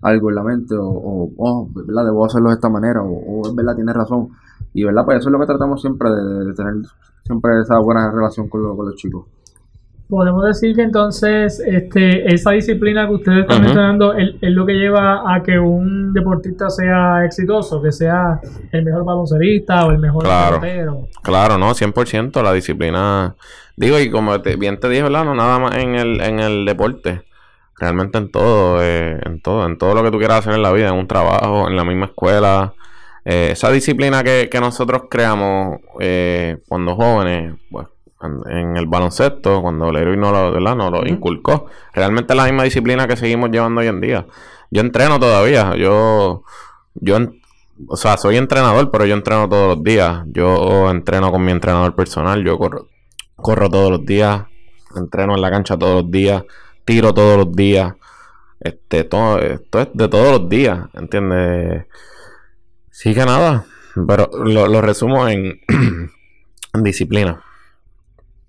algo 0.00 0.30
en 0.30 0.34
la 0.34 0.42
mente, 0.42 0.74
o, 0.74 0.86
o 0.86 1.30
oh, 1.36 1.68
¿verdad?, 1.74 2.06
debo 2.06 2.24
hacerlo 2.24 2.48
de 2.48 2.54
esta 2.54 2.70
manera, 2.70 3.02
o, 3.02 3.12
o 3.12 3.46
es 3.46 3.54
verdad, 3.54 3.74
tiene 3.74 3.92
razón. 3.92 4.30
Y, 4.72 4.84
¿verdad?, 4.84 5.04
pues 5.04 5.18
eso 5.18 5.28
es 5.28 5.32
lo 5.32 5.40
que 5.40 5.46
tratamos 5.46 5.80
siempre 5.80 6.08
de, 6.10 6.54
tener 6.54 6.74
siempre 7.22 7.60
esa 7.60 7.78
buena 7.78 8.10
relación 8.10 8.48
con, 8.48 8.76
con 8.76 8.86
los 8.86 8.96
chicos. 8.96 9.26
Podemos 10.08 10.44
decir 10.44 10.76
que 10.76 10.82
entonces 10.82 11.62
este, 11.66 12.32
esa 12.32 12.50
disciplina 12.50 13.06
que 13.06 13.14
ustedes 13.14 13.40
están 13.40 13.62
mencionando 13.62 14.12
es, 14.12 14.34
lo 14.42 14.66
que 14.66 14.74
lleva 14.74 15.34
a 15.34 15.42
que 15.42 15.58
un 15.58 16.12
deportista 16.12 16.68
sea 16.68 17.24
exitoso, 17.24 17.80
que 17.80 17.90
sea 17.90 18.38
el 18.70 18.84
mejor 18.84 19.04
baloncerista 19.04 19.86
o 19.86 19.92
el 19.92 19.98
mejor 19.98 20.24
claro, 20.24 20.60
Claro, 21.22 21.56
no, 21.56 21.70
100% 21.70 22.42
la 22.42 22.52
disciplina. 22.52 23.34
Digo, 23.76 23.98
y 23.98 24.10
como 24.10 24.38
bien 24.38 24.78
te 24.78 24.90
dije, 24.90 25.02
¿verdad? 25.02 25.24
No 25.24 25.34
nada 25.34 25.58
más 25.58 25.76
en 25.76 25.94
el, 25.94 26.20
en 26.20 26.38
el 26.38 26.66
deporte, 26.66 27.22
realmente 27.78 28.18
en 28.18 28.30
todo, 28.30 28.82
eh, 28.82 29.18
en 29.24 29.40
todo, 29.40 29.64
en 29.64 29.78
todo 29.78 29.94
lo 29.94 30.02
que 30.02 30.10
tú 30.10 30.18
quieras 30.18 30.40
hacer 30.40 30.52
en 30.52 30.62
la 30.62 30.72
vida, 30.72 30.88
en 30.88 30.96
un 30.96 31.08
trabajo, 31.08 31.66
en 31.66 31.76
la 31.76 31.84
misma 31.84 32.06
escuela. 32.06 32.74
Eh, 33.24 33.48
esa 33.52 33.70
disciplina 33.70 34.22
que, 34.22 34.50
que 34.50 34.60
nosotros 34.60 35.04
creamos 35.08 35.80
eh, 35.98 36.58
cuando 36.68 36.94
jóvenes, 36.94 37.54
pues 37.70 37.86
en, 38.48 38.76
el 38.76 38.86
baloncesto, 38.86 39.62
cuando 39.62 39.92
Leroy 39.92 40.16
no 40.16 40.32
lo, 40.32 40.52
¿verdad? 40.52 40.76
no 40.76 40.90
lo 40.90 41.06
inculcó. 41.06 41.66
Realmente 41.92 42.32
es 42.32 42.36
la 42.36 42.44
misma 42.44 42.64
disciplina 42.64 43.06
que 43.06 43.16
seguimos 43.16 43.50
llevando 43.50 43.80
hoy 43.80 43.88
en 43.88 44.00
día. 44.00 44.26
Yo 44.70 44.80
entreno 44.80 45.20
todavía, 45.20 45.74
yo, 45.76 46.42
yo, 46.94 47.18
o 47.86 47.96
sea, 47.96 48.16
soy 48.16 48.36
entrenador, 48.36 48.90
pero 48.90 49.06
yo 49.06 49.14
entreno 49.14 49.48
todos 49.48 49.76
los 49.76 49.84
días. 49.84 50.22
Yo 50.26 50.90
entreno 50.90 51.30
con 51.30 51.44
mi 51.44 51.52
entrenador 51.52 51.94
personal, 51.94 52.44
yo 52.44 52.58
corro, 52.58 52.88
corro 53.36 53.68
todos 53.68 53.90
los 53.90 54.04
días, 54.04 54.44
entreno 54.96 55.34
en 55.34 55.42
la 55.42 55.50
cancha 55.50 55.76
todos 55.78 56.02
los 56.02 56.10
días, 56.10 56.44
tiro 56.84 57.14
todos 57.14 57.36
los 57.36 57.52
días. 57.52 57.94
Este, 58.60 59.04
todo, 59.04 59.38
esto 59.40 59.80
es 59.80 59.88
de 59.92 60.08
todos 60.08 60.40
los 60.40 60.48
días, 60.48 60.88
¿entiendes? 60.94 61.86
Sí 62.90 63.14
que 63.14 63.24
nada, 63.26 63.66
pero 64.06 64.30
lo, 64.32 64.66
lo 64.68 64.80
resumo 64.80 65.28
en, 65.28 65.60
en 65.68 66.82
disciplina. 66.82 67.42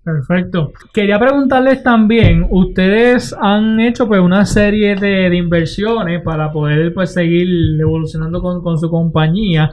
Perfecto. 0.06 0.72
Quería 0.94 1.18
preguntarles 1.18 1.82
también, 1.82 2.46
ustedes 2.52 3.36
han 3.42 3.80
hecho 3.80 4.08
pues 4.08 4.22
una 4.22 4.46
serie 4.46 4.96
de, 4.96 5.36
inversiones 5.36 6.22
para 6.22 6.52
poder 6.52 6.94
pues 6.94 7.12
seguir 7.12 7.82
evolucionando 7.82 8.40
con, 8.40 8.78
su 8.78 8.88
compañía. 8.92 9.72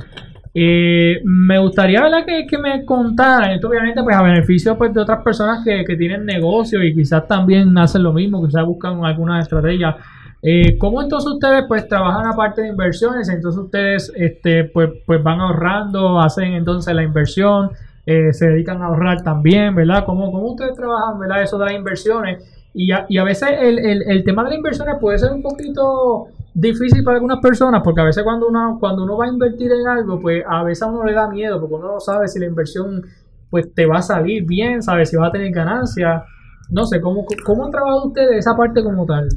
Eh, 0.54 1.20
me 1.24 1.58
gustaría 1.58 2.02
Que, 2.26 2.46
que, 2.46 2.56
me 2.56 2.82
contaran, 2.86 3.50
esto 3.50 3.68
obviamente 3.68 4.02
pues 4.02 4.16
a 4.16 4.22
beneficio 4.22 4.78
pues 4.78 4.94
de 4.94 5.00
otras 5.02 5.22
personas 5.22 5.62
que, 5.66 5.84
tienen 5.96 6.24
negocios 6.24 6.82
y 6.82 6.94
quizás 6.94 7.28
también 7.28 7.76
hacen 7.76 8.02
lo 8.02 8.14
mismo, 8.14 8.42
quizás 8.42 8.64
buscan 8.64 9.04
alguna 9.04 9.38
estrategia. 9.38 9.98
Eh, 10.40 10.78
¿Cómo 10.78 11.02
entonces 11.02 11.30
ustedes 11.30 11.64
pues 11.68 11.86
trabajan 11.86 12.26
aparte 12.26 12.62
de 12.62 12.68
inversiones? 12.68 13.28
Entonces 13.28 13.62
ustedes 13.62 14.10
este, 14.16 14.64
pues, 14.64 14.88
pues 15.04 15.22
van 15.22 15.40
ahorrando, 15.40 16.18
hacen 16.22 16.54
entonces 16.54 16.94
la 16.94 17.02
inversión. 17.02 17.72
Eh, 18.04 18.32
se 18.32 18.48
dedican 18.48 18.82
a 18.82 18.86
ahorrar 18.86 19.22
también, 19.22 19.74
¿verdad? 19.74 20.04
¿Cómo, 20.04 20.28
ustedes 20.50 20.74
trabajan, 20.74 21.18
¿verdad? 21.20 21.42
Eso 21.42 21.58
de 21.58 21.66
las 21.66 21.74
inversiones. 21.74 22.44
Y 22.74 22.90
a, 22.90 23.06
y 23.08 23.18
a 23.18 23.24
veces 23.24 23.50
el, 23.60 23.78
el, 23.78 24.24
tema 24.24 24.42
de 24.42 24.50
las 24.50 24.56
inversiones 24.56 24.96
puede 25.00 25.18
ser 25.18 25.30
un 25.30 25.42
poquito 25.42 26.26
difícil 26.54 27.04
para 27.04 27.16
algunas 27.16 27.38
personas, 27.40 27.82
porque 27.84 28.00
a 28.00 28.04
veces 28.04 28.24
cuando 28.24 28.48
uno, 28.48 28.78
cuando 28.80 29.04
uno 29.04 29.16
va 29.16 29.26
a 29.26 29.28
invertir 29.28 29.70
en 29.70 29.86
algo, 29.86 30.20
pues 30.20 30.42
a 30.48 30.62
veces 30.64 30.82
a 30.82 30.86
uno 30.86 31.04
le 31.04 31.12
da 31.12 31.28
miedo, 31.28 31.60
porque 31.60 31.74
uno 31.76 31.92
no 31.92 32.00
sabe 32.00 32.28
si 32.28 32.38
la 32.38 32.46
inversión 32.46 33.04
pues 33.50 33.72
te 33.74 33.86
va 33.86 33.98
a 33.98 34.02
salir 34.02 34.44
bien, 34.44 34.82
sabe 34.82 35.04
si 35.04 35.16
va 35.16 35.28
a 35.28 35.32
tener 35.32 35.52
ganancias. 35.52 36.22
No 36.70 36.86
sé, 36.86 37.00
¿cómo, 37.00 37.26
cómo 37.44 37.66
han 37.66 37.70
trabajado 37.70 38.06
ustedes 38.06 38.38
esa 38.38 38.56
parte 38.56 38.82
como 38.82 39.04
tal? 39.04 39.28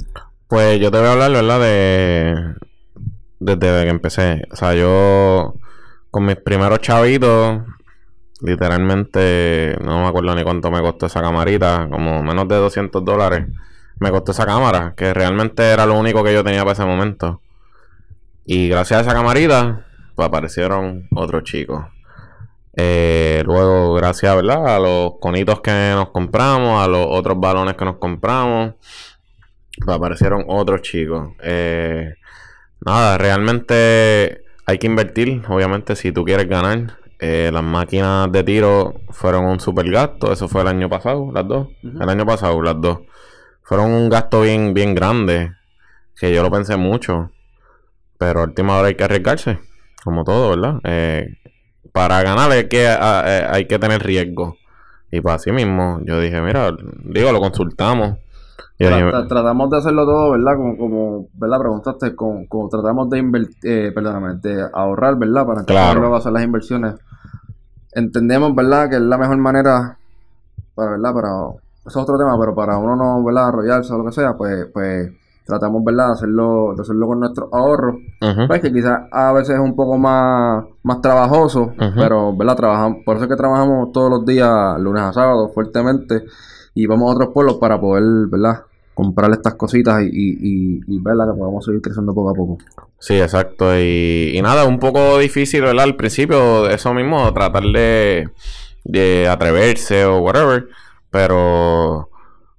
Pues 0.48 0.80
yo 0.80 0.90
te 0.90 0.98
voy 0.98 1.06
a 1.06 1.12
hablar, 1.12 1.32
¿verdad? 1.32 1.60
De... 1.60 2.54
Desde 3.38 3.84
que 3.84 3.90
empecé. 3.90 4.48
O 4.50 4.56
sea, 4.56 4.74
yo 4.74 5.54
con 6.10 6.24
mis 6.24 6.36
primeros 6.36 6.80
chavitos 6.80 7.60
Literalmente, 8.42 9.76
no 9.82 10.02
me 10.02 10.08
acuerdo 10.08 10.34
ni 10.34 10.42
cuánto 10.42 10.70
me 10.70 10.80
costó 10.80 11.06
esa 11.06 11.22
camarita, 11.22 11.88
como 11.90 12.22
menos 12.22 12.46
de 12.48 12.56
200 12.56 13.04
dólares. 13.04 13.46
Me 13.98 14.10
costó 14.10 14.32
esa 14.32 14.44
cámara, 14.44 14.94
que 14.96 15.14
realmente 15.14 15.70
era 15.70 15.86
lo 15.86 15.98
único 15.98 16.22
que 16.22 16.34
yo 16.34 16.44
tenía 16.44 16.60
para 16.60 16.72
ese 16.72 16.84
momento. 16.84 17.40
Y 18.44 18.68
gracias 18.68 18.98
a 18.98 19.02
esa 19.02 19.14
camarita, 19.14 19.86
pues 20.14 20.28
aparecieron 20.28 21.08
otros 21.12 21.44
chicos. 21.44 21.84
Eh, 22.76 23.42
luego, 23.46 23.94
gracias 23.94 24.36
¿verdad? 24.36 24.76
a 24.76 24.78
los 24.78 25.14
conitos 25.18 25.60
que 25.62 25.70
nos 25.94 26.10
compramos, 26.10 26.84
a 26.84 26.86
los 26.86 27.06
otros 27.08 27.40
balones 27.40 27.74
que 27.74 27.86
nos 27.86 27.96
compramos, 27.96 28.74
pues 29.82 29.96
aparecieron 29.96 30.44
otros 30.46 30.82
chicos. 30.82 31.30
Eh, 31.42 32.14
nada, 32.84 33.16
realmente 33.16 34.42
hay 34.66 34.78
que 34.78 34.86
invertir, 34.86 35.42
obviamente, 35.48 35.96
si 35.96 36.12
tú 36.12 36.24
quieres 36.24 36.48
ganar. 36.48 36.98
Eh, 37.18 37.50
las 37.52 37.62
máquinas 37.62 38.30
de 38.30 38.44
tiro 38.44 39.00
fueron 39.10 39.46
un 39.46 39.60
super 39.60 39.90
gasto. 39.90 40.32
Eso 40.32 40.48
fue 40.48 40.62
el 40.62 40.68
año 40.68 40.88
pasado, 40.88 41.30
las 41.32 41.46
dos. 41.46 41.68
El 41.82 42.08
año 42.08 42.26
pasado, 42.26 42.60
las 42.62 42.80
dos. 42.80 43.00
Fueron 43.62 43.90
un 43.90 44.08
gasto 44.08 44.42
bien, 44.42 44.74
bien 44.74 44.94
grande. 44.94 45.52
Que 46.18 46.34
yo 46.34 46.42
lo 46.42 46.50
pensé 46.50 46.76
mucho. 46.76 47.30
Pero 48.18 48.40
a 48.40 48.44
última 48.44 48.76
hora 48.76 48.88
hay 48.88 48.94
que 48.94 49.04
arriesgarse. 49.04 49.58
Como 50.04 50.24
todo, 50.24 50.50
¿verdad? 50.50 50.80
Eh, 50.84 51.38
para 51.92 52.22
ganar 52.22 52.50
hay 52.50 52.68
que, 52.68 52.84
eh, 52.84 53.46
hay 53.48 53.66
que 53.66 53.78
tener 53.78 54.02
riesgo. 54.02 54.56
Y 55.10 55.20
para 55.20 55.36
así 55.36 55.52
mismo, 55.52 56.00
yo 56.04 56.20
dije, 56.20 56.40
mira, 56.42 56.74
digo, 57.04 57.32
lo 57.32 57.40
consultamos. 57.40 58.18
Tratamos 59.28 59.70
de 59.70 59.76
hacerlo 59.78 60.04
todo, 60.04 60.30
¿verdad? 60.32 60.56
Como, 60.56 60.76
como 60.76 61.28
¿verdad? 61.34 61.58
Preguntaste, 61.58 62.14
como, 62.14 62.68
tratamos 62.68 63.10
de 63.10 63.18
invertir, 63.18 63.94
perdóname, 63.94 64.34
de 64.42 64.68
ahorrar, 64.72 65.16
¿verdad? 65.16 65.46
Para 65.46 65.64
claro. 65.64 66.00
luego 66.00 66.16
hacer 66.16 66.32
las 66.32 66.44
inversiones 66.44 66.94
entendemos, 67.96 68.54
¿verdad? 68.54 68.90
Que 68.90 68.96
es 68.96 69.02
la 69.02 69.18
mejor 69.18 69.38
manera 69.38 69.98
para, 70.74 70.92
¿verdad? 70.92 71.14
Para, 71.14 71.28
eso 71.86 71.88
es 71.88 71.96
otro 71.96 72.18
tema, 72.18 72.38
pero 72.38 72.54
para 72.54 72.76
uno 72.76 72.94
no, 72.94 73.24
¿verdad? 73.24 73.48
Arrollarse 73.48 73.92
o 73.92 73.98
lo 73.98 74.04
que 74.04 74.12
sea, 74.12 74.36
pues, 74.36 74.66
pues 74.72 75.10
tratamos, 75.46 75.82
¿verdad? 75.82 76.08
De 76.08 76.12
hacerlo, 76.12 76.74
de 76.76 76.82
hacerlo 76.82 77.06
con 77.06 77.20
nuestros 77.20 77.48
ahorros. 77.52 77.96
Pues 78.46 78.60
que 78.60 78.72
quizás 78.72 79.02
a 79.10 79.32
veces 79.32 79.54
es 79.54 79.60
un 79.60 79.74
poco 79.74 79.96
más, 79.96 80.64
más 80.82 81.00
trabajoso, 81.00 81.72
pero, 81.96 82.36
¿verdad? 82.36 82.56
Trabajamos, 82.56 82.98
por 83.04 83.16
eso 83.16 83.24
es 83.24 83.30
que 83.30 83.36
trabajamos 83.36 83.92
todos 83.92 84.10
los 84.10 84.26
días, 84.26 84.78
lunes 84.78 85.02
a 85.02 85.12
sábado, 85.12 85.48
fuertemente, 85.48 86.24
y 86.76 86.86
vamos 86.86 87.10
a 87.10 87.14
otros 87.14 87.30
pueblos 87.34 87.56
para 87.56 87.80
poder, 87.80 88.04
¿verdad? 88.28 88.62
comprar 88.96 89.30
estas 89.30 89.56
cositas 89.56 90.02
y, 90.02 90.06
y, 90.06 90.80
y, 90.86 90.98
verla 91.00 91.26
que 91.26 91.38
podamos 91.38 91.62
seguir 91.66 91.82
creciendo 91.82 92.14
poco 92.14 92.30
a 92.30 92.34
poco. 92.34 92.58
Sí, 92.98 93.20
exacto. 93.20 93.78
Y, 93.78 94.32
y 94.34 94.40
nada, 94.40 94.64
un 94.64 94.78
poco 94.78 95.18
difícil, 95.18 95.60
¿verdad? 95.60 95.84
Al 95.84 95.96
principio, 95.96 96.66
eso 96.66 96.94
mismo, 96.94 97.30
tratar 97.34 97.62
de, 97.64 98.30
de 98.84 99.28
atreverse 99.28 100.06
o 100.06 100.20
whatever. 100.20 100.68
Pero, 101.10 102.08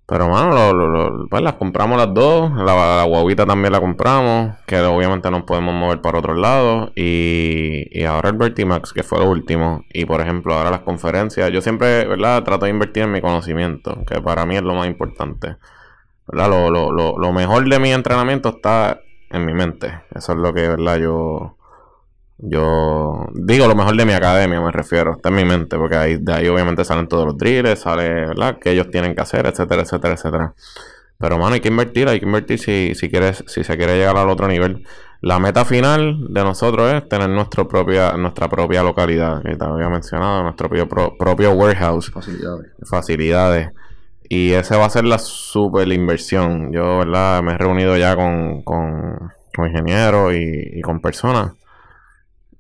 pero 0.07 0.29
bueno, 0.29 0.73
lo, 0.73 1.27
pues 1.27 1.43
las 1.43 1.55
compramos 1.55 1.97
las 1.97 2.13
dos. 2.13 2.49
La, 2.55 3.03
guaguita 3.03 3.45
también 3.45 3.73
la 3.73 3.81
compramos, 3.81 4.55
que 4.65 4.79
obviamente 4.79 5.29
no 5.29 5.45
podemos 5.45 5.75
mover 5.75 5.99
para 5.99 6.19
otro 6.19 6.33
lado. 6.33 6.93
Y, 6.95 7.87
y 7.91 8.05
ahora 8.05 8.29
el 8.29 8.37
Vertimax, 8.37 8.93
que 8.93 9.03
fue 9.03 9.19
lo 9.19 9.29
último. 9.29 9.83
Y 9.91 10.05
por 10.05 10.21
ejemplo, 10.21 10.53
ahora 10.53 10.71
las 10.71 10.79
conferencias. 10.81 11.51
Yo 11.51 11.61
siempre, 11.61 12.07
¿verdad? 12.07 12.43
Trato 12.43 12.65
de 12.65 12.71
invertir 12.71 13.03
en 13.03 13.11
mi 13.11 13.19
conocimiento, 13.19 14.05
que 14.07 14.21
para 14.21 14.45
mí 14.45 14.55
es 14.55 14.63
lo 14.63 14.75
más 14.75 14.87
importante. 14.87 15.57
Lo, 16.27 16.71
lo, 16.71 16.91
lo, 16.91 17.33
mejor 17.33 17.69
de 17.69 17.79
mi 17.79 17.91
entrenamiento 17.91 18.49
está 18.49 19.01
en 19.29 19.45
mi 19.45 19.53
mente. 19.53 20.03
Eso 20.15 20.31
es 20.31 20.37
lo 20.37 20.53
que, 20.53 20.69
¿verdad? 20.69 20.99
Yo, 20.99 21.56
Yo 22.39 23.25
digo 23.33 23.67
lo 23.67 23.75
mejor 23.75 23.97
de 23.97 24.05
mi 24.05 24.13
academia, 24.13 24.61
me 24.61 24.71
refiero, 24.71 25.13
está 25.13 25.29
en 25.29 25.35
mi 25.35 25.45
mente, 25.45 25.75
porque 25.77 25.95
ahí, 25.95 26.17
de 26.17 26.33
ahí 26.33 26.47
obviamente 26.47 26.85
salen 26.85 27.07
todos 27.07 27.25
los 27.25 27.37
drills, 27.37 27.79
sale, 27.79 28.27
¿verdad? 28.27 28.59
Que 28.59 28.71
ellos 28.71 28.91
tienen 28.91 29.15
que 29.15 29.21
hacer, 29.21 29.47
etcétera, 29.47 29.81
etcétera, 29.81 30.13
etcétera. 30.13 30.53
Pero, 31.19 31.39
mano, 31.39 31.55
hay 31.55 31.61
que 31.61 31.69
invertir, 31.69 32.07
hay 32.07 32.19
que 32.19 32.27
invertir 32.27 32.59
si, 32.59 32.93
si, 32.93 33.09
quieres, 33.09 33.43
si 33.47 33.63
se 33.63 33.75
quiere 33.75 33.97
llegar 33.97 34.15
al 34.17 34.29
otro 34.29 34.47
nivel. 34.47 34.85
La 35.21 35.39
meta 35.39 35.65
final 35.65 36.31
de 36.31 36.43
nosotros 36.43 36.93
es 36.93 37.09
tener 37.09 37.27
nuestro 37.29 37.67
propia, 37.67 38.11
nuestra 38.13 38.47
propia 38.49 38.83
localidad, 38.83 39.41
que 39.41 39.55
te 39.55 39.65
había 39.65 39.89
mencionado, 39.89 40.43
nuestro 40.43 40.69
propio, 40.69 41.17
propio 41.17 41.51
warehouse. 41.53 42.11
Facilidades. 42.11 42.71
Facilidades. 42.83 43.71
Y 44.29 44.51
esa 44.51 44.77
va 44.77 44.85
a 44.85 44.89
ser 44.91 45.05
la 45.05 45.17
super 45.17 45.91
inversión. 45.91 46.71
Yo, 46.71 46.99
¿verdad? 46.99 47.41
Me 47.41 47.53
he 47.53 47.57
reunido 47.57 47.97
ya 47.97 48.15
con, 48.15 48.61
con, 48.61 49.31
con 49.55 49.67
ingenieros 49.67 50.35
y, 50.35 50.79
y 50.79 50.81
con 50.81 50.99
personas. 51.01 51.53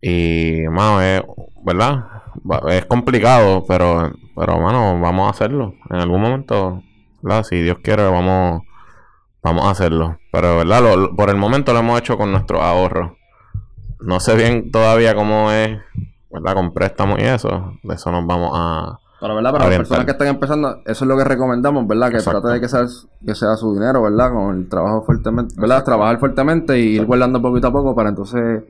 Y, 0.01 0.61
mano, 0.69 1.01
es, 1.01 1.23
¿verdad? 1.63 2.05
Es 2.69 2.85
complicado, 2.85 3.65
pero, 3.67 4.11
pero, 4.35 4.59
mano, 4.59 4.99
vamos 4.99 5.27
a 5.27 5.31
hacerlo. 5.31 5.73
En 5.89 5.97
algún 5.97 6.21
momento, 6.21 6.83
¿verdad? 7.21 7.43
Si 7.43 7.61
Dios 7.61 7.79
quiere, 7.81 8.03
vamos, 8.03 8.61
vamos 9.41 9.65
a 9.65 9.71
hacerlo. 9.71 10.19
Pero, 10.31 10.57
¿verdad? 10.57 10.81
Lo- 10.81 10.95
lo- 10.97 11.15
por 11.15 11.29
el 11.29 11.37
momento 11.37 11.73
lo 11.73 11.79
hemos 11.79 11.99
hecho 11.99 12.17
con 12.17 12.31
nuestros 12.31 12.61
ahorros. 12.61 13.11
No 13.99 14.19
sé 14.19 14.35
bien 14.35 14.71
todavía 14.71 15.15
cómo 15.15 15.51
es, 15.51 15.79
¿verdad? 16.29 16.53
Con 16.53 16.73
préstamos 16.73 17.19
y 17.19 17.23
eso. 17.23 17.73
De 17.83 17.95
eso 17.95 18.11
nos 18.11 18.25
vamos 18.27 18.51
a... 18.53 18.99
Pero, 19.19 19.33
¿verdad? 19.33 19.51
Para 19.51 19.65
las 19.67 19.77
personas 19.77 20.05
que 20.05 20.11
están 20.11 20.27
empezando, 20.27 20.81
eso 20.85 21.03
es 21.03 21.07
lo 21.07 21.17
que 21.17 21.23
recomendamos, 21.23 21.87
¿verdad? 21.87 22.11
Que 22.11 22.17
Exacto. 22.17 22.41
trate 22.41 22.53
de 22.53 22.61
que 22.61 22.69
sea, 22.69 22.85
que 23.25 23.33
sea 23.33 23.55
su 23.55 23.73
dinero, 23.73 24.03
¿verdad? 24.03 24.31
Con 24.31 24.55
el 24.59 24.69
trabajo 24.69 25.01
fuertemente, 25.03 25.55
¿verdad? 25.57 25.83
Trabajar 25.83 26.19
fuertemente 26.19 26.77
y 26.79 26.97
ir 26.97 27.05
guardando 27.07 27.41
poquito 27.41 27.65
a 27.69 27.71
poco 27.71 27.95
para 27.95 28.09
entonces 28.09 28.61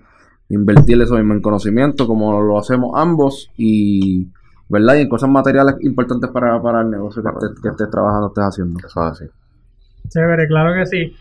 invertir 0.49 1.01
eso 1.01 1.15
mismo 1.15 1.33
en 1.33 1.41
conocimiento, 1.41 2.07
como 2.07 2.41
lo 2.41 2.57
hacemos 2.57 2.91
ambos, 2.95 3.49
y, 3.57 4.27
¿verdad? 4.69 4.95
Y 4.95 5.01
en 5.01 5.09
cosas 5.09 5.29
materiales 5.29 5.75
importantes 5.81 6.29
para, 6.31 6.61
para 6.61 6.81
el 6.81 6.89
negocio 6.89 7.21
que 7.23 7.29
estés, 7.29 7.61
que 7.61 7.69
estés 7.69 7.89
trabajando, 7.89 8.27
estés 8.27 8.43
haciendo. 8.45 8.79
Eso 8.79 8.87
es 9.07 9.11
así. 9.11 9.25
Chévere, 10.09 10.47
claro 10.47 10.73
que 10.73 10.85
sí. 10.85 11.15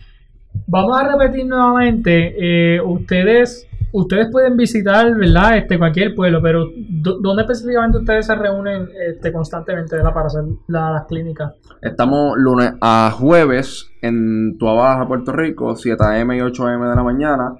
Vamos 0.67 0.99
a 1.01 1.17
repetir 1.17 1.47
nuevamente. 1.47 2.77
eh, 2.77 2.81
ustedes, 2.81 3.69
ustedes 3.93 4.29
pueden 4.31 4.57
visitar, 4.57 5.15
¿verdad? 5.15 5.59
Este, 5.59 5.77
cualquier 5.77 6.15
pueblo, 6.15 6.41
pero 6.41 6.65
¿dó- 6.89 7.19
¿dónde 7.21 7.43
específicamente 7.43 7.99
ustedes 7.99 8.27
se 8.27 8.35
reúnen 8.37 8.89
este, 9.09 9.33
constantemente 9.33 9.97
¿verdad? 9.97 10.15
para 10.15 10.27
hacer 10.27 10.45
la- 10.69 10.93
las 10.93 11.05
clínicas? 11.07 11.53
Estamos 11.83 12.39
lunes 12.39 12.73
a 12.81 13.11
jueves 13.13 13.91
en 14.03 14.57
Tuabaja, 14.57 15.07
Puerto 15.07 15.33
Rico, 15.33 15.75
7 15.77 16.03
a.m. 16.05 16.37
y 16.37 16.41
8 16.41 16.67
a.m. 16.69 16.87
de 16.89 16.95
la 16.97 17.03
mañana. 17.03 17.53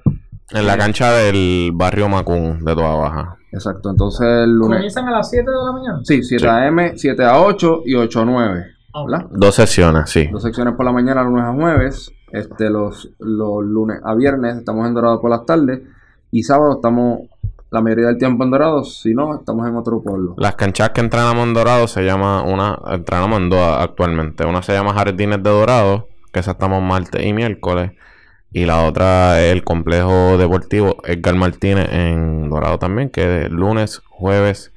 En 0.53 0.67
la 0.67 0.77
cancha 0.79 1.13
del 1.13 1.71
barrio 1.75 2.09
Macún 2.09 2.65
de 2.65 2.75
Toda 2.75 2.95
Baja. 2.95 3.37
Exacto, 3.53 3.91
entonces 3.91 4.27
el 4.27 4.53
lunes... 4.55 4.79
¿Comienzan 4.79 5.09
a 5.09 5.11
las 5.13 5.31
7 5.31 5.51
de 5.51 5.57
la 5.57 5.73
mañana? 5.73 6.01
Sí, 6.05 6.23
7 6.23 6.41
Sí. 6.43 6.47
a.m., 6.49 6.93
7 6.97 7.25
a 7.25 7.41
8 7.43 7.83
y 7.85 7.95
8 7.95 8.21
a 8.21 8.25
9. 8.25 8.65
Ah. 8.95 9.05
¿Verdad? 9.05 9.27
Dos 9.31 9.55
sesiones, 9.55 10.09
sí. 10.11 10.29
Dos 10.29 10.43
secciones 10.43 10.75
por 10.75 10.85
la 10.85 10.93
mañana, 10.93 11.23
lunes 11.25 11.45
a 11.45 11.53
jueves. 11.53 12.13
Este, 12.33 12.71
los, 12.71 13.11
los 13.19 13.65
lunes 13.65 13.99
a 14.05 14.15
viernes 14.15 14.57
estamos 14.57 14.87
en 14.87 14.95
Dorado 14.95 15.21
por 15.21 15.31
las 15.31 15.45
tardes. 15.47 15.81
Y 16.31 16.43
sábado 16.43 16.75
estamos 16.77 17.21
la 17.71 17.81
mayoría 17.81 18.07
del 18.07 18.19
tiempo 18.19 18.45
en 18.45 18.51
Dorado. 18.51 18.85
Si 18.85 19.15
no, 19.15 19.35
estamos 19.35 19.67
en 19.69 19.77
otro 19.77 20.01
pueblo. 20.03 20.35
Las 20.39 20.55
canchas 20.55 20.91
que 20.91 21.01
entrenamos 21.01 21.45
en 21.47 21.55
Dorado 21.55 21.89
se 21.89 22.05
llama 22.05 22.43
una, 22.43 22.79
entrenamos 22.93 23.39
en 23.41 23.51
dos 23.51 23.61
actualmente. 23.81 24.45
Una 24.47 24.63
se 24.63 24.73
llama 24.73 24.93
Jardines 24.95 25.43
de 25.43 25.51
Dorado, 25.51 26.09
que 26.33 26.41
esa 26.41 26.53
estamos 26.53 26.83
martes 26.83 27.25
y 27.25 27.33
miércoles. 27.33 27.93
Y 28.53 28.65
la 28.65 28.85
otra 28.85 29.43
es 29.43 29.53
el 29.53 29.65
complejo 29.65 30.39
deportivo 30.39 30.97
Edgar 31.05 31.35
Martínez 31.35 31.89
en 31.93 32.49
Dorado 32.49 32.79
también, 32.79 33.11
que 33.11 33.45
es 33.45 33.51
lunes, 33.51 34.03
jueves 34.09 34.73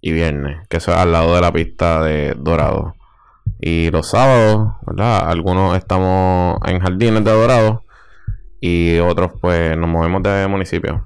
y 0.00 0.12
viernes, 0.12 0.66
que 0.68 0.76
eso 0.76 0.92
es 0.92 0.98
al 0.98 1.12
lado 1.12 1.34
de 1.34 1.40
la 1.40 1.52
pista 1.52 2.02
de 2.02 2.34
Dorado. 2.36 2.94
Y 3.60 3.90
los 3.90 4.10
sábados. 4.10 4.74
Algunos 4.98 5.76
estamos 5.76 6.58
en 6.66 6.80
Jardines 6.80 7.24
de 7.24 7.32
Dorado 7.32 7.84
y 8.60 8.98
otros 8.98 9.32
pues 9.40 9.76
nos 9.76 9.88
movemos 9.88 10.22
de 10.22 10.46
municipio. 10.48 11.04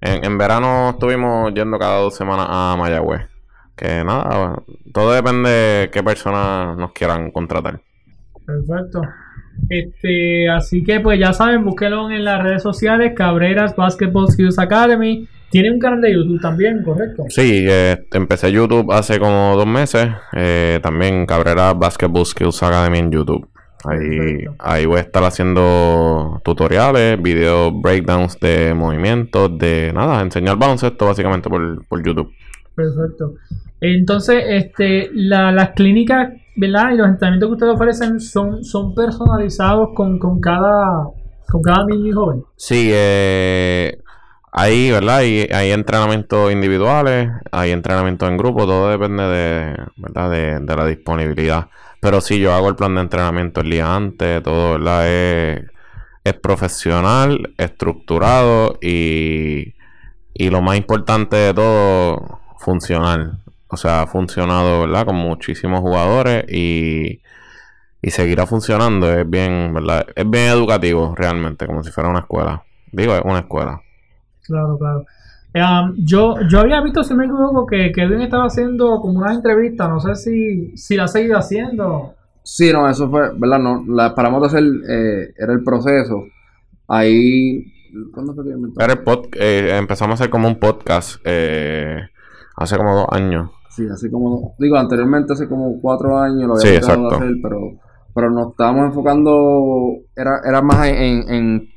En, 0.00 0.24
en 0.24 0.38
verano 0.38 0.90
estuvimos 0.90 1.52
yendo 1.54 1.78
cada 1.78 1.98
dos 1.98 2.14
semanas 2.14 2.46
a 2.50 2.76
Mayagüez. 2.78 3.28
Que 3.76 4.04
nada, 4.04 4.62
todo 4.92 5.12
depende 5.12 5.50
de 5.50 5.90
qué 5.90 6.02
personas 6.02 6.76
nos 6.76 6.92
quieran 6.92 7.30
contratar. 7.30 7.80
Perfecto. 8.46 9.02
Este, 9.68 10.48
así 10.48 10.82
que 10.82 11.00
pues 11.00 11.18
ya 11.18 11.32
saben, 11.32 11.64
búsquenlo 11.64 12.10
en 12.10 12.24
las 12.24 12.42
redes 12.42 12.62
sociales, 12.62 13.12
Cabreras 13.16 13.74
Basketball 13.76 14.28
Skills 14.30 14.58
Academy. 14.58 15.28
Tiene 15.50 15.70
un 15.70 15.78
canal 15.78 16.00
de 16.00 16.12
YouTube 16.12 16.40
también, 16.40 16.82
¿correcto? 16.82 17.24
Sí, 17.28 17.64
eh, 17.68 18.04
empecé 18.12 18.50
YouTube 18.50 18.90
hace 18.92 19.20
como 19.20 19.54
dos 19.56 19.66
meses. 19.66 20.08
eh, 20.32 20.80
también 20.82 21.26
Cabrera 21.26 21.72
Basketball 21.74 22.26
Skills 22.26 22.60
Academy 22.62 22.98
en 22.98 23.12
YouTube. 23.12 23.48
Ahí, 23.84 24.44
ahí 24.58 24.86
voy 24.86 24.96
a 24.98 25.02
estar 25.02 25.22
haciendo 25.22 26.40
tutoriales, 26.44 27.20
videos, 27.22 27.70
breakdowns 27.80 28.40
de 28.40 28.72
movimientos, 28.74 29.56
de 29.58 29.92
nada, 29.94 30.20
enseñar 30.22 30.56
baloncesto 30.56 31.06
básicamente 31.06 31.48
por, 31.48 31.86
por 31.86 32.04
YouTube. 32.04 32.32
Perfecto. 32.74 33.34
Entonces, 33.80 34.42
este, 34.48 35.10
la- 35.12 35.52
las 35.52 35.70
clínicas, 35.70 36.32
¿verdad? 36.56 36.92
Y 36.92 36.96
los 36.96 37.08
entrenamientos 37.08 37.48
que 37.48 37.52
ustedes 37.52 37.74
ofrecen 37.74 38.20
son, 38.20 38.64
son 38.64 38.94
personalizados 38.94 39.90
con, 39.94 40.18
con 40.18 40.40
cada 40.40 41.08
con 41.46 41.62
cada 41.62 41.84
niño 41.86 42.14
joven. 42.14 42.44
Sí, 42.56 42.90
eh, 42.92 43.98
hay, 44.50 44.90
¿verdad? 44.90 45.18
Hay, 45.18 45.48
hay 45.52 45.70
entrenamientos 45.72 46.52
individuales, 46.52 47.30
hay 47.52 47.70
entrenamientos 47.70 48.28
en 48.28 48.36
grupo, 48.36 48.66
todo 48.66 48.88
depende 48.90 49.22
de, 49.24 49.76
¿verdad? 49.96 50.30
De, 50.30 50.60
de 50.60 50.76
la 50.76 50.86
disponibilidad. 50.86 51.68
Pero 52.00 52.20
sí, 52.20 52.38
yo 52.38 52.52
hago 52.52 52.68
el 52.68 52.76
plan 52.76 52.94
de 52.94 53.02
entrenamiento 53.02 53.60
el 53.60 53.70
día 53.70 53.94
antes, 53.94 54.42
todo, 54.42 54.72
¿verdad? 54.72 55.08
Es, 55.08 55.64
es 56.24 56.34
profesional, 56.34 57.54
estructurado 57.58 58.78
y, 58.80 59.74
y 60.32 60.50
lo 60.50 60.60
más 60.60 60.76
importante 60.76 61.36
de 61.36 61.54
todo, 61.54 62.40
funcional. 62.58 63.43
O 63.74 63.76
sea, 63.76 64.02
ha 64.02 64.06
funcionado, 64.06 64.80
¿verdad? 64.80 65.04
Con 65.06 65.16
muchísimos 65.16 65.80
jugadores 65.80 66.44
y, 66.48 67.20
y 68.00 68.10
seguirá 68.10 68.46
funcionando. 68.46 69.12
Es 69.12 69.28
bien, 69.28 69.72
¿verdad? 69.74 70.06
Es 70.14 70.28
bien 70.28 70.48
educativo 70.48 71.14
realmente, 71.16 71.66
como 71.66 71.82
si 71.84 71.90
fuera 71.90 72.08
una 72.08 72.20
escuela. 72.20 72.64
Digo, 72.90 73.14
es 73.14 73.22
una 73.24 73.40
escuela. 73.40 73.80
Claro, 74.46 74.78
claro. 74.78 75.04
Um, 75.56 75.94
yo, 75.98 76.34
yo 76.48 76.60
había 76.60 76.80
visto, 76.80 77.04
si 77.04 77.10
no 77.12 77.18
me 77.18 77.26
equivoco, 77.26 77.64
que 77.66 77.92
Kevin 77.92 78.22
estaba 78.22 78.46
haciendo 78.46 79.00
como 79.00 79.20
unas 79.20 79.36
entrevistas. 79.36 79.88
No 79.88 80.00
sé 80.00 80.16
si, 80.16 80.76
si 80.76 80.96
la 80.96 81.04
ha 81.04 81.08
seguido 81.08 81.38
haciendo. 81.38 82.14
Sí, 82.42 82.72
no, 82.72 82.88
eso 82.88 83.08
fue, 83.08 83.30
¿verdad? 83.36 83.58
No, 83.58 83.84
la 83.88 84.14
paramos 84.14 84.40
de 84.42 84.46
hacer, 84.48 84.64
eh, 84.88 85.32
era 85.38 85.52
el 85.52 85.62
proceso. 85.62 86.24
Ahí, 86.88 87.72
¿cuándo 88.12 88.34
fue 88.34 88.44
que? 88.44 88.50
Era 88.82 88.92
el 88.92 89.04
pod- 89.04 89.28
eh, 89.38 89.76
empezamos 89.78 90.12
a 90.12 90.14
hacer 90.24 90.30
como 90.30 90.48
un 90.48 90.58
podcast 90.58 91.20
eh, 91.24 92.00
hace 92.56 92.76
como 92.76 92.94
dos 92.94 93.06
años. 93.12 93.50
Sí, 93.74 93.86
así 93.92 94.10
como, 94.10 94.54
digo, 94.58 94.76
anteriormente 94.76 95.32
hace 95.32 95.48
como 95.48 95.80
cuatro 95.80 96.16
años 96.16 96.46
lo 96.46 96.56
Sí, 96.56 96.68
habíamos 96.68 96.88
dejado 96.88 97.08
de 97.10 97.16
hacer, 97.16 97.34
pero, 97.42 97.58
pero 98.14 98.30
nos 98.30 98.50
estábamos 98.50 98.86
enfocando, 98.86 99.96
era, 100.14 100.40
era 100.44 100.62
más 100.62 100.86
en, 100.86 101.28
en 101.28 101.68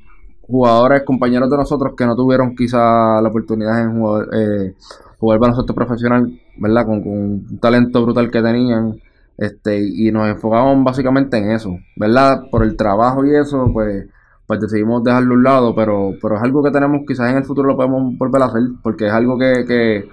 jugadores, 0.41 1.03
compañeros 1.03 1.49
de 1.49 1.57
nosotros 1.57 1.93
que 1.97 2.05
no 2.05 2.15
tuvieron 2.15 2.55
quizá 2.55 3.19
la 3.21 3.29
oportunidad 3.29 3.81
en 3.81 3.99
jugar, 3.99 4.27
eh, 4.31 4.73
jugar 5.19 5.39
baloncesto 5.39 5.73
profesional, 5.73 6.39
¿verdad? 6.57 6.85
Con, 6.85 7.01
con 7.01 7.11
un 7.11 7.59
talento 7.59 8.03
brutal 8.03 8.29
que 8.29 8.43
tenían, 8.43 8.99
este, 9.37 9.79
y 9.83 10.11
nos 10.11 10.27
enfocábamos 10.29 10.83
básicamente 10.83 11.37
en 11.37 11.51
eso, 11.51 11.77
¿verdad? 11.95 12.43
Por 12.51 12.63
el 12.63 12.75
trabajo 12.77 13.25
y 13.25 13.35
eso, 13.35 13.71
pues, 13.73 14.05
pues 14.45 14.61
decidimos 14.61 15.03
dejarlo 15.03 15.33
a 15.33 15.37
un 15.37 15.43
lado, 15.43 15.75
pero, 15.75 16.11
pero 16.21 16.37
es 16.37 16.43
algo 16.43 16.63
que 16.63 16.71
tenemos, 16.71 17.01
quizás 17.07 17.31
en 17.31 17.37
el 17.37 17.43
futuro 17.43 17.67
lo 17.67 17.75
podemos 17.75 18.15
volver 18.17 18.41
a 18.43 18.45
hacer, 18.45 18.61
porque 18.83 19.07
es 19.07 19.11
algo 19.11 19.37
que, 19.37 19.65
que 19.67 20.09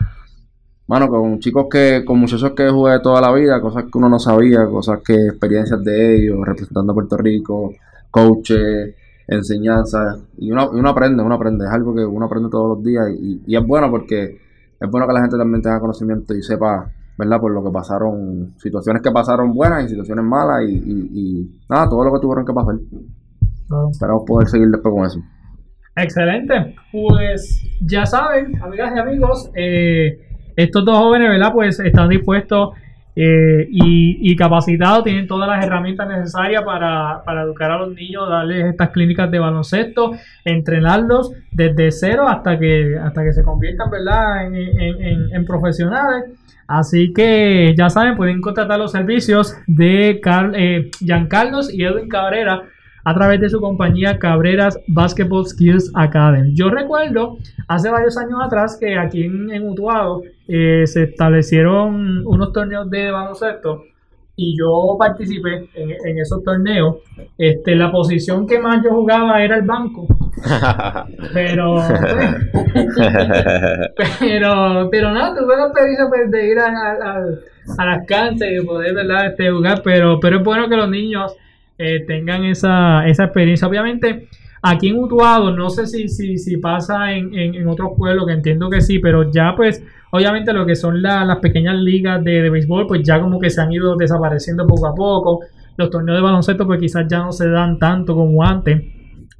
Mano, 0.87 1.09
con 1.09 1.39
chicos 1.39 1.66
que, 1.70 2.05
con 2.05 2.18
muchachos 2.18 2.53
que 2.53 2.68
jugué 2.68 3.01
toda 3.01 3.20
la 3.20 3.32
vida, 3.32 3.61
cosas 3.61 3.85
que 3.85 3.99
uno 3.99 4.09
no 4.09 4.18
sabía, 4.18 4.66
cosas 4.66 5.01
que, 5.03 5.14
experiencias 5.14 5.82
de 5.82 6.16
ellos, 6.16 6.39
representando 6.45 6.93
a 6.93 6.95
Puerto 6.95 7.16
Rico, 7.16 7.72
coaches, 8.11 8.95
enseñanzas, 9.26 10.22
y 10.37 10.51
uno, 10.51 10.70
y 10.74 10.78
uno 10.78 10.91
aprende, 10.91 11.22
uno 11.22 11.37
aprende, 11.37 11.64
es 11.64 11.70
algo 11.70 11.95
que 11.95 12.05
uno 12.05 12.26
aprende 12.26 12.51
todos 12.51 12.76
los 12.76 12.85
días, 12.85 13.07
y, 13.18 13.43
y 13.47 13.57
es 13.57 13.66
bueno 13.66 13.91
porque 13.91 14.39
es 14.78 14.91
bueno 14.91 15.07
que 15.07 15.12
la 15.14 15.20
gente 15.22 15.39
también 15.39 15.62
tenga 15.62 15.80
conocimiento 15.80 16.35
y 16.35 16.43
sepa, 16.43 16.91
¿verdad? 17.16 17.41
Por 17.41 17.53
lo 17.53 17.64
que 17.64 17.70
pasaron, 17.70 18.55
situaciones 18.59 19.01
que 19.03 19.11
pasaron 19.11 19.55
buenas 19.55 19.87
y 19.87 19.89
situaciones 19.89 20.24
malas, 20.24 20.68
y, 20.68 20.74
y, 20.74 21.11
y 21.14 21.61
nada, 21.70 21.89
todo 21.89 22.05
lo 22.05 22.12
que 22.12 22.20
tuvieron 22.20 22.45
que 22.45 22.53
pasar. 22.53 22.74
Claro. 23.66 23.89
Esperamos 23.91 24.24
poder 24.26 24.49
seguir 24.49 24.68
después 24.68 24.95
con 24.95 25.07
eso. 25.07 25.20
Excelente. 25.97 26.74
Pues 26.93 27.62
ya 27.80 28.05
saben, 28.05 28.61
amigas 28.62 28.93
y 28.95 28.99
amigos, 28.99 29.51
eh, 29.55 30.18
estos 30.57 30.85
dos 30.85 30.99
jóvenes, 30.99 31.31
¿verdad? 31.31 31.53
Pues 31.53 31.81
están 31.81 32.09
dispuestos 32.09 32.71
eh, 33.17 33.69
y, 33.71 34.35
capacitados, 34.35 35.05
tienen 35.05 35.29
todas 35.29 35.49
las 35.49 35.65
herramientas 35.65 36.09
necesarias 36.09 36.65
para, 36.65 37.23
para 37.25 37.43
educar 37.43 37.71
a 37.71 37.79
los 37.79 37.95
niños, 37.95 38.29
darles 38.29 38.67
estas 38.67 38.91
clínicas 38.91 39.31
de 39.31 39.39
baloncesto, 39.39 40.13
entrenarlos 40.45 41.33
desde 41.53 41.93
cero 41.93 42.27
hasta 42.29 42.59
que, 42.59 42.99
hasta 42.99 43.23
que 43.23 43.33
se 43.33 43.45
conviertan 43.45 43.91
¿verdad? 43.91 44.53
En, 44.53 45.45
profesionales. 45.47 46.25
Así 46.67 47.13
que 47.13 47.75
ya 47.77 47.89
saben, 47.91 48.17
pueden 48.17 48.41
contratar 48.41 48.79
los 48.79 48.91
servicios 48.91 49.55
de 49.67 50.21
eh, 50.55 50.91
Giancarlos 50.99 51.73
y 51.73 51.85
Edwin 51.85 52.09
Cabrera 52.09 52.63
a 53.05 53.15
través 53.15 53.41
de 53.41 53.49
su 53.51 53.61
compañía 53.61 54.19
Cabreras 54.19 54.79
Basketball 54.89 55.47
Skills 55.47 55.91
Academy. 55.95 56.55
Yo 56.55 56.71
recuerdo 56.71 57.37
hace 57.69 57.91
varios 57.91 58.17
años 58.17 58.39
atrás 58.43 58.77
que 58.81 58.97
aquí 58.99 59.25
en, 59.25 59.51
en 59.51 59.69
Utuado 59.69 60.23
eh, 60.49 60.85
se 60.87 61.03
establecieron 61.05 62.27
unos 62.27 62.53
torneos 62.53 62.89
de 62.91 63.11
baloncesto 63.11 63.85
y 64.37 64.57
yo 64.59 64.97
participé 64.99 65.69
en, 65.75 65.91
en 65.91 66.19
esos 66.19 66.43
torneos. 66.43 66.97
Este, 67.39 67.77
la 67.77 67.93
posición 67.93 68.47
que 68.47 68.59
más 68.59 68.83
yo 68.83 68.91
jugaba 68.91 69.43
era 69.45 69.57
el 69.57 69.63
banco, 69.63 70.07
pero 71.33 71.77
pero 74.21 74.89
pero 74.91 75.11
nada, 75.13 75.35
tuve 75.37 75.57
la 75.57 75.65
experiencia 75.67 76.07
pues, 76.09 76.31
de 76.31 76.49
ir 76.51 76.59
a, 76.59 76.67
a- 76.67 77.25
a 77.79 77.87
las 77.87 78.07
canchas 78.07 78.49
y 78.51 78.55
de 78.57 78.63
poder 78.63 78.95
¿verdad? 78.95 79.27
Este, 79.29 79.51
jugar, 79.51 79.81
pero 79.83 80.19
pero 80.21 80.39
es 80.39 80.45
bueno 80.45 80.69
que 80.69 80.77
los 80.77 80.89
niños 80.91 81.35
eh, 81.79 82.05
tengan 82.07 82.45
esa, 82.45 83.07
esa 83.07 83.25
experiencia. 83.25 83.66
Obviamente, 83.68 84.29
aquí 84.62 84.89
en 84.89 84.99
Utuado, 84.99 85.51
no 85.55 85.70
sé 85.70 85.87
si, 85.87 86.09
si, 86.09 86.39
si 86.39 86.57
pasa 86.59 87.12
en, 87.12 87.35
en, 87.35 87.55
en 87.55 87.68
otros 87.68 87.91
pueblos, 87.97 88.27
que 88.27 88.33
entiendo 88.33 88.70
que 88.70 88.81
sí, 88.81 88.99
pero 88.99 89.31
ya 89.31 89.55
pues, 89.57 89.85
obviamente 90.11 90.53
lo 90.53 90.64
que 90.66 90.77
son 90.77 91.03
la- 91.03 91.25
las 91.25 91.39
pequeñas 91.39 91.77
ligas 91.77 92.22
de, 92.25 92.49
béisbol, 92.51 92.87
pues 92.87 93.03
ya 93.03 93.20
como 93.20 93.39
que 93.39 93.51
se 93.51 93.61
han 93.61 93.72
ido 93.72 93.97
desapareciendo 93.97 94.66
poco 94.66 94.87
a 94.87 94.95
poco. 94.95 95.41
Los 95.77 95.91
torneos 95.91 96.18
de 96.18 96.22
baloncesto, 96.22 96.66
pues 96.66 96.79
quizás 96.81 97.07
ya 97.09 97.18
no 97.18 97.33
se 97.33 97.49
dan 97.49 97.79
tanto 97.79 98.14
como 98.14 98.45
antes. 98.45 98.81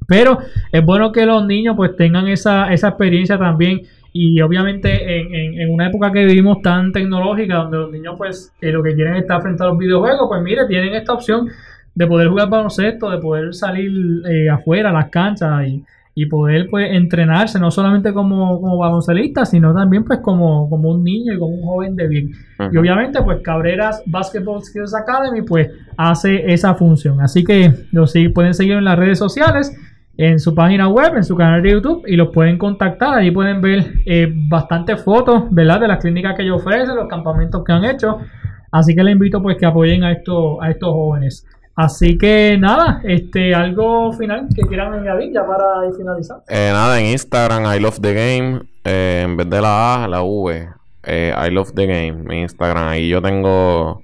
Pero 0.07 0.39
es 0.71 0.85
bueno 0.85 1.13
que 1.13 1.25
los 1.25 1.47
niños 1.47 1.77
pues 1.77 1.97
tengan 1.97 2.29
esa, 2.29 2.73
esa 2.73 2.89
experiencia 2.89 3.39
también. 3.39 3.83
Y 4.13 4.41
obviamente 4.43 4.91
en, 5.21 5.35
en- 5.35 5.61
en 5.61 5.71
una 5.73 5.89
época 5.89 6.13
que 6.13 6.25
vivimos 6.25 6.61
tan 6.63 6.93
tecnológica, 6.93 7.57
donde 7.57 7.79
los 7.79 7.91
niños 7.91 8.15
pues 8.17 8.53
eh, 8.61 8.71
lo 8.71 8.83
que 8.83 8.95
quieren 8.95 9.15
es 9.17 9.23
estar 9.23 9.41
frente 9.43 9.65
a 9.65 9.69
los 9.69 9.79
videojuegos, 9.79 10.27
pues 10.29 10.43
mire, 10.43 10.67
tienen 10.69 10.95
esta 10.95 11.15
opción 11.15 11.49
de 11.95 12.07
poder 12.07 12.29
jugar 12.29 12.49
baloncesto, 12.49 13.11
de 13.11 13.19
poder 13.19 13.55
salir 13.55 14.23
eh, 14.27 14.49
afuera 14.51 14.91
a 14.91 14.93
las 14.93 15.11
canchas 15.11 15.67
y, 15.67 15.85
y 16.17 16.27
poder 16.27 16.69
pues 16.71 16.93
entrenarse, 16.93 17.59
no 17.59 17.71
solamente 17.71 18.13
como, 18.13 18.61
como 18.61 18.79
baloncelista, 18.79 19.45
sino 19.45 19.75
también 19.75 20.05
pues 20.05 20.21
como, 20.21 20.71
como 20.71 20.91
un 20.91 21.03
niño 21.03 21.33
y 21.33 21.39
como 21.39 21.55
un 21.55 21.65
joven 21.65 21.97
de 21.97 22.07
bien. 22.07 22.31
Y 22.73 22.77
obviamente 22.77 23.21
pues 23.23 23.41
Cabreras 23.43 24.03
Basketball 24.07 24.63
Skills 24.63 24.95
Academy 24.95 25.43
pues 25.43 25.71
hace 25.97 26.53
esa 26.53 26.75
función. 26.75 27.21
Así 27.21 27.43
que 27.43 27.73
los 27.91 28.13
sí, 28.13 28.29
pueden 28.29 28.55
seguir 28.55 28.75
en 28.75 28.85
las 28.85 28.97
redes 28.97 29.19
sociales, 29.19 29.77
en 30.17 30.39
su 30.39 30.55
página 30.55 30.89
web, 30.89 31.17
en 31.17 31.25
su 31.25 31.35
canal 31.35 31.63
de 31.63 31.73
YouTube 31.73 32.05
y 32.07 32.15
los 32.15 32.29
pueden 32.29 32.59
contactar. 32.59 33.19
Allí 33.19 33.33
pueden 33.33 33.61
ver 33.61 33.95
eh, 34.07 34.33
bastantes 34.33 35.03
fotos, 35.03 35.45
¿verdad? 35.51 35.81
De 35.81 35.89
las 35.89 35.99
clínicas 35.99 36.37
que 36.37 36.45
ellos 36.45 36.61
ofrecen, 36.61 36.95
los 36.95 37.09
campamentos 37.09 37.65
que 37.65 37.73
han 37.73 37.85
hecho. 37.85 38.19
Así 38.71 38.95
que 38.95 39.03
les 39.03 39.13
invito 39.13 39.43
pues 39.43 39.57
que 39.57 39.67
apoyen 39.67 40.05
a 40.05 40.13
estos, 40.13 40.59
a 40.61 40.71
estos 40.71 40.91
jóvenes. 40.91 41.45
Así 41.77 42.17
que 42.17 42.57
nada, 42.59 43.01
este, 43.05 43.55
algo 43.55 44.13
final 44.13 44.47
que 44.55 44.63
quieran 44.63 44.93
añadir 44.95 45.33
ya 45.33 45.45
para 45.45 45.91
finalizar. 45.97 46.39
Eh, 46.49 46.71
nada, 46.73 47.01
en 47.01 47.07
Instagram, 47.07 47.65
I 47.75 47.81
love 47.81 47.99
the 48.01 48.15
game. 48.15 48.61
eh, 48.85 49.23
en 49.25 49.37
vez 49.37 49.49
de 49.51 49.61
la 49.61 50.05
A, 50.05 50.09
la 50.09 50.23
V. 50.23 50.69
eh, 51.03 51.35
I 51.37 51.51
love 51.51 51.73
the 51.75 51.87
game. 51.87 52.13
Mi 52.13 52.43
Instagram. 52.43 52.89
Ahí 52.89 53.09
yo 53.09 53.21
tengo. 53.21 54.03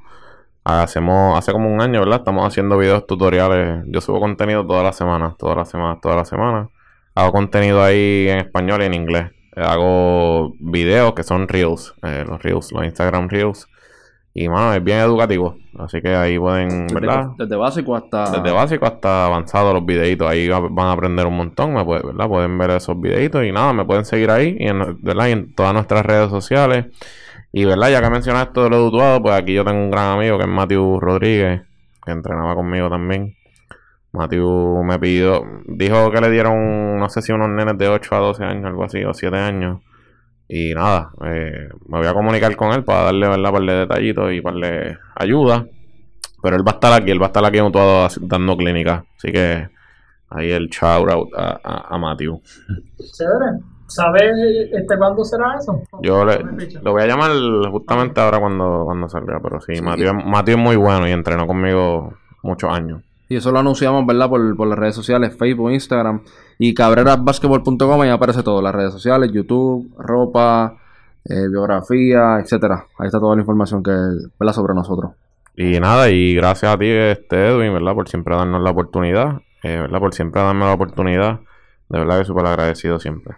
Hacemos, 0.64 1.38
hace 1.38 1.52
como 1.52 1.72
un 1.72 1.80
año, 1.80 2.00
¿verdad? 2.00 2.18
Estamos 2.18 2.46
haciendo 2.46 2.76
videos 2.76 3.06
tutoriales. 3.06 3.82
Yo 3.86 4.00
subo 4.00 4.20
contenido 4.20 4.66
todas 4.66 4.84
las 4.84 4.96
semanas, 4.96 5.34
todas 5.38 5.56
las 5.56 5.68
semanas, 5.70 5.98
todas 6.02 6.16
las 6.18 6.28
semanas. 6.28 6.68
Hago 7.14 7.32
contenido 7.32 7.82
ahí 7.82 8.26
en 8.28 8.38
español 8.38 8.82
y 8.82 8.86
en 8.86 8.94
inglés. 8.94 9.30
Hago 9.56 10.52
videos 10.60 11.14
que 11.14 11.22
son 11.22 11.48
reels, 11.48 11.94
eh, 12.02 12.24
los 12.26 12.42
reels, 12.42 12.72
los 12.72 12.84
Instagram 12.84 13.28
reels. 13.28 13.66
Y 14.32 14.48
mano, 14.48 14.72
es 14.74 14.82
bien 14.84 14.98
educativo. 14.98 15.56
Así 15.78 16.00
que 16.00 16.14
ahí 16.14 16.38
pueden, 16.38 16.86
¿verdad? 16.86 17.24
Desde, 17.30 17.44
desde 17.44 17.56
básico 17.56 17.96
hasta. 17.96 18.30
Desde 18.30 18.52
básico 18.54 18.86
hasta 18.86 19.26
avanzado 19.26 19.72
los 19.74 19.84
videitos. 19.84 20.28
Ahí 20.28 20.48
va- 20.48 20.60
van 20.60 20.86
a 20.86 20.92
aprender 20.92 21.26
un 21.26 21.36
montón, 21.36 21.74
me 21.74 21.84
puede- 21.84 22.02
¿verdad? 22.06 22.28
Pueden 22.28 22.56
ver 22.56 22.70
esos 22.70 23.00
videitos 23.00 23.44
y 23.44 23.50
nada, 23.50 23.72
me 23.72 23.84
pueden 23.84 24.04
seguir 24.04 24.30
ahí 24.30 24.56
y 24.58 24.68
en, 24.68 24.98
¿verdad? 25.02 25.26
y 25.28 25.32
en 25.32 25.54
todas 25.54 25.72
nuestras 25.74 26.06
redes 26.06 26.30
sociales. 26.30 26.86
Y 27.52 27.64
verdad, 27.64 27.90
ya 27.90 28.00
que 28.00 28.10
mencionaste 28.10 28.50
esto 28.50 28.62
de 28.64 28.70
lo 28.70 28.78
dutuado, 28.78 29.20
pues 29.20 29.34
aquí 29.34 29.52
yo 29.54 29.64
tengo 29.64 29.80
un 29.80 29.90
gran 29.90 30.16
amigo 30.16 30.36
que 30.38 30.44
es 30.44 30.48
Matthew 30.50 31.00
Rodríguez, 31.00 31.62
que 32.06 32.12
entrenaba 32.12 32.54
conmigo 32.54 32.88
también. 32.88 33.34
Matthew 34.12 34.82
me 34.84 34.98
pidió, 34.98 35.44
dijo 35.66 36.10
que 36.10 36.20
le 36.20 36.30
dieron, 36.30 36.98
no 36.98 37.08
sé 37.08 37.22
si 37.22 37.32
unos 37.32 37.48
nenes 37.48 37.78
de 37.78 37.88
8 37.88 38.14
a 38.14 38.18
12 38.18 38.44
años, 38.44 38.64
algo 38.66 38.84
así, 38.84 39.04
o 39.04 39.14
7 39.14 39.36
años. 39.36 39.80
Y 40.52 40.74
nada, 40.74 41.12
eh, 41.24 41.68
me 41.86 41.98
voy 41.98 42.08
a 42.08 42.12
comunicar 42.12 42.56
con 42.56 42.72
él 42.72 42.82
para 42.82 43.04
darle, 43.04 43.28
¿verdad? 43.28 43.52
Para 43.52 43.64
darle 43.64 43.72
detallitos 43.74 44.32
y 44.32 44.40
para 44.40 44.54
darle 44.54 44.98
ayuda. 45.14 45.64
Pero 46.42 46.56
él 46.56 46.66
va 46.66 46.72
a 46.72 46.74
estar 46.74 46.92
aquí, 46.92 47.12
él 47.12 47.22
va 47.22 47.26
a 47.26 47.28
estar 47.28 47.44
aquí 47.44 47.58
en 47.58 47.66
Utuado 47.66 48.08
dando 48.22 48.56
clínica. 48.56 49.04
Así 49.16 49.30
que 49.30 49.68
ahí 50.28 50.50
el 50.50 50.66
shout 50.68 51.08
out 51.08 51.28
a, 51.36 51.60
a, 51.62 51.94
a 51.94 51.98
Matthew. 51.98 52.42
Chévere. 53.12 53.60
¿Sabes 53.86 54.32
este, 54.72 54.98
cuándo 54.98 55.24
será 55.24 55.56
eso? 55.56 55.82
Yo 56.02 56.24
le, 56.24 56.40
lo 56.82 56.92
voy 56.92 57.02
a 57.02 57.06
llamar 57.06 57.30
justamente 57.70 58.20
ahora 58.20 58.40
cuando, 58.40 58.82
cuando 58.86 59.08
salga. 59.08 59.38
Pero 59.40 59.60
sí, 59.60 59.74
Sí. 59.76 59.84
Es 60.04 60.56
muy 60.56 60.74
bueno 60.74 61.06
y 61.06 61.12
entrenó 61.12 61.46
conmigo 61.46 62.14
muchos 62.42 62.72
años. 62.72 63.02
Y 63.30 63.36
eso 63.36 63.52
lo 63.52 63.60
anunciamos, 63.60 64.04
¿verdad? 64.04 64.28
Por, 64.28 64.66
las 64.66 64.76
redes 64.76 64.96
sociales, 64.96 65.36
Facebook, 65.38 65.70
Instagram. 65.70 66.22
Y 66.58 66.74
cabrerasbasketball.com, 66.74 68.00
ahí 68.00 68.10
aparece 68.10 68.42
todo. 68.42 68.60
Las 68.60 68.74
redes 68.74 68.92
sociales, 68.92 69.30
YouTube, 69.32 69.88
ropa, 69.96 70.76
eh, 71.24 71.46
biografía, 71.48 72.40
etcétera. 72.40 72.86
Ahí 72.98 73.06
está 73.06 73.20
toda 73.20 73.36
la 73.36 73.42
información 73.42 73.84
que, 73.84 73.92
¿verdad? 74.38 74.52
Sobre 74.52 74.74
nosotros. 74.74 75.12
Y 75.56 75.78
nada, 75.78 76.10
y 76.10 76.34
gracias 76.34 76.74
a 76.74 76.76
ti, 76.76 76.86
este 76.88 77.46
Edwin, 77.46 77.72
¿verdad? 77.72 77.94
Por 77.94 78.08
siempre 78.08 78.34
darnos 78.34 78.62
la 78.62 78.70
oportunidad. 78.72 79.42
eh, 79.62 79.78
¿Verdad? 79.78 80.00
Por 80.00 80.12
siempre 80.12 80.42
darme 80.42 80.64
la 80.64 80.72
oportunidad. 80.74 81.38
De 81.88 82.00
verdad 82.00 82.18
que 82.18 82.24
súper 82.24 82.46
agradecido 82.46 82.98
siempre. 82.98 83.36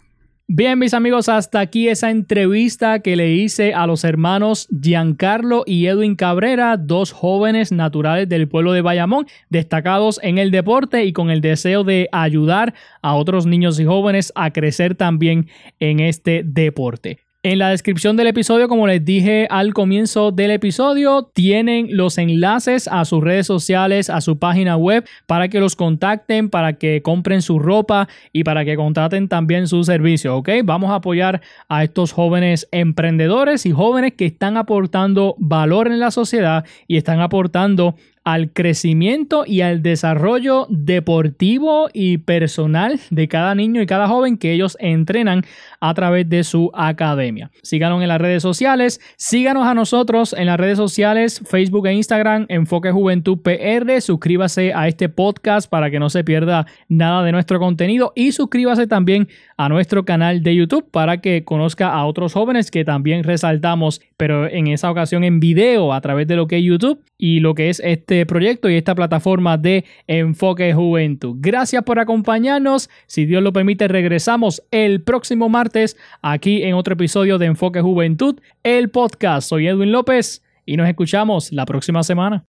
Bien, 0.48 0.78
mis 0.78 0.92
amigos, 0.92 1.28
hasta 1.28 1.60
aquí 1.60 1.88
esa 1.88 2.10
entrevista 2.10 2.98
que 2.98 3.16
le 3.16 3.30
hice 3.30 3.74
a 3.74 3.86
los 3.86 4.02
hermanos 4.02 4.68
Giancarlo 4.70 5.62
y 5.66 5.86
Edwin 5.86 6.16
Cabrera, 6.16 6.76
dos 6.76 7.12
jóvenes 7.12 7.70
naturales 7.70 8.28
del 8.28 8.48
pueblo 8.48 8.72
de 8.72 8.82
Bayamón, 8.82 9.26
destacados 9.50 10.18
en 10.22 10.38
el 10.38 10.50
deporte 10.50 11.04
y 11.04 11.12
con 11.12 11.30
el 11.30 11.40
deseo 11.40 11.84
de 11.84 12.08
ayudar 12.10 12.74
a 13.02 13.14
otros 13.14 13.46
niños 13.46 13.78
y 13.78 13.84
jóvenes 13.84 14.32
a 14.34 14.52
crecer 14.52 14.96
también 14.96 15.48
en 15.78 16.00
este 16.00 16.42
deporte. 16.44 17.20
En 17.44 17.58
la 17.58 17.70
descripción 17.70 18.16
del 18.16 18.28
episodio, 18.28 18.68
como 18.68 18.86
les 18.86 19.04
dije 19.04 19.48
al 19.50 19.74
comienzo 19.74 20.30
del 20.30 20.52
episodio, 20.52 21.28
tienen 21.34 21.88
los 21.90 22.16
enlaces 22.18 22.86
a 22.86 23.04
sus 23.04 23.20
redes 23.20 23.48
sociales, 23.48 24.10
a 24.10 24.20
su 24.20 24.38
página 24.38 24.76
web, 24.76 25.04
para 25.26 25.48
que 25.48 25.58
los 25.58 25.74
contacten, 25.74 26.50
para 26.50 26.74
que 26.74 27.02
compren 27.02 27.42
su 27.42 27.58
ropa 27.58 28.08
y 28.32 28.44
para 28.44 28.64
que 28.64 28.76
contraten 28.76 29.26
también 29.26 29.66
su 29.66 29.82
servicio, 29.82 30.36
¿ok? 30.36 30.50
Vamos 30.62 30.92
a 30.92 30.96
apoyar 30.96 31.40
a 31.68 31.82
estos 31.82 32.12
jóvenes 32.12 32.68
emprendedores 32.70 33.66
y 33.66 33.72
jóvenes 33.72 34.12
que 34.16 34.26
están 34.26 34.56
aportando 34.56 35.34
valor 35.40 35.88
en 35.88 35.98
la 35.98 36.12
sociedad 36.12 36.64
y 36.86 36.96
están 36.96 37.18
aportando 37.18 37.96
al 38.24 38.52
crecimiento 38.52 39.44
y 39.46 39.62
al 39.62 39.82
desarrollo 39.82 40.66
deportivo 40.68 41.88
y 41.92 42.18
personal 42.18 43.00
de 43.10 43.28
cada 43.28 43.54
niño 43.54 43.82
y 43.82 43.86
cada 43.86 44.06
joven 44.06 44.38
que 44.38 44.52
ellos 44.52 44.76
entrenan 44.80 45.42
a 45.80 45.94
través 45.94 46.28
de 46.28 46.44
su 46.44 46.70
academia. 46.74 47.50
Síganos 47.62 48.00
en 48.02 48.08
las 48.08 48.20
redes 48.20 48.42
sociales, 48.42 49.00
síganos 49.16 49.66
a 49.66 49.74
nosotros 49.74 50.34
en 50.38 50.46
las 50.46 50.58
redes 50.58 50.78
sociales, 50.78 51.42
Facebook 51.44 51.86
e 51.86 51.94
Instagram, 51.94 52.46
Enfoque 52.48 52.92
Juventud 52.92 53.38
PR, 53.38 54.00
suscríbase 54.00 54.72
a 54.72 54.86
este 54.86 55.08
podcast 55.08 55.68
para 55.68 55.90
que 55.90 55.98
no 55.98 56.08
se 56.08 56.22
pierda 56.22 56.66
nada 56.88 57.24
de 57.24 57.32
nuestro 57.32 57.58
contenido 57.58 58.12
y 58.14 58.32
suscríbase 58.32 58.86
también 58.86 59.28
a 59.56 59.68
nuestro 59.68 60.04
canal 60.04 60.42
de 60.42 60.54
YouTube 60.54 60.88
para 60.90 61.20
que 61.20 61.44
conozca 61.44 61.92
a 61.92 62.04
otros 62.06 62.32
jóvenes 62.32 62.70
que 62.70 62.84
también 62.84 63.24
resaltamos, 63.24 64.00
pero 64.16 64.48
en 64.48 64.68
esa 64.68 64.90
ocasión 64.90 65.24
en 65.24 65.40
video 65.40 65.92
a 65.92 66.00
través 66.00 66.26
de 66.28 66.36
lo 66.36 66.46
que 66.46 66.58
es 66.58 66.64
YouTube 66.64 67.00
y 67.18 67.40
lo 67.40 67.54
que 67.54 67.68
es 67.68 67.80
este 67.84 68.11
este 68.12 68.26
proyecto 68.26 68.68
y 68.68 68.76
esta 68.76 68.94
plataforma 68.94 69.56
de 69.56 69.86
Enfoque 70.06 70.74
Juventud. 70.74 71.36
Gracias 71.38 71.82
por 71.82 71.98
acompañarnos. 71.98 72.90
Si 73.06 73.24
Dios 73.24 73.42
lo 73.42 73.54
permite, 73.54 73.88
regresamos 73.88 74.62
el 74.70 75.02
próximo 75.02 75.48
martes 75.48 75.96
aquí 76.20 76.62
en 76.62 76.74
otro 76.74 76.92
episodio 76.92 77.38
de 77.38 77.46
Enfoque 77.46 77.80
Juventud, 77.80 78.38
el 78.62 78.90
podcast. 78.90 79.48
Soy 79.48 79.66
Edwin 79.66 79.92
López 79.92 80.42
y 80.66 80.76
nos 80.76 80.88
escuchamos 80.88 81.52
la 81.52 81.64
próxima 81.64 82.02
semana. 82.02 82.44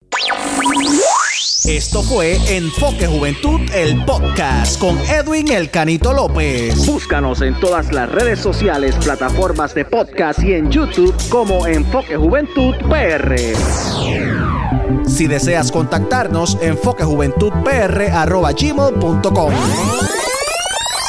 Esto 1.67 2.03
fue 2.03 2.39
Enfoque 2.49 3.07
Juventud, 3.07 3.61
el 3.75 4.03
podcast 4.07 4.81
con 4.81 4.97
Edwin 4.99 5.53
El 5.53 5.71
Canito 5.71 6.15
López. 6.15 6.87
Búscanos 6.87 7.43
en 7.43 7.55
todas 7.61 7.93
las 7.93 8.11
redes 8.11 8.39
sociales, 8.39 8.97
plataformas 8.97 9.75
de 9.75 9.85
podcast 9.85 10.43
y 10.43 10.55
en 10.55 10.71
YouTube 10.71 11.15
como 11.29 11.67
Enfoque 11.67 12.17
Juventud 12.17 12.75
PR. 12.89 14.60
Si 15.07 15.27
deseas 15.27 15.73
contactarnos, 15.73 16.59
enfoquejuventudpr.gmail.com 16.61 19.53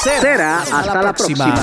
Será 0.03 0.61
hasta, 0.61 0.95
la 0.95 1.13
próxima. 1.13 1.53